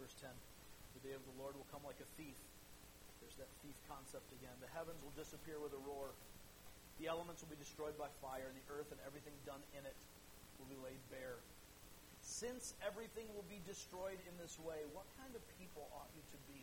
Verse 0.00 0.16
10 0.20 0.32
The 1.22 1.38
Lord 1.38 1.54
will 1.54 1.68
come 1.70 1.86
like 1.86 2.00
a 2.02 2.08
thief. 2.18 2.34
There's 3.22 3.38
that 3.38 3.50
thief 3.62 3.78
concept 3.86 4.26
again. 4.34 4.54
The 4.58 4.72
heavens 4.74 4.98
will 5.06 5.14
disappear 5.14 5.62
with 5.62 5.70
a 5.70 5.82
roar. 5.86 6.10
The 6.98 7.06
elements 7.06 7.42
will 7.42 7.54
be 7.54 7.60
destroyed 7.60 7.94
by 7.94 8.10
fire, 8.18 8.50
and 8.50 8.56
the 8.58 8.66
earth 8.70 8.90
and 8.90 8.98
everything 9.06 9.34
done 9.46 9.62
in 9.74 9.82
it 9.86 9.96
will 10.58 10.70
be 10.70 10.78
laid 10.82 10.98
bare. 11.10 11.38
Since 12.22 12.74
everything 12.82 13.28
will 13.36 13.46
be 13.46 13.62
destroyed 13.68 14.18
in 14.26 14.34
this 14.40 14.58
way, 14.62 14.82
what 14.96 15.06
kind 15.20 15.30
of 15.36 15.42
people 15.58 15.86
ought 15.94 16.10
you 16.16 16.24
to 16.34 16.38
be? 16.50 16.62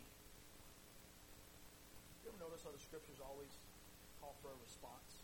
You 2.24 2.32
ever 2.32 2.40
notice 2.40 2.64
how 2.64 2.72
the 2.74 2.82
scriptures 2.82 3.20
always 3.22 3.52
call 4.20 4.34
for 4.42 4.50
a 4.50 4.58
response? 4.64 5.22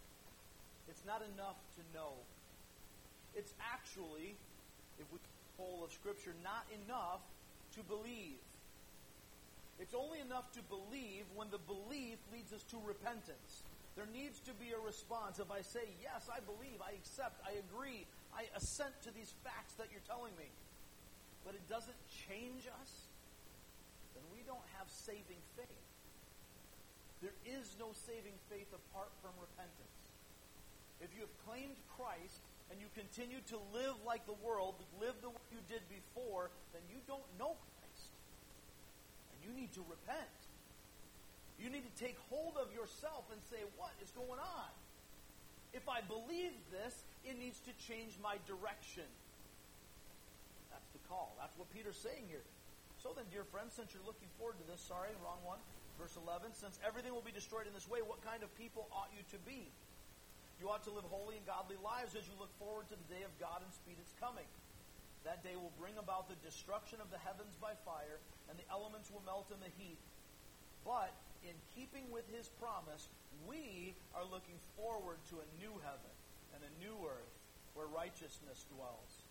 It's 0.89 1.05
not 1.05 1.21
enough 1.35 1.59
to 1.77 1.83
know. 1.93 2.17
It's 3.37 3.53
actually, 3.61 4.39
if 4.97 5.07
we 5.13 5.19
whole 5.59 5.83
of 5.83 5.91
scripture, 5.91 6.33
not 6.47 6.65
enough 6.87 7.21
to 7.75 7.83
believe. 7.83 8.39
It's 9.79 9.95
only 9.95 10.19
enough 10.19 10.51
to 10.59 10.63
believe 10.67 11.25
when 11.35 11.51
the 11.51 11.63
belief 11.63 12.19
leads 12.35 12.53
us 12.53 12.63
to 12.75 12.77
repentance. 12.83 13.63
There 13.95 14.11
needs 14.11 14.39
to 14.47 14.55
be 14.55 14.75
a 14.75 14.81
response. 14.83 15.39
If 15.39 15.51
I 15.51 15.63
say, 15.63 15.87
yes, 16.03 16.27
I 16.31 16.39
believe, 16.43 16.83
I 16.83 16.95
accept, 16.99 17.43
I 17.47 17.59
agree, 17.63 18.07
I 18.35 18.47
assent 18.55 18.95
to 19.07 19.11
these 19.15 19.35
facts 19.43 19.75
that 19.79 19.91
you're 19.91 20.05
telling 20.07 20.35
me, 20.39 20.51
but 21.47 21.55
it 21.55 21.63
doesn't 21.71 21.99
change 22.27 22.67
us, 22.79 22.91
then 24.15 24.23
we 24.35 24.43
don't 24.47 24.63
have 24.79 24.87
saving 24.91 25.43
faith. 25.55 25.87
There 27.23 27.35
is 27.47 27.75
no 27.79 27.91
saving 28.07 28.39
faith 28.47 28.71
apart 28.71 29.11
from 29.23 29.35
repentance. 29.43 29.99
If 31.03 31.11
you 31.15 31.27
have 31.27 31.35
claimed 31.47 31.79
Christ 31.99 32.43
and 32.71 32.79
you 32.79 32.87
continue 32.95 33.43
to 33.51 33.59
live 33.75 33.99
like 34.07 34.27
the 34.27 34.39
world, 34.43 34.75
live 34.99 35.15
the 35.23 35.31
way 35.31 35.47
you 35.51 35.63
did 35.67 35.83
before, 35.91 36.51
then 36.75 36.83
you 36.91 36.99
don't 37.07 37.27
know 37.39 37.55
Christ. 37.55 37.78
You 39.49 39.57
need 39.57 39.73
to 39.73 39.85
repent. 39.89 40.39
You 41.57 41.73
need 41.73 41.89
to 41.89 41.95
take 41.97 42.21
hold 42.29 42.61
of 42.61 42.69
yourself 42.77 43.25
and 43.33 43.41
say, 43.49 43.65
what 43.81 43.97
is 44.05 44.13
going 44.13 44.37
on? 44.37 44.71
If 45.73 45.89
I 45.89 46.05
believe 46.05 46.53
this, 46.69 46.93
it 47.25 47.41
needs 47.41 47.59
to 47.65 47.73
change 47.81 48.13
my 48.21 48.37
direction. 48.45 49.09
That's 50.69 50.87
the 50.93 51.01
call. 51.09 51.33
That's 51.41 51.57
what 51.57 51.73
Peter's 51.73 51.99
saying 51.99 52.29
here. 52.29 52.45
So 53.01 53.17
then, 53.17 53.25
dear 53.33 53.49
friends, 53.49 53.73
since 53.73 53.97
you're 53.97 54.05
looking 54.05 54.29
forward 54.37 54.61
to 54.61 54.67
this, 54.69 54.85
sorry, 54.85 55.17
wrong 55.25 55.41
one. 55.43 55.59
Verse 55.97 56.15
11, 56.15 56.55
since 56.55 56.79
everything 56.87 57.11
will 57.11 57.27
be 57.27 57.35
destroyed 57.35 57.67
in 57.67 57.75
this 57.75 57.89
way, 57.91 58.05
what 58.05 58.23
kind 58.23 58.47
of 58.47 58.53
people 58.55 58.87
ought 58.95 59.11
you 59.11 59.25
to 59.35 59.39
be? 59.43 59.67
You 60.63 60.71
ought 60.71 60.87
to 60.87 60.95
live 60.95 61.07
holy 61.11 61.39
and 61.39 61.47
godly 61.47 61.79
lives 61.83 62.15
as 62.15 62.27
you 62.27 62.35
look 62.39 62.51
forward 62.59 62.87
to 62.91 62.97
the 62.99 63.09
day 63.11 63.27
of 63.27 63.35
God 63.43 63.63
and 63.65 63.71
speed 63.75 63.99
its 63.99 64.15
coming. 64.23 64.47
That 65.29 65.45
day 65.45 65.61
will 65.61 65.77
bring 65.77 65.93
about 66.01 66.25
the 66.25 66.41
destruction 66.41 67.05
of 67.05 67.13
the 67.13 67.21
heavens 67.21 67.53
by 67.61 67.77
fire, 67.85 68.17
and 68.49 68.57
the 68.57 68.65
elements 68.73 69.13
will 69.13 69.21
melt 69.29 69.53
in 69.53 69.61
the 69.61 69.69
heat. 69.77 70.01
But 70.89 71.13
in 71.45 71.53
keeping 71.77 72.09
with 72.09 72.25
his 72.33 72.49
promise, 72.57 73.13
we 73.45 73.93
are 74.17 74.25
looking 74.25 74.57
forward 74.73 75.21
to 75.29 75.45
a 75.45 75.49
new 75.61 75.77
heaven 75.85 76.15
and 76.57 76.65
a 76.65 76.73
new 76.81 76.97
earth 77.05 77.37
where 77.77 77.85
righteousness 77.93 78.65
dwells. 78.73 79.29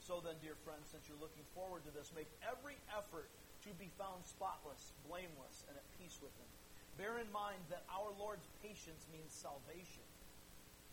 So 0.00 0.24
then, 0.24 0.40
dear 0.40 0.56
friends, 0.64 0.88
since 0.88 1.04
you're 1.04 1.20
looking 1.20 1.44
forward 1.52 1.84
to 1.84 1.92
this, 1.92 2.16
make 2.16 2.32
every 2.40 2.80
effort 2.88 3.28
to 3.68 3.76
be 3.76 3.92
found 4.00 4.24
spotless, 4.24 4.96
blameless, 5.04 5.68
and 5.68 5.76
at 5.76 5.84
peace 6.00 6.16
with 6.24 6.32
Him. 6.40 6.48
Bear 6.96 7.20
in 7.20 7.28
mind 7.28 7.60
that 7.68 7.84
our 7.92 8.08
Lord's 8.16 8.48
patience 8.64 9.04
means 9.12 9.36
salvation, 9.36 10.08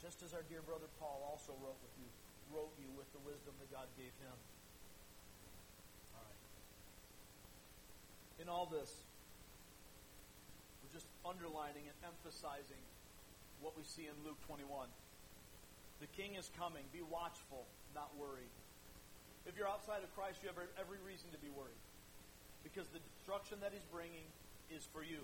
just 0.03 0.19
as 0.19 0.35
our 0.35 0.43
dear 0.51 0.59
brother 0.67 0.91
Paul 0.99 1.23
also 1.23 1.55
wrote 1.63 1.79
with 1.79 1.95
you, 1.95 2.11
wrote 2.53 2.73
you 2.79 2.89
with 2.95 3.09
the 3.11 3.21
wisdom 3.23 3.53
that 3.59 3.69
God 3.71 3.87
gave 3.97 4.13
him. 4.23 4.37
All 6.15 6.23
right. 6.23 6.43
In 8.41 8.47
all 8.47 8.65
this, 8.65 8.91
we're 10.81 10.93
just 10.93 11.07
underlining 11.25 11.83
and 11.87 11.97
emphasizing 12.05 12.81
what 13.59 13.75
we 13.75 13.83
see 13.83 14.05
in 14.07 14.15
Luke 14.23 14.39
21. 14.47 14.87
The 15.99 16.09
King 16.13 16.35
is 16.37 16.49
coming. 16.57 16.85
Be 16.93 17.01
watchful, 17.01 17.65
not 17.97 18.13
worried. 18.15 18.53
If 19.49 19.57
you're 19.57 19.67
outside 19.67 20.03
of 20.03 20.13
Christ, 20.13 20.43
you 20.43 20.49
have 20.51 20.59
every 20.77 20.99
reason 21.01 21.31
to 21.31 21.39
be 21.39 21.49
worried 21.49 21.81
because 22.63 22.87
the 22.91 22.99
destruction 22.99 23.57
that 23.63 23.71
he's 23.71 23.85
bringing 23.89 24.27
is 24.69 24.83
for 24.91 25.01
you. 25.01 25.23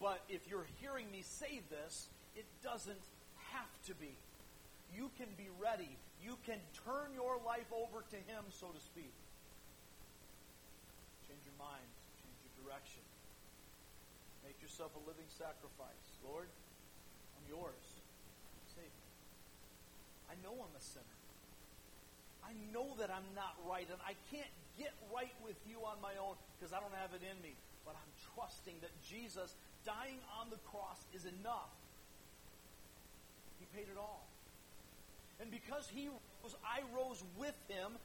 But 0.00 0.20
if 0.28 0.48
you're 0.48 0.66
hearing 0.80 1.10
me 1.10 1.22
say 1.22 1.60
this, 1.70 2.08
it 2.34 2.44
doesn't 2.64 3.04
have 3.52 3.70
to 3.86 3.94
be. 3.94 4.16
You 4.94 5.10
can 5.16 5.28
be 5.38 5.48
ready. 5.60 5.90
You 6.22 6.36
can 6.44 6.58
turn 6.84 7.14
your 7.14 7.38
life 7.46 7.68
over 7.72 8.02
to 8.02 8.18
him, 8.28 8.44
so 8.50 8.68
to 8.68 8.80
speak. 8.80 9.14
Change 11.28 11.42
your 11.46 11.56
mind, 11.56 11.88
change 12.20 12.36
your 12.42 12.54
direction. 12.64 13.02
Make 14.44 14.58
yourself 14.60 14.92
a 14.96 15.02
living 15.06 15.28
sacrifice. 15.30 16.04
Lord, 16.26 16.48
I'm 17.38 17.46
yours. 17.48 17.86
Save 18.74 18.90
me. 18.90 19.08
I 20.28 20.34
know 20.42 20.52
I'm 20.52 20.74
a 20.74 20.82
sinner. 20.82 21.18
I 22.40 22.56
know 22.72 22.96
that 22.98 23.12
I'm 23.12 23.26
not 23.36 23.54
right, 23.68 23.86
and 23.86 24.00
I 24.02 24.16
can't 24.32 24.50
get 24.80 24.92
right 25.12 25.34
with 25.44 25.56
you 25.68 25.84
on 25.84 26.00
my 26.00 26.16
own 26.16 26.34
because 26.56 26.72
I 26.72 26.80
don't 26.80 26.94
have 26.96 27.12
it 27.12 27.22
in 27.22 27.36
me. 27.44 27.52
But 27.84 27.94
I'm 27.96 28.12
trusting 28.34 28.80
that 28.80 28.92
Jesus 29.04 29.54
dying 29.84 30.20
on 30.40 30.48
the 30.50 30.60
cross 30.72 31.04
is 31.14 31.24
enough. 31.24 31.72
He 33.60 33.66
paid 33.76 33.88
it 33.92 33.98
all. 34.00 34.29
And 35.40 35.50
because 35.50 35.88
he 35.88 36.08
rose, 36.08 36.54
I 36.60 36.84
rose 36.92 37.24
with 37.40 37.56
him. 37.68 37.96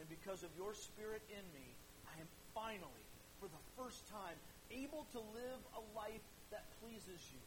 And 0.00 0.08
because 0.08 0.44
of 0.44 0.52
your 0.56 0.76
spirit 0.76 1.24
in 1.32 1.44
me, 1.56 1.66
I 2.04 2.20
am 2.20 2.28
finally, 2.52 3.04
for 3.40 3.48
the 3.48 3.62
first 3.80 4.04
time, 4.12 4.36
able 4.68 5.08
to 5.12 5.20
live 5.32 5.60
a 5.72 5.82
life 5.96 6.24
that 6.52 6.64
pleases 6.84 7.20
you. 7.32 7.40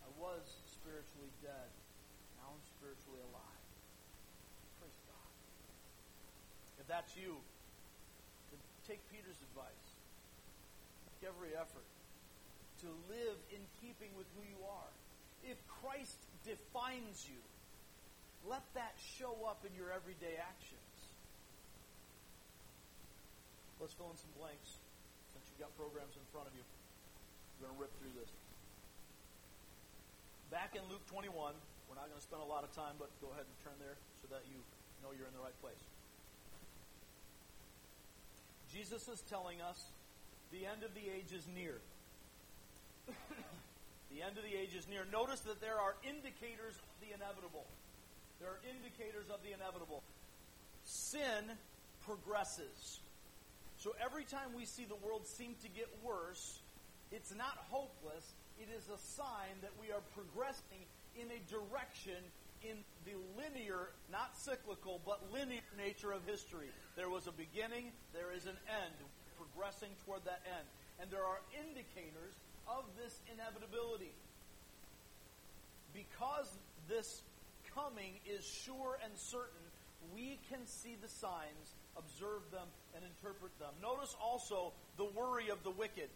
I 0.00 0.08
was 0.16 0.44
spiritually 0.64 1.32
dead. 1.44 1.68
Now 2.40 2.56
I'm 2.56 2.64
spiritually 2.78 3.20
alive. 3.32 3.64
Praise 4.80 5.00
God. 5.04 5.32
If 6.80 6.86
that's 6.88 7.12
you, 7.16 7.36
then 8.48 8.60
take 8.88 9.04
Peter's 9.12 9.40
advice. 9.52 9.88
Make 11.08 11.28
every 11.28 11.52
effort 11.52 11.84
to 12.84 12.88
live 13.12 13.36
in 13.52 13.60
keeping 13.80 14.12
with 14.16 14.28
who 14.36 14.44
you 14.44 14.60
are. 14.64 14.92
If 15.44 15.60
Christ 15.68 16.16
defines 16.46 17.26
you, 17.26 17.42
let 18.46 18.62
that 18.78 18.94
show 19.18 19.34
up 19.50 19.66
in 19.66 19.74
your 19.74 19.90
everyday 19.90 20.38
actions. 20.38 20.86
Let's 23.82 23.92
fill 23.98 24.08
in 24.08 24.16
some 24.16 24.32
blanks 24.38 24.78
since 25.34 25.44
you've 25.50 25.60
got 25.60 25.74
programs 25.76 26.14
in 26.16 26.24
front 26.30 26.48
of 26.48 26.54
you. 26.54 26.62
We're 27.58 27.68
going 27.68 27.76
to 27.76 27.80
rip 27.82 27.92
through 27.98 28.14
this. 28.16 28.30
Back 30.48 30.78
in 30.78 30.86
Luke 30.86 31.02
21, 31.10 31.34
we're 31.34 31.98
not 31.98 32.06
going 32.06 32.16
to 32.16 32.24
spend 32.24 32.40
a 32.40 32.48
lot 32.48 32.62
of 32.62 32.70
time, 32.72 32.94
but 32.96 33.10
go 33.18 33.34
ahead 33.34 33.44
and 33.44 33.56
turn 33.66 33.76
there 33.82 33.98
so 34.22 34.30
that 34.30 34.46
you 34.46 34.62
know 35.02 35.10
you're 35.12 35.26
in 35.26 35.34
the 35.34 35.42
right 35.42 35.56
place. 35.60 35.82
Jesus 38.70 39.08
is 39.10 39.20
telling 39.26 39.60
us 39.60 39.90
the 40.52 40.64
end 40.66 40.86
of 40.86 40.94
the 40.94 41.02
age 41.10 41.34
is 41.34 41.44
near. 41.50 41.82
the 44.16 44.24
end 44.24 44.40
of 44.40 44.44
the 44.48 44.56
age 44.56 44.72
is 44.72 44.88
near. 44.88 45.04
Notice 45.12 45.40
that 45.44 45.60
there 45.60 45.76
are 45.76 45.92
indicators 46.00 46.80
of 46.80 46.96
the 47.04 47.12
inevitable. 47.12 47.68
There 48.40 48.48
are 48.48 48.60
indicators 48.64 49.28
of 49.28 49.44
the 49.44 49.52
inevitable. 49.52 50.00
Sin 50.84 51.52
progresses. 52.08 53.04
So 53.76 53.92
every 54.00 54.24
time 54.24 54.56
we 54.56 54.64
see 54.64 54.88
the 54.88 54.96
world 55.04 55.26
seem 55.28 55.52
to 55.60 55.68
get 55.68 55.92
worse, 56.00 56.64
it's 57.12 57.34
not 57.36 57.60
hopeless. 57.68 58.24
It 58.56 58.72
is 58.72 58.88
a 58.88 58.96
sign 58.96 59.60
that 59.60 59.76
we 59.76 59.92
are 59.92 60.00
progressing 60.16 60.88
in 61.12 61.28
a 61.28 61.40
direction 61.52 62.16
in 62.64 62.80
the 63.04 63.20
linear, 63.36 63.92
not 64.08 64.32
cyclical, 64.32 65.00
but 65.04 65.20
linear 65.28 65.60
nature 65.76 66.12
of 66.12 66.24
history. 66.24 66.72
There 66.96 67.12
was 67.12 67.28
a 67.28 67.36
beginning, 67.36 67.92
there 68.16 68.32
is 68.32 68.48
an 68.48 68.56
end, 68.64 68.96
progressing 69.36 69.92
toward 70.08 70.24
that 70.24 70.40
end. 70.48 70.64
And 70.96 71.12
there 71.12 71.28
are 71.28 71.44
indicators 71.52 72.32
of 72.68 72.84
this 73.00 73.20
inevitability. 73.32 74.12
Because 75.94 76.50
this 76.88 77.22
coming 77.74 78.12
is 78.26 78.44
sure 78.44 78.98
and 79.02 79.12
certain, 79.16 79.64
we 80.14 80.38
can 80.50 80.66
see 80.66 80.96
the 81.00 81.08
signs, 81.08 81.74
observe 81.96 82.42
them, 82.50 82.68
and 82.94 83.04
interpret 83.04 83.56
them. 83.58 83.72
Notice 83.82 84.14
also 84.22 84.72
the 84.96 85.04
worry 85.04 85.48
of 85.48 85.62
the 85.64 85.70
wicked. 85.70 86.08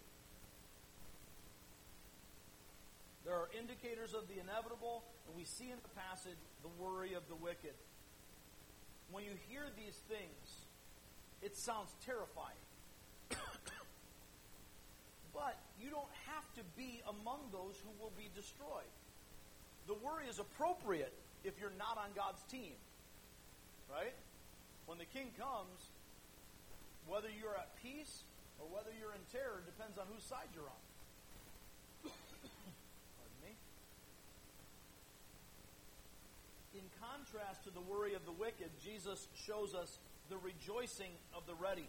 There 3.24 3.34
are 3.34 3.48
indicators 3.58 4.14
of 4.14 4.28
the 4.28 4.40
inevitable, 4.40 5.04
and 5.26 5.36
we 5.36 5.44
see 5.44 5.70
in 5.70 5.78
the 5.82 5.94
passage 6.00 6.38
the 6.62 6.70
worry 6.82 7.14
of 7.14 7.22
the 7.28 7.36
wicked. 7.36 7.74
When 9.12 9.24
you 9.24 9.32
hear 9.48 9.64
these 9.76 9.96
things, 10.08 10.66
it 11.42 11.56
sounds 11.56 11.92
terrifying. 12.06 12.56
but 15.34 15.58
you 15.80 15.90
don't 15.90 16.12
have 16.28 16.44
to 16.54 16.62
be 16.76 17.02
among 17.08 17.40
those 17.50 17.80
who 17.80 17.90
will 17.96 18.12
be 18.16 18.28
destroyed. 18.36 18.92
The 19.88 19.94
worry 19.94 20.28
is 20.28 20.38
appropriate 20.38 21.12
if 21.42 21.58
you're 21.58 21.74
not 21.78 21.96
on 21.96 22.12
God's 22.14 22.42
team. 22.52 22.76
Right? 23.90 24.14
When 24.86 24.98
the 24.98 25.08
king 25.08 25.32
comes, 25.40 25.90
whether 27.08 27.28
you're 27.32 27.56
at 27.56 27.74
peace 27.82 28.22
or 28.60 28.68
whether 28.68 28.90
you're 28.94 29.14
in 29.16 29.24
terror 29.32 29.62
depends 29.64 29.98
on 29.98 30.06
whose 30.12 30.22
side 30.22 30.46
you're 30.54 30.68
on. 30.68 30.82
Pardon 33.18 33.40
me. 33.42 33.56
In 36.76 36.86
contrast 37.00 37.64
to 37.64 37.70
the 37.70 37.80
worry 37.80 38.14
of 38.14 38.24
the 38.26 38.36
wicked, 38.36 38.70
Jesus 38.84 39.26
shows 39.34 39.74
us 39.74 39.98
the 40.28 40.36
rejoicing 40.38 41.10
of 41.34 41.46
the 41.46 41.54
ready. 41.54 41.88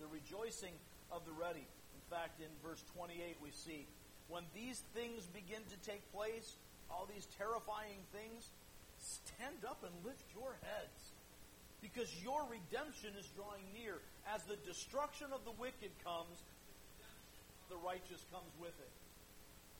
The 0.00 0.06
rejoicing 0.06 0.72
of 1.10 1.26
the 1.26 1.32
ready. 1.32 1.66
In 2.08 2.16
fact, 2.16 2.40
in 2.40 2.48
verse 2.64 2.80
28, 2.96 3.36
we 3.44 3.52
see 3.52 3.84
when 4.32 4.44
these 4.56 4.80
things 4.96 5.28
begin 5.28 5.60
to 5.68 5.76
take 5.84 6.00
place, 6.08 6.56
all 6.88 7.04
these 7.04 7.28
terrifying 7.36 8.00
things, 8.16 8.48
stand 8.96 9.60
up 9.68 9.84
and 9.84 9.92
lift 10.00 10.24
your 10.32 10.56
heads. 10.64 11.12
Because 11.84 12.08
your 12.24 12.48
redemption 12.48 13.12
is 13.20 13.28
drawing 13.36 13.60
near. 13.76 14.00
As 14.24 14.40
the 14.48 14.56
destruction 14.64 15.28
of 15.36 15.44
the 15.44 15.52
wicked 15.60 15.92
comes, 16.00 16.40
the 17.68 17.76
righteous 17.84 18.24
comes 18.32 18.52
with 18.56 18.72
it. 18.80 18.92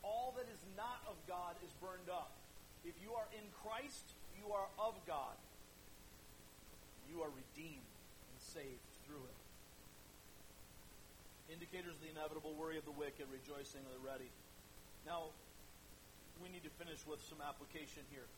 All 0.04 0.36
that 0.36 0.48
is 0.52 0.60
not 0.76 1.00
of 1.08 1.16
God 1.24 1.56
is 1.64 1.72
burned 1.80 2.12
up. 2.12 2.36
If 2.84 2.92
you 3.00 3.16
are 3.16 3.28
in 3.32 3.44
Christ, 3.64 4.04
you 4.36 4.52
are 4.52 4.68
of 4.76 4.94
God. 5.08 5.36
You 7.08 7.24
are 7.24 7.32
redeemed 7.32 7.88
and 8.28 8.38
saved 8.52 8.84
through 9.08 9.24
it. 9.24 9.37
Indicators 11.48 11.96
of 11.96 12.02
the 12.04 12.12
inevitable 12.12 12.52
worry 12.60 12.76
of 12.76 12.84
the 12.84 12.92
wicked, 12.92 13.24
rejoicing 13.32 13.80
of 13.88 13.92
the 13.96 14.04
ready. 14.04 14.28
Now, 15.08 15.32
we 16.44 16.52
need 16.52 16.62
to 16.68 16.72
finish 16.76 17.00
with 17.08 17.24
some 17.24 17.40
application 17.40 18.04
here. 18.12 18.28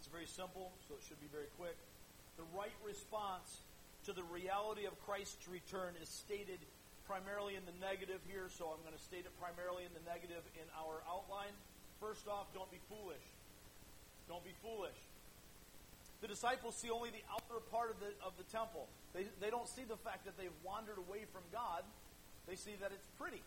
It's 0.00 0.08
very 0.08 0.24
simple, 0.24 0.72
so 0.88 0.96
it 0.96 1.04
should 1.04 1.20
be 1.20 1.28
very 1.28 1.52
quick. 1.60 1.76
The 2.40 2.48
right 2.56 2.74
response 2.80 3.60
to 4.08 4.16
the 4.16 4.24
reality 4.32 4.88
of 4.88 4.96
Christ's 5.04 5.44
return 5.44 5.92
is 6.00 6.08
stated 6.08 6.58
primarily 7.04 7.54
in 7.54 7.64
the 7.68 7.76
negative 7.84 8.24
here, 8.24 8.48
so 8.48 8.72
I'm 8.72 8.80
going 8.80 8.96
to 8.96 9.04
state 9.04 9.28
it 9.28 9.32
primarily 9.36 9.84
in 9.84 9.92
the 9.92 10.04
negative 10.08 10.40
in 10.56 10.64
our 10.72 11.04
outline. 11.04 11.52
First 12.00 12.28
off, 12.28 12.48
don't 12.56 12.68
be 12.72 12.80
foolish. 12.88 13.24
Don't 14.28 14.44
be 14.44 14.56
foolish. 14.64 14.96
The 16.24 16.28
disciples 16.32 16.76
see 16.80 16.88
only 16.88 17.12
the 17.12 17.24
outer 17.28 17.60
part 17.68 17.92
of 17.92 18.00
the, 18.00 18.16
of 18.24 18.32
the 18.40 18.48
temple. 18.48 18.88
They, 19.12 19.28
they 19.40 19.52
don't 19.52 19.68
see 19.68 19.84
the 19.84 20.00
fact 20.00 20.24
that 20.24 20.40
they've 20.40 20.56
wandered 20.64 20.96
away 20.96 21.28
from 21.28 21.44
God. 21.52 21.84
They 22.46 22.56
see 22.56 22.76
that 22.80 22.92
it's 22.92 23.08
pretty. 23.16 23.42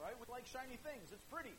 Right? 0.00 0.16
We 0.16 0.26
like 0.32 0.48
shiny 0.48 0.80
things. 0.80 1.12
It's 1.12 1.26
pretty. 1.28 1.54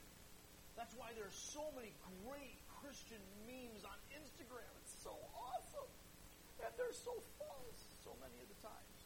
That's 0.76 0.91
why 0.97 1.14
there 1.14 1.28
are 1.28 1.39
so 1.53 1.62
many 1.78 1.93
great 2.26 2.57
Christian 2.82 3.22
memes 3.45 3.86
on 3.86 3.95
Instagram. 4.18 4.72
It's 4.82 4.97
so 5.05 5.14
awesome. 5.38 5.91
And 6.64 6.72
they're 6.78 6.95
so 6.95 7.14
false 7.38 7.82
so 8.01 8.14
many 8.18 8.38
of 8.41 8.47
the 8.49 8.59
times. 8.66 8.99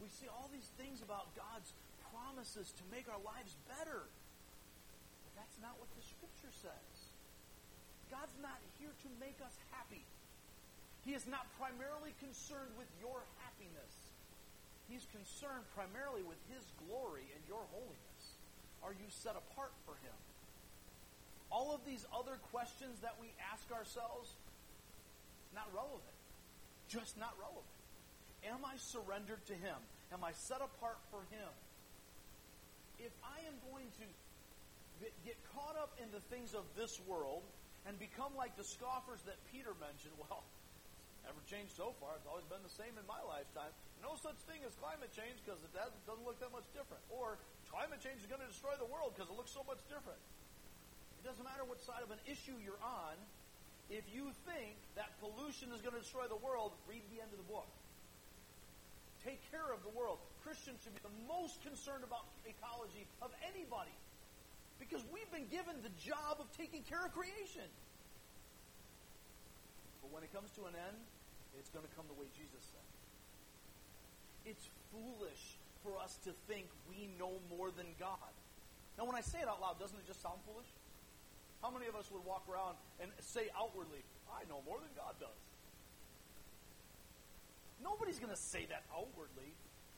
We 0.00 0.12
see 0.12 0.28
all 0.28 0.50
these 0.52 0.68
things 0.76 1.00
about 1.00 1.32
God's 1.32 1.72
promises 2.12 2.68
to 2.76 2.84
make 2.92 3.08
our 3.08 3.20
lives 3.24 3.56
better. 3.70 4.04
But 4.04 5.32
that's 5.40 5.56
not 5.64 5.78
what 5.80 5.88
the 5.96 6.04
Scripture 6.04 6.52
says. 6.52 6.94
God's 8.12 8.36
not 8.44 8.60
here 8.76 8.92
to 8.92 9.08
make 9.16 9.40
us 9.40 9.56
happy. 9.72 10.04
He 11.08 11.16
is 11.16 11.24
not 11.24 11.48
primarily 11.56 12.12
concerned 12.20 12.76
with 12.76 12.90
your 13.00 13.24
happiness. 13.40 14.11
He's 14.88 15.06
concerned 15.10 15.64
primarily 15.74 16.22
with 16.22 16.38
His 16.50 16.64
glory 16.86 17.26
and 17.34 17.42
your 17.46 17.62
holiness. 17.70 18.22
Are 18.82 18.92
you 18.92 19.08
set 19.08 19.36
apart 19.38 19.72
for 19.86 19.94
Him? 20.02 20.18
All 21.50 21.74
of 21.74 21.84
these 21.84 22.04
other 22.10 22.40
questions 22.50 23.00
that 23.02 23.16
we 23.20 23.28
ask 23.52 23.68
ourselves, 23.70 24.32
not 25.54 25.68
relevant. 25.74 26.16
Just 26.88 27.16
not 27.18 27.32
relevant. 27.38 27.68
Am 28.48 28.64
I 28.64 28.76
surrendered 28.76 29.44
to 29.46 29.54
Him? 29.54 29.78
Am 30.12 30.24
I 30.24 30.32
set 30.32 30.60
apart 30.60 30.98
for 31.10 31.22
Him? 31.30 31.50
If 32.98 33.12
I 33.22 33.38
am 33.46 33.56
going 33.70 33.88
to 34.00 34.06
get 35.24 35.36
caught 35.54 35.76
up 35.76 35.98
in 36.02 36.10
the 36.12 36.20
things 36.30 36.54
of 36.54 36.64
this 36.76 37.00
world, 37.06 37.42
and 37.86 37.98
become 37.98 38.30
like 38.36 38.54
the 38.56 38.64
scoffers 38.64 39.20
that 39.26 39.36
Peter 39.50 39.74
mentioned, 39.80 40.14
well, 40.22 40.42
never 41.26 41.40
changed 41.46 41.74
so 41.74 41.94
far. 42.02 42.18
It's 42.18 42.26
always 42.26 42.46
been 42.46 42.62
the 42.62 42.76
same 42.76 42.94
in 42.98 43.06
my 43.06 43.20
lifetime. 43.26 43.70
No 44.02 44.18
such 44.18 44.38
thing 44.50 44.62
as 44.66 44.74
climate 44.82 45.14
change 45.14 45.38
because 45.42 45.62
it 45.62 45.70
doesn't 45.74 46.24
look 46.26 46.38
that 46.42 46.50
much 46.50 46.66
different. 46.74 47.02
Or 47.10 47.38
climate 47.70 48.02
change 48.02 48.18
is 48.22 48.28
going 48.28 48.42
to 48.42 48.50
destroy 48.50 48.74
the 48.78 48.90
world 48.90 49.14
because 49.14 49.30
it 49.30 49.36
looks 49.38 49.54
so 49.54 49.62
much 49.64 49.80
different. 49.86 50.18
It 51.22 51.30
doesn't 51.30 51.46
matter 51.46 51.62
what 51.62 51.78
side 51.78 52.02
of 52.02 52.10
an 52.10 52.18
issue 52.26 52.58
you're 52.58 52.82
on. 52.82 53.14
If 53.86 54.02
you 54.10 54.34
think 54.48 54.74
that 54.98 55.14
pollution 55.22 55.70
is 55.70 55.78
going 55.84 55.94
to 55.94 56.02
destroy 56.02 56.26
the 56.26 56.40
world, 56.42 56.74
read 56.90 57.06
the 57.14 57.22
end 57.22 57.30
of 57.30 57.38
the 57.38 57.46
book. 57.46 57.70
Take 59.22 59.38
care 59.54 59.70
of 59.70 59.86
the 59.86 59.94
world. 59.94 60.18
Christians 60.42 60.82
should 60.82 60.98
be 60.98 61.04
the 61.06 61.14
most 61.30 61.62
concerned 61.62 62.02
about 62.02 62.26
ecology 62.42 63.06
of 63.22 63.30
anybody. 63.46 63.94
Because 64.82 65.06
we've 65.14 65.30
been 65.30 65.46
given 65.46 65.78
the 65.86 65.94
job 66.02 66.42
of 66.42 66.50
taking 66.58 66.82
care 66.90 67.06
of 67.06 67.14
creation. 67.14 67.70
But 70.02 70.10
when 70.10 70.26
it 70.26 70.34
comes 70.34 70.50
to 70.58 70.66
an 70.66 70.74
end, 70.74 70.98
it's 71.58 71.70
going 71.70 71.84
to 71.84 71.92
come 71.94 72.06
the 72.08 72.16
way 72.16 72.28
Jesus 72.36 72.62
said. 72.72 72.86
It's 74.44 74.66
foolish 74.90 75.58
for 75.82 75.98
us 75.98 76.18
to 76.24 76.32
think 76.46 76.66
we 76.90 77.10
know 77.18 77.38
more 77.50 77.70
than 77.70 77.86
God. 77.98 78.32
Now, 78.98 79.04
when 79.08 79.16
I 79.16 79.22
say 79.22 79.40
it 79.40 79.48
out 79.48 79.60
loud, 79.60 79.78
doesn't 79.78 79.98
it 79.98 80.06
just 80.06 80.22
sound 80.22 80.38
foolish? 80.46 80.68
How 81.62 81.70
many 81.70 81.86
of 81.86 81.94
us 81.94 82.10
would 82.10 82.26
walk 82.26 82.44
around 82.50 82.74
and 82.98 83.10
say 83.22 83.46
outwardly, 83.54 84.02
I 84.26 84.42
know 84.50 84.60
more 84.66 84.82
than 84.82 84.90
God 84.98 85.14
does? 85.22 85.40
Nobody's 87.82 88.18
going 88.18 88.34
to 88.34 88.38
say 88.38 88.66
that 88.70 88.82
outwardly, 88.90 89.50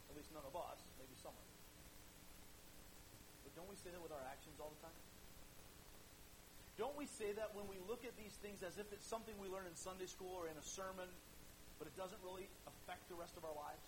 at 0.09 0.17
least 0.17 0.33
none 0.33 0.45
of 0.45 0.57
us 0.57 0.81
maybe 0.97 1.17
some 1.21 1.33
of 1.33 1.45
us. 1.45 1.61
But 3.45 3.53
don't 3.57 3.69
we 3.69 3.77
say 3.77 3.93
that 3.93 4.01
with 4.01 4.13
our 4.13 4.25
actions 4.29 4.57
all 4.61 4.73
the 4.73 4.83
time? 4.85 4.99
Don't 6.77 6.97
we 6.99 7.07
say 7.07 7.31
that 7.39 7.55
when 7.55 7.71
we 7.71 7.79
look 7.87 8.03
at 8.03 8.17
these 8.19 8.35
things 8.43 8.65
as 8.67 8.81
if 8.83 8.91
it's 8.91 9.07
something 9.07 9.37
we 9.39 9.47
learn 9.47 9.69
in 9.69 9.77
Sunday 9.79 10.11
school 10.11 10.35
or 10.35 10.51
in 10.51 10.57
a 10.59 10.65
sermon, 10.65 11.07
but 11.85 11.93
it 11.93 12.01
doesn't 12.01 12.25
really 12.25 12.49
affect 12.65 13.05
the 13.13 13.15
rest 13.15 13.37
of 13.37 13.45
our 13.45 13.53
lives? 13.53 13.85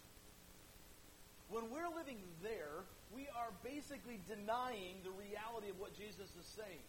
When 1.49 1.73
we're 1.73 1.89
living 1.89 2.21
there, 2.45 2.85
we 3.17 3.25
are 3.33 3.49
basically 3.65 4.21
denying 4.29 5.01
the 5.01 5.17
reality 5.17 5.73
of 5.73 5.81
what 5.81 5.97
Jesus 5.97 6.29
is 6.37 6.45
saying. 6.45 6.85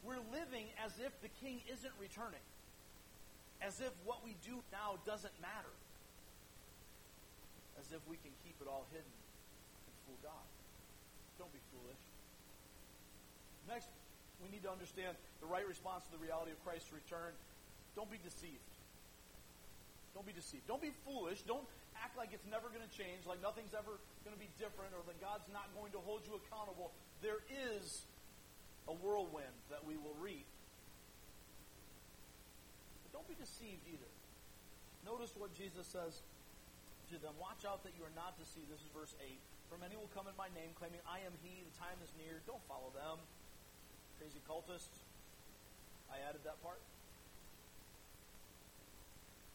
We're 0.00 0.24
living 0.32 0.72
as 0.80 0.96
if 0.96 1.12
the 1.20 1.28
king 1.44 1.60
isn't 1.68 1.92
returning, 2.00 2.40
as 3.60 3.84
if 3.84 3.92
what 4.08 4.24
we 4.24 4.40
do 4.40 4.64
now 4.72 4.96
doesn't 5.04 5.36
matter, 5.44 5.74
as 7.76 7.92
if 7.92 8.00
we 8.08 8.16
can 8.24 8.32
keep 8.40 8.56
it 8.64 8.68
all 8.70 8.88
hidden 8.88 9.04
and 9.04 9.92
fool 10.08 10.16
God. 10.24 10.46
Don't 11.36 11.52
be 11.52 11.60
foolish. 11.76 12.00
Next, 13.68 13.92
we 14.40 14.48
need 14.48 14.64
to 14.64 14.72
understand 14.72 15.12
the 15.44 15.48
right 15.50 15.66
response 15.68 16.08
to 16.08 16.12
the 16.16 16.22
reality 16.24 16.56
of 16.56 16.60
Christ's 16.64 16.88
return. 16.88 17.36
Don't 17.96 18.08
be 18.08 18.20
deceived. 18.24 18.73
Don't 20.14 20.26
be 20.26 20.32
deceived. 20.32 20.66
Don't 20.70 20.80
be 20.80 20.94
foolish. 21.02 21.42
Don't 21.42 21.66
act 21.98 22.16
like 22.16 22.30
it's 22.30 22.46
never 22.46 22.70
going 22.70 22.86
to 22.86 22.94
change, 22.94 23.26
like 23.26 23.42
nothing's 23.42 23.74
ever 23.74 23.98
going 24.22 24.34
to 24.34 24.40
be 24.40 24.50
different, 24.56 24.94
or 24.94 25.02
that 25.10 25.18
God's 25.18 25.50
not 25.50 25.66
going 25.74 25.90
to 25.92 26.00
hold 26.02 26.22
you 26.24 26.38
accountable. 26.38 26.94
There 27.18 27.42
is 27.50 28.06
a 28.86 28.94
whirlwind 28.94 29.58
that 29.70 29.82
we 29.82 29.96
will 29.98 30.14
reap 30.20 30.46
But 33.02 33.10
don't 33.12 33.28
be 33.28 33.36
deceived 33.36 33.84
either. 33.88 34.12
Notice 35.04 35.32
what 35.36 35.52
Jesus 35.52 35.84
says 35.88 36.24
to 37.12 37.20
them. 37.20 37.36
Watch 37.36 37.68
out 37.68 37.84
that 37.84 37.92
you 37.96 38.04
are 38.04 38.16
not 38.16 38.36
deceived. 38.40 38.72
This 38.72 38.80
is 38.80 38.90
verse 38.92 39.12
8. 39.20 39.36
For 39.68 39.76
many 39.76 39.96
will 39.96 40.12
come 40.12 40.28
in 40.28 40.36
my 40.36 40.48
name, 40.56 40.72
claiming, 40.76 41.00
I 41.04 41.20
am 41.24 41.32
he, 41.44 41.60
the 41.64 41.74
time 41.76 41.96
is 42.00 42.12
near. 42.16 42.40
Don't 42.48 42.62
follow 42.68 42.92
them. 42.96 43.20
Crazy 44.20 44.40
cultists. 44.48 45.04
I 46.08 46.20
added 46.24 46.44
that 46.44 46.60
part. 46.64 46.80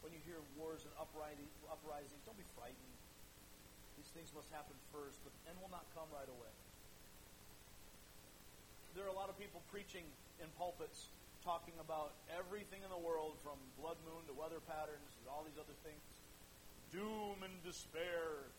When 0.10 0.18
you 0.18 0.26
hear 0.26 0.42
wars 0.58 0.82
and 0.90 0.94
uprisings, 0.98 1.54
uprisings, 1.70 2.18
don't 2.26 2.34
be 2.34 2.50
frightened. 2.58 2.98
These 3.94 4.10
things 4.10 4.34
must 4.34 4.50
happen 4.50 4.74
first, 4.90 5.22
but 5.22 5.30
the 5.30 5.54
end 5.54 5.62
will 5.62 5.70
not 5.70 5.86
come 5.94 6.10
right 6.10 6.26
away. 6.26 6.50
There 8.98 9.06
are 9.06 9.14
a 9.14 9.14
lot 9.14 9.30
of 9.30 9.38
people 9.38 9.62
preaching 9.70 10.02
in 10.42 10.50
pulpits 10.58 11.14
talking 11.46 11.78
about 11.78 12.18
everything 12.34 12.82
in 12.82 12.90
the 12.90 12.98
world 12.98 13.38
from 13.46 13.62
blood 13.78 14.02
moon 14.02 14.26
to 14.26 14.34
weather 14.34 14.58
patterns 14.66 15.14
and 15.22 15.30
all 15.30 15.46
these 15.46 15.62
other 15.62 15.78
things. 15.86 16.02
Doom 16.90 17.46
and 17.46 17.54
despair. 17.62 18.50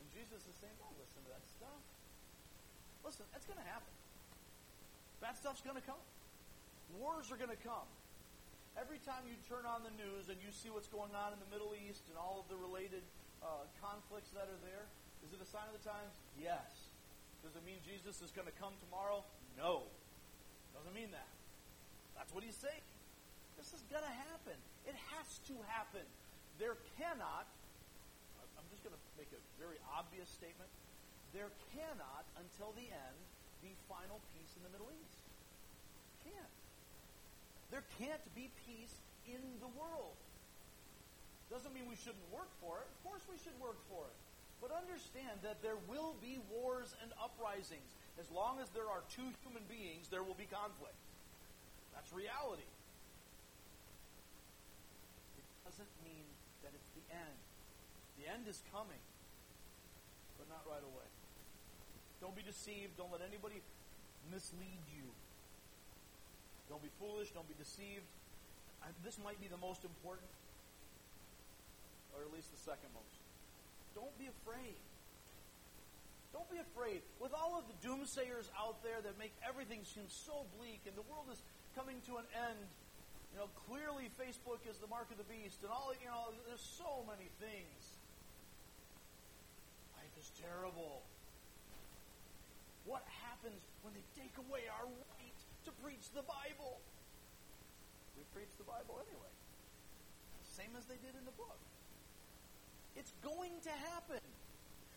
And 0.00 0.06
Jesus 0.16 0.48
is 0.48 0.56
saying, 0.64 0.72
don't 0.80 0.96
listen 0.96 1.28
to 1.28 1.30
that 1.36 1.44
stuff. 1.44 1.82
Listen, 3.04 3.28
that's 3.36 3.44
going 3.44 3.60
to 3.60 3.68
happen. 3.68 3.92
Bad 5.20 5.36
stuff's 5.36 5.60
going 5.60 5.76
to 5.76 5.84
come. 5.84 6.00
Wars 6.96 7.28
are 7.28 7.36
going 7.36 7.52
to 7.52 7.60
come. 7.60 7.84
Every 8.74 8.98
time 9.06 9.22
you 9.30 9.38
turn 9.46 9.62
on 9.62 9.86
the 9.86 9.94
news 9.94 10.26
and 10.26 10.38
you 10.42 10.50
see 10.50 10.66
what's 10.66 10.90
going 10.90 11.14
on 11.14 11.30
in 11.30 11.38
the 11.38 11.50
Middle 11.54 11.78
East 11.78 12.02
and 12.10 12.18
all 12.18 12.42
of 12.42 12.46
the 12.50 12.58
related 12.58 13.06
uh, 13.38 13.70
conflicts 13.78 14.34
that 14.34 14.50
are 14.50 14.60
there, 14.66 14.90
is 15.22 15.30
it 15.30 15.38
a 15.38 15.46
sign 15.46 15.70
of 15.70 15.78
the 15.78 15.86
times? 15.86 16.10
Yes. 16.34 16.90
Does 17.46 17.54
it 17.54 17.62
mean 17.62 17.78
Jesus 17.86 18.18
is 18.18 18.34
going 18.34 18.50
to 18.50 18.56
come 18.58 18.74
tomorrow? 18.82 19.22
No. 19.54 19.86
Doesn't 20.74 20.90
mean 20.90 21.14
that. 21.14 21.30
That's 22.18 22.34
what 22.34 22.42
he's 22.42 22.58
saying. 22.58 22.82
This 23.54 23.70
is 23.70 23.82
going 23.86 24.02
to 24.02 24.16
happen. 24.26 24.58
It 24.90 24.98
has 25.14 25.38
to 25.46 25.54
happen. 25.70 26.02
There 26.58 26.74
cannot, 26.98 27.46
I'm 28.58 28.66
just 28.74 28.82
going 28.82 28.94
to 28.94 29.02
make 29.14 29.30
a 29.30 29.40
very 29.56 29.78
obvious 29.94 30.26
statement. 30.26 30.68
There 31.30 31.54
cannot, 31.74 32.26
until 32.42 32.74
the 32.74 32.90
end, 32.90 33.18
be 33.62 33.78
final 33.86 34.18
peace 34.34 34.50
in 34.58 34.66
the 34.66 34.72
Middle 34.74 34.90
East. 34.90 35.23
There 37.74 37.82
can't 37.98 38.22
be 38.38 38.54
peace 38.70 38.94
in 39.26 39.42
the 39.58 39.66
world. 39.74 40.14
Doesn't 41.50 41.74
mean 41.74 41.90
we 41.90 41.98
shouldn't 41.98 42.22
work 42.30 42.46
for 42.62 42.78
it. 42.78 42.86
Of 42.86 42.98
course 43.02 43.26
we 43.26 43.34
should 43.42 43.58
work 43.58 43.74
for 43.90 44.06
it. 44.06 44.14
But 44.62 44.70
understand 44.70 45.42
that 45.42 45.58
there 45.58 45.74
will 45.90 46.14
be 46.22 46.38
wars 46.54 46.94
and 47.02 47.10
uprisings. 47.18 47.98
As 48.14 48.30
long 48.30 48.62
as 48.62 48.70
there 48.70 48.86
are 48.86 49.02
two 49.10 49.26
human 49.42 49.66
beings, 49.66 50.06
there 50.06 50.22
will 50.22 50.38
be 50.38 50.46
conflict. 50.46 50.94
That's 51.98 52.14
reality. 52.14 52.70
It 55.34 55.46
doesn't 55.66 55.90
mean 56.06 56.30
that 56.62 56.70
it's 56.78 56.90
the 56.94 57.02
end. 57.10 57.38
The 58.22 58.30
end 58.30 58.46
is 58.46 58.62
coming, 58.70 59.02
but 60.38 60.46
not 60.46 60.62
right 60.62 60.86
away. 60.94 61.10
Don't 62.22 62.38
be 62.38 62.46
deceived. 62.46 62.94
Don't 62.94 63.10
let 63.10 63.26
anybody 63.26 63.58
mislead 64.30 64.78
you. 64.94 65.10
Don't 66.68 66.82
be 66.82 66.92
foolish. 66.98 67.30
Don't 67.30 67.48
be 67.48 67.56
deceived. 67.58 68.06
I, 68.84 68.92
this 69.04 69.16
might 69.22 69.40
be 69.40 69.48
the 69.48 69.60
most 69.60 69.84
important, 69.84 70.28
or 72.12 72.20
at 72.20 72.30
least 72.32 72.52
the 72.52 72.60
second 72.60 72.92
most. 72.92 73.16
Don't 73.96 74.12
be 74.20 74.28
afraid. 74.28 74.76
Don't 76.34 76.50
be 76.50 76.58
afraid. 76.58 77.00
With 77.22 77.30
all 77.32 77.54
of 77.54 77.64
the 77.70 77.76
doomsayers 77.80 78.50
out 78.58 78.82
there 78.82 78.98
that 79.00 79.14
make 79.16 79.32
everything 79.46 79.86
seem 79.86 80.10
so 80.10 80.44
bleak 80.58 80.82
and 80.84 80.92
the 80.98 81.06
world 81.06 81.30
is 81.30 81.38
coming 81.78 82.02
to 82.10 82.18
an 82.18 82.26
end. 82.34 82.60
You 83.30 83.42
know, 83.42 83.48
clearly 83.66 84.10
Facebook 84.18 84.62
is 84.66 84.78
the 84.78 84.90
mark 84.90 85.10
of 85.10 85.18
the 85.18 85.26
beast, 85.26 85.62
and 85.66 85.70
all 85.70 85.90
you 85.98 86.06
know, 86.06 86.30
there's 86.46 86.62
so 86.62 87.02
many 87.06 87.26
things. 87.42 87.80
Life 89.98 90.14
is 90.18 90.30
terrible. 90.38 91.02
What 92.86 93.02
happens 93.26 93.58
when 93.82 93.94
they 93.94 94.06
take 94.14 94.34
away 94.38 94.70
our 94.70 94.86
right 94.86 95.14
to 95.18 95.23
preach 95.84 96.08
the 96.16 96.24
Bible? 96.24 96.80
We 98.16 98.24
preach 98.32 98.48
the 98.56 98.64
Bible 98.64 98.96
anyway. 99.04 99.32
Same 100.56 100.72
as 100.80 100.88
they 100.88 100.96
did 100.96 101.12
in 101.12 101.28
the 101.28 101.36
book. 101.36 101.60
It's 102.96 103.12
going 103.20 103.52
to 103.68 103.74
happen. 103.92 104.24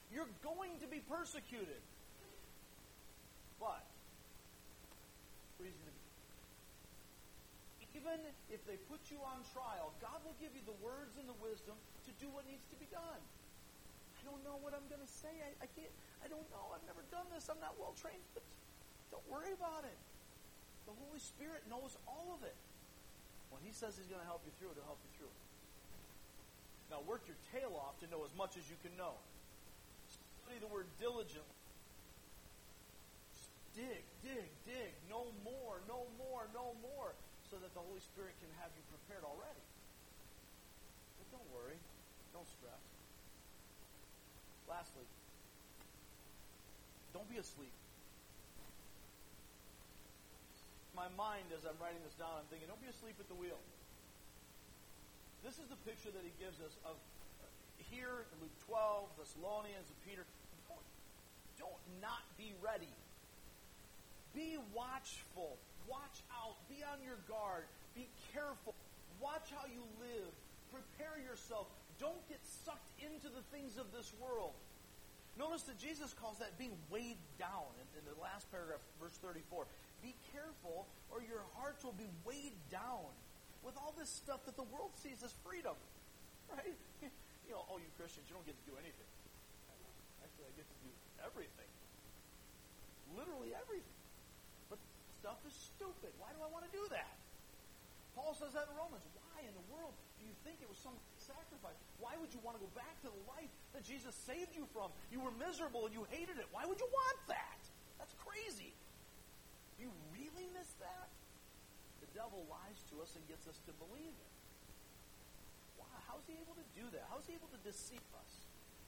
You're 0.07 0.31
going 0.39 0.79
to 0.79 0.88
be 0.88 1.03
persecuted. 1.03 1.83
But 3.59 3.83
reason 5.59 5.83
even 8.07 8.21
if 8.53 8.61
they 8.63 8.77
put 8.88 9.01
you 9.11 9.19
on 9.25 9.41
trial, 9.51 9.91
God 9.99 10.21
will 10.23 10.38
give 10.39 10.53
you 10.55 10.63
the 10.63 10.77
words 10.85 11.17
and 11.19 11.27
the 11.27 11.35
wisdom 11.43 11.75
to 12.05 12.11
do 12.23 12.31
what 12.31 12.47
needs 12.47 12.63
to 12.71 12.77
be 12.77 12.88
done. 12.88 13.19
I 14.15 14.21
don't 14.23 14.39
know 14.47 14.61
what 14.63 14.71
I'm 14.77 14.85
going 14.88 15.01
to 15.01 15.11
say. 15.11 15.33
I, 15.43 15.65
I 15.65 15.67
can't. 15.75 15.91
I 16.23 16.29
don't 16.31 16.45
know. 16.53 16.71
I've 16.71 16.85
never 16.88 17.03
done 17.09 17.25
this. 17.33 17.49
I'm 17.51 17.59
not 17.59 17.75
well 17.75 17.97
trained. 17.99 18.23
But 18.31 18.45
don't 19.11 19.25
worry 19.27 19.51
about 19.51 19.83
it. 19.83 19.97
The 20.88 20.95
Holy 20.95 21.19
Spirit 21.19 21.67
knows 21.67 21.99
all 22.07 22.31
of 22.33 22.41
it. 22.47 22.55
When 23.51 23.59
He 23.61 23.75
says 23.75 23.99
He's 23.99 24.07
going 24.07 24.23
to 24.23 24.29
help 24.29 24.41
you 24.47 24.55
through 24.57 24.71
it, 24.71 24.79
He'll 24.79 24.88
help 24.88 25.03
you 25.03 25.11
through 25.19 25.29
it. 25.29 25.41
Now 26.88 27.03
work 27.03 27.27
your 27.27 27.38
tail 27.51 27.75
off 27.75 27.99
to 27.99 28.07
know 28.07 28.23
as 28.23 28.31
much 28.39 28.55
as 28.55 28.63
you 28.71 28.79
can 28.79 28.95
know. 28.95 29.19
Study 30.47 30.63
the 30.63 30.71
word 30.71 30.88
diligently. 31.03 31.59
Dig, 33.75 34.01
dig, 34.23 34.47
dig. 34.63 34.91
No 35.11 35.27
more, 35.43 35.83
no 35.85 36.07
more, 36.17 36.47
no 36.55 36.73
more 36.79 37.11
so 37.51 37.59
that 37.59 37.71
the 37.75 37.83
Holy 37.83 38.01
Spirit 38.01 38.33
can 38.39 38.49
have 38.63 38.71
you 38.73 38.83
prepared 38.88 39.27
already. 39.27 39.63
But 41.19 41.27
don't 41.35 41.49
worry. 41.51 41.77
Don't 42.33 42.47
stress. 42.47 42.83
Lastly, 44.67 45.07
don't 47.13 47.27
be 47.31 47.38
asleep. 47.38 47.71
My 50.98 51.14
mind, 51.14 51.54
as 51.54 51.62
I'm 51.62 51.78
writing 51.78 52.02
this 52.02 52.18
down, 52.18 52.41
I'm 52.41 52.50
thinking, 52.50 52.66
don't 52.66 52.82
be 52.82 52.89
asleep 52.89 53.22
at 53.22 53.30
the 53.30 53.38
wheel. 53.38 53.62
This 55.45 55.62
is 55.62 55.70
the 55.70 55.78
picture 55.86 56.10
that 56.10 56.26
he 56.26 56.34
gives 56.41 56.58
us 56.58 56.74
of 56.82 56.98
uh, 56.98 57.45
here 57.93 58.26
in 58.34 58.41
Luke 58.41 58.58
12, 58.66 59.06
Thessalonians, 59.22 59.86
and 59.86 60.00
Peter. 60.10 60.26
Don't, 60.66 60.82
don't 61.62 61.84
not 62.02 62.26
be 62.34 62.58
ready. 62.66 62.89
Be 64.34 64.58
watchful. 64.74 65.62
Watch 65.86 66.26
out. 66.34 66.58
Be 66.66 66.82
on 66.82 66.98
your 67.06 67.22
guard. 67.30 67.70
Be 67.93 68.10
careful. 68.34 68.74
Watch 69.22 69.54
how 69.54 69.70
you 69.70 69.86
live. 70.02 70.34
Prepare 70.74 71.22
yourself. 71.22 71.70
Don't 72.02 72.26
get 72.26 72.41
sucked 72.66 72.89
into 73.06 73.30
the 73.30 73.45
things 73.54 73.78
of 73.78 73.93
this 73.93 74.18
world. 74.18 74.58
Notice 75.38 75.62
that 75.70 75.78
Jesus 75.78 76.18
calls 76.18 76.41
that 76.41 76.58
being 76.58 76.74
weighed 76.89 77.22
down 77.38 77.70
in, 77.78 77.86
in 78.02 78.04
the 78.10 78.18
last 78.18 78.50
paragraph, 78.50 78.82
verse 78.98 79.14
34. 79.22 79.70
Be 80.02 80.16
careful, 80.32 80.88
or 81.10 81.22
your 81.22 81.43
hearts 81.58 81.84
will 81.84 81.98
be 81.98 82.10
weighed 82.24 82.58
down 82.70 83.10
with 83.66 83.76
all 83.78 83.93
this 83.98 84.10
stuff 84.10 84.45
that 84.45 84.56
the 84.56 84.68
world 84.70 84.93
sees 84.95 85.24
as 85.24 85.34
freedom. 85.43 85.76
Right? 86.48 86.80
You 87.04 87.52
know, 87.52 87.68
all 87.68 87.76
you 87.76 87.91
Christians, 88.00 88.24
you 88.32 88.36
don't 88.39 88.48
get 88.48 88.56
to 88.56 88.68
do 88.68 88.76
anything. 88.80 89.10
Actually, 90.24 90.48
I 90.48 90.54
get 90.56 90.64
to 90.64 90.80
do 90.80 90.91
everything. 91.20 91.68
Literally 93.20 93.52
everything 93.52 94.00
But 94.72 94.80
stuff 95.20 95.43
is 95.43 95.52
stupid. 95.52 96.16
Why 96.24 96.32
do 96.32 96.39
I 96.39 96.48
want 96.48 96.64
to 96.68 96.72
do 96.72 96.88
that? 96.95 97.20
Paul 98.16 98.32
says 98.32 98.56
that 98.56 98.72
in 98.72 98.76
Romans. 98.80 99.04
Why 99.16 99.43
in 99.43 99.52
the 99.52 99.68
world 99.68 99.91
do 100.20 100.24
you 100.24 100.36
think 100.48 100.64
it 100.64 100.72
was 100.72 100.80
some 100.80 100.95
sacrifice? 101.20 101.76
Why 102.00 102.16
would 102.18 102.32
you 102.32 102.39
want 102.41 102.56
to 102.58 102.64
go 102.64 102.72
back 102.74 102.95
to 103.04 103.12
the 103.12 103.24
life 103.28 103.52
that 103.76 103.84
Jesus 103.84 104.16
saved 104.24 104.56
you 104.56 104.66
from? 104.72 104.89
You 105.12 105.20
were 105.20 105.36
miserable 105.36 105.84
and 105.84 105.93
you 105.93 106.08
hated 106.10 106.39
it. 106.39 106.48
Why 106.56 106.64
would 106.64 106.80
you 106.80 106.89
want 106.89 107.20
that? 107.28 107.62
That's 108.00 108.16
crazy. 108.24 108.72
Do 109.78 109.86
you 109.86 109.93
really 110.11 110.49
miss 110.57 110.69
that? 110.82 111.07
The 112.01 112.09
devil 112.17 112.41
lies 112.49 112.82
to 112.93 113.01
us 113.05 113.13
and 113.13 113.21
gets 113.30 113.45
us 113.45 113.61
to 113.69 113.73
believe 113.78 114.13
it. 114.13 114.34
Wow, 115.78 115.93
how's 116.09 116.25
he 116.25 116.34
able 116.41 116.57
to 116.57 116.67
do 116.73 116.86
that? 116.97 117.05
How's 117.13 117.30
he 117.30 117.38
able 117.38 117.49
to 117.53 117.61
deceive 117.61 118.03
us? 118.17 118.32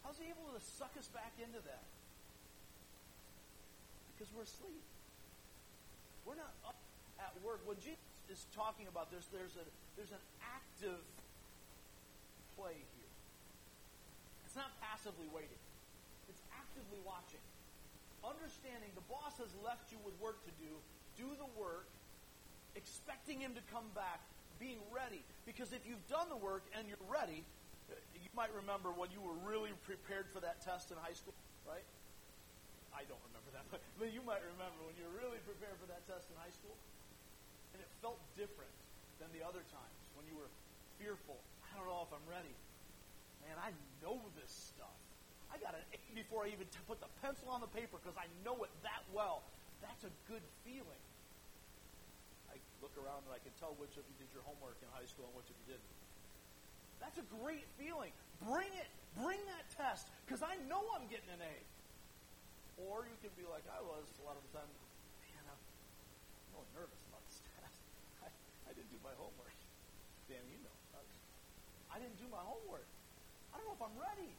How's 0.01 0.17
he 0.17 0.33
able 0.33 0.49
to 0.57 0.61
suck 0.61 0.93
us 0.97 1.05
back 1.13 1.37
into 1.37 1.61
that? 1.61 1.85
Because 4.17 4.33
we're 4.33 4.49
asleep. 4.49 4.83
We're 6.25 6.41
not 6.41 6.51
up 6.65 6.77
at 7.21 7.31
work. 7.45 7.61
When 7.69 7.77
Jesus 7.79 8.01
is 8.29 8.45
talking 8.53 8.89
about 8.89 9.13
this, 9.13 9.29
there's 9.31 9.55
a 9.55 9.65
there's 9.97 10.11
an 10.11 10.23
active 10.41 11.01
play 12.57 12.75
here. 12.75 13.13
It's 14.45 14.55
not 14.55 14.73
passively 14.81 15.27
waiting. 15.31 15.61
It's 16.27 16.41
actively 16.55 16.99
watching. 17.05 17.43
Understanding 18.24 18.91
the 18.95 19.05
boss 19.07 19.39
has 19.39 19.51
left 19.63 19.91
you 19.91 19.99
with 20.03 20.15
work 20.20 20.43
to 20.43 20.53
do. 20.59 20.72
Do 21.15 21.30
the 21.39 21.47
work, 21.55 21.88
expecting 22.76 23.39
him 23.39 23.55
to 23.55 23.63
come 23.72 23.88
back, 23.95 24.20
being 24.59 24.80
ready. 24.91 25.24
Because 25.47 25.72
if 25.72 25.88
you've 25.88 26.03
done 26.11 26.28
the 26.28 26.39
work 26.39 26.67
and 26.76 26.84
you're 26.88 26.99
ready, 27.07 27.47
you 28.20 28.30
might 28.36 28.51
remember 28.51 28.91
when 28.91 29.09
you 29.09 29.24
were 29.24 29.36
really 29.47 29.72
prepared 29.88 30.28
for 30.36 30.43
that 30.43 30.59
test 30.61 30.91
in 30.91 30.99
high 30.99 31.15
school, 31.15 31.34
right? 31.63 31.84
I 32.91 33.07
don't 33.07 33.22
remember 33.32 33.49
that, 33.55 33.65
but, 33.74 33.82
you 34.11 34.22
might 34.26 34.43
remember 34.43 34.84
when 34.84 34.93
you 34.99 35.07
were 35.07 35.17
really 35.24 35.39
prepared 35.47 35.80
for 35.80 35.88
that 35.88 36.03
test 36.05 36.28
in 36.28 36.36
high 36.38 36.53
school. 36.53 36.76
And 37.72 37.80
it 37.80 37.89
felt 38.03 38.20
different 38.36 38.74
than 39.22 39.30
the 39.32 39.45
other 39.45 39.63
times 39.72 39.99
when 40.17 40.26
you 40.28 40.36
were 40.36 40.49
fearful. 40.99 41.38
I 41.63 41.78
don't 41.78 41.88
know 41.88 42.03
if 42.03 42.11
I'm 42.11 42.26
ready. 42.28 42.51
Man, 43.45 43.55
I 43.61 43.72
know 44.01 44.20
this 44.36 44.51
stuff. 44.51 44.99
I 45.49 45.57
got 45.57 45.73
an 45.73 45.85
A 45.93 45.99
before 46.13 46.45
I 46.45 46.53
even 46.53 46.69
t- 46.69 46.81
put 46.85 47.01
the 47.01 47.09
pencil 47.21 47.49
on 47.49 47.61
the 47.61 47.71
paper 47.73 47.97
because 47.97 48.17
I 48.17 48.29
know 48.45 48.57
it 48.63 48.71
that 48.85 49.01
well. 49.13 49.41
That's 49.81 50.05
a 50.05 50.13
good 50.29 50.43
feeling. 50.61 51.03
I 52.53 52.57
look 52.81 52.93
around 52.97 53.25
and 53.25 53.33
I 53.33 53.41
can 53.41 53.53
tell 53.57 53.73
which 53.81 53.97
of 53.97 54.05
you 54.05 54.15
did 54.21 54.29
your 54.33 54.45
homework 54.45 54.77
in 54.81 54.87
high 54.93 55.07
school 55.09 55.25
and 55.29 55.35
which 55.37 55.49
of 55.49 55.57
you 55.65 55.75
didn't. 55.75 55.91
That's 57.01 57.17
a 57.17 57.27
great 57.41 57.65
feeling. 57.79 58.11
Bring 58.43 58.69
it. 58.77 58.91
Bring 59.17 59.39
that 59.49 59.65
test 59.73 60.11
because 60.27 60.45
I 60.45 60.59
know 60.69 60.83
I'm 60.93 61.07
getting 61.09 61.31
an 61.33 61.41
A. 61.41 61.55
Or 62.85 63.03
you 63.09 63.17
can 63.19 63.33
be 63.35 63.43
like 63.49 63.65
I 63.67 63.81
was 63.81 64.05
a 64.19 64.23
lot 64.23 64.37
of 64.37 64.43
the 64.47 64.53
time. 64.61 64.69
Man, 64.69 65.43
I'm 65.49 65.61
really 66.53 66.69
nervous 66.75 67.01
about 67.09 67.23
this 67.27 67.41
test. 67.57 67.79
I, 68.25 68.29
I 68.69 68.71
didn't 68.75 68.91
do 68.93 69.01
my 69.01 69.15
homework. 69.17 69.55
Dan, 70.29 70.43
you 70.51 70.61
know. 70.61 70.69
I 71.89 71.97
didn't 71.97 72.21
do 72.21 72.29
my 72.29 72.39
homework. 72.39 72.85
I 73.51 73.57
don't 73.57 73.65
know 73.65 73.75
if 73.75 73.81
I'm 73.81 73.97
ready. 73.97 74.31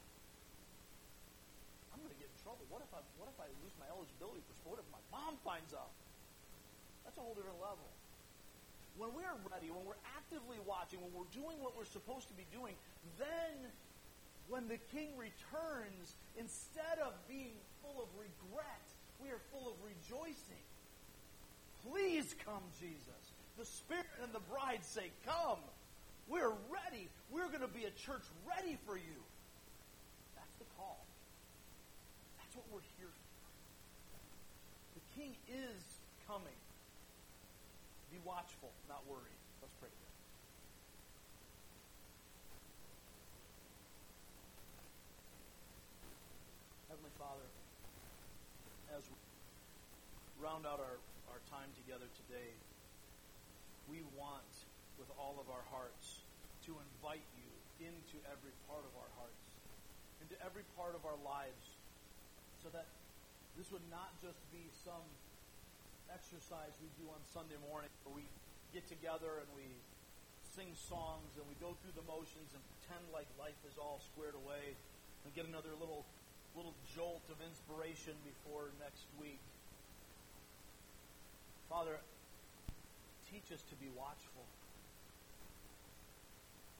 I'm 1.90 1.98
going 1.98 2.14
to 2.14 2.20
get 2.22 2.30
in 2.30 2.39
trouble. 2.50 2.66
What 2.66 2.82
if 2.82 2.90
I 2.90 2.98
what 3.14 3.30
if 3.30 3.38
I 3.38 3.46
lose 3.62 3.74
my 3.78 3.86
eligibility 3.86 4.42
for 4.42 4.54
sport? 4.58 4.82
If 4.82 4.90
my 4.90 5.02
mom 5.14 5.38
finds 5.46 5.70
out? 5.70 5.94
That's 7.06 7.14
a 7.14 7.22
whole 7.22 7.38
different 7.38 7.62
level. 7.62 7.86
When 8.98 9.14
we're 9.14 9.38
ready, 9.46 9.70
when 9.70 9.86
we're 9.86 10.02
actively 10.18 10.58
watching, 10.66 10.98
when 10.98 11.14
we're 11.14 11.30
doing 11.30 11.62
what 11.62 11.78
we're 11.78 11.88
supposed 11.88 12.26
to 12.26 12.34
be 12.34 12.44
doing, 12.50 12.74
then 13.22 13.70
when 14.50 14.66
the 14.66 14.82
king 14.90 15.14
returns, 15.14 16.18
instead 16.34 16.98
of 16.98 17.14
being 17.30 17.54
full 17.86 18.02
of 18.02 18.10
regret, 18.18 18.86
we 19.22 19.30
are 19.30 19.38
full 19.54 19.70
of 19.70 19.78
rejoicing. 19.86 20.64
Please 21.86 22.34
come, 22.42 22.66
Jesus. 22.82 23.22
The 23.56 23.64
Spirit 23.64 24.10
and 24.26 24.34
the 24.34 24.42
bride 24.50 24.82
say, 24.82 25.14
Come. 25.22 25.62
We're 26.26 26.54
ready. 26.70 27.10
We're 27.30 27.50
going 27.50 27.66
to 27.66 27.74
be 27.74 27.90
a 27.90 27.94
church 28.06 28.22
ready 28.46 28.78
for 28.86 28.94
you. 28.94 29.18
That's 30.38 30.54
the 30.62 30.68
call. 30.78 31.02
That's 32.50 32.54
what 32.54 32.59
we're 32.70 32.86
here. 33.02 33.10
The 34.94 35.02
king 35.18 35.34
is 35.50 35.82
coming. 36.26 36.54
Be 38.14 38.22
watchful, 38.22 38.70
not 38.86 39.02
worried. 39.10 39.38
Let's 39.58 39.74
pray 39.82 39.90
together. 39.90 40.18
Heavenly 46.90 47.14
Father, 47.18 47.46
as 48.94 49.02
we 49.06 49.18
round 50.38 50.62
out 50.66 50.78
our, 50.78 50.98
our 51.34 51.42
time 51.50 51.70
together 51.74 52.06
today, 52.26 52.54
we 53.90 54.06
want 54.14 54.46
with 54.94 55.10
all 55.18 55.42
of 55.42 55.50
our 55.50 55.66
hearts 55.74 56.22
to 56.66 56.78
invite 56.78 57.26
you 57.34 57.50
into 57.82 58.18
every 58.30 58.54
part 58.70 58.86
of 58.86 58.94
our 58.94 59.10
hearts, 59.18 59.46
into 60.22 60.38
every 60.44 60.62
part 60.78 60.94
of 60.94 61.02
our 61.02 61.18
lives, 61.26 61.69
so 62.62 62.68
that 62.76 62.86
this 63.56 63.72
would 63.72 63.84
not 63.88 64.12
just 64.20 64.40
be 64.52 64.68
some 64.84 65.04
exercise 66.12 66.76
we 66.84 66.92
do 67.00 67.08
on 67.08 67.20
Sunday 67.32 67.56
morning 67.72 67.88
where 68.04 68.20
we 68.20 68.26
get 68.76 68.84
together 68.86 69.40
and 69.40 69.48
we 69.56 69.66
sing 70.44 70.68
songs 70.76 71.32
and 71.40 71.44
we 71.48 71.56
go 71.56 71.72
through 71.80 71.94
the 71.96 72.04
motions 72.04 72.52
and 72.52 72.60
pretend 72.76 73.02
like 73.16 73.26
life 73.40 73.56
is 73.64 73.80
all 73.80 74.02
squared 74.12 74.36
away 74.36 74.76
and 75.24 75.32
get 75.32 75.48
another 75.48 75.72
little 75.80 76.04
little 76.58 76.74
jolt 76.90 77.22
of 77.30 77.38
inspiration 77.46 78.10
before 78.26 78.74
next 78.82 79.06
week. 79.22 79.38
Father, 81.70 82.02
teach 83.30 83.54
us 83.54 83.62
to 83.70 83.76
be 83.78 83.86
watchful. 83.94 84.42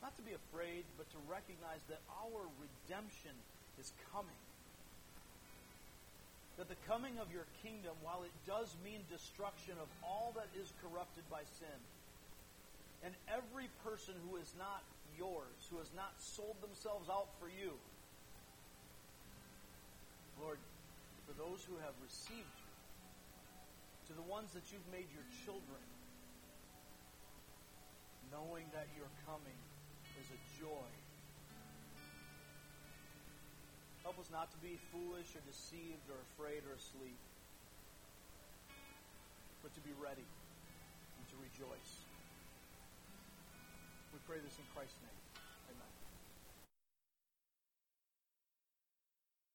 Not 0.03 0.17
to 0.19 0.23
be 0.27 0.35
afraid, 0.35 0.83
but 0.99 1.07
to 1.15 1.19
recognize 1.31 1.79
that 1.87 2.03
our 2.11 2.43
redemption 2.59 3.37
is 3.79 3.95
coming. 4.11 4.43
That 6.61 6.69
the 6.69 6.85
coming 6.85 7.17
of 7.17 7.33
your 7.33 7.49
kingdom, 7.65 7.97
while 8.05 8.21
it 8.21 8.37
does 8.45 8.77
mean 8.85 9.01
destruction 9.09 9.81
of 9.81 9.89
all 10.05 10.37
that 10.37 10.53
is 10.53 10.69
corrupted 10.85 11.25
by 11.33 11.41
sin, 11.57 11.81
and 13.01 13.17
every 13.33 13.73
person 13.81 14.13
who 14.29 14.37
is 14.37 14.53
not 14.61 14.85
yours, 15.17 15.57
who 15.73 15.81
has 15.81 15.89
not 15.97 16.13
sold 16.21 16.61
themselves 16.61 17.09
out 17.09 17.33
for 17.41 17.49
you, 17.49 17.73
Lord, 20.37 20.61
for 21.25 21.33
those 21.41 21.65
who 21.65 21.81
have 21.81 21.97
received 22.05 22.53
you, 22.61 22.73
to 24.09 24.13
the 24.13 24.29
ones 24.29 24.53
that 24.53 24.69
you've 24.69 24.85
made 24.93 25.09
your 25.17 25.25
children, 25.49 25.81
knowing 28.29 28.69
that 28.77 28.85
you're 29.01 29.17
coming 29.25 29.57
is 30.21 30.29
a 30.29 30.41
joy. 30.61 30.93
Us 34.21 34.29
not 34.29 34.53
to 34.53 34.59
be 34.61 34.77
foolish 34.93 35.33
or 35.33 35.41
deceived 35.49 36.05
or 36.13 36.21
afraid 36.37 36.61
or 36.69 36.77
asleep, 36.77 37.17
but 39.65 39.73
to 39.73 39.81
be 39.81 39.97
ready 39.97 40.29
and 41.17 41.25
to 41.33 41.37
rejoice. 41.41 42.05
We 44.13 44.21
pray 44.29 44.37
this 44.45 44.61
in 44.61 44.65
Christ's 44.77 45.01
name. 45.01 45.30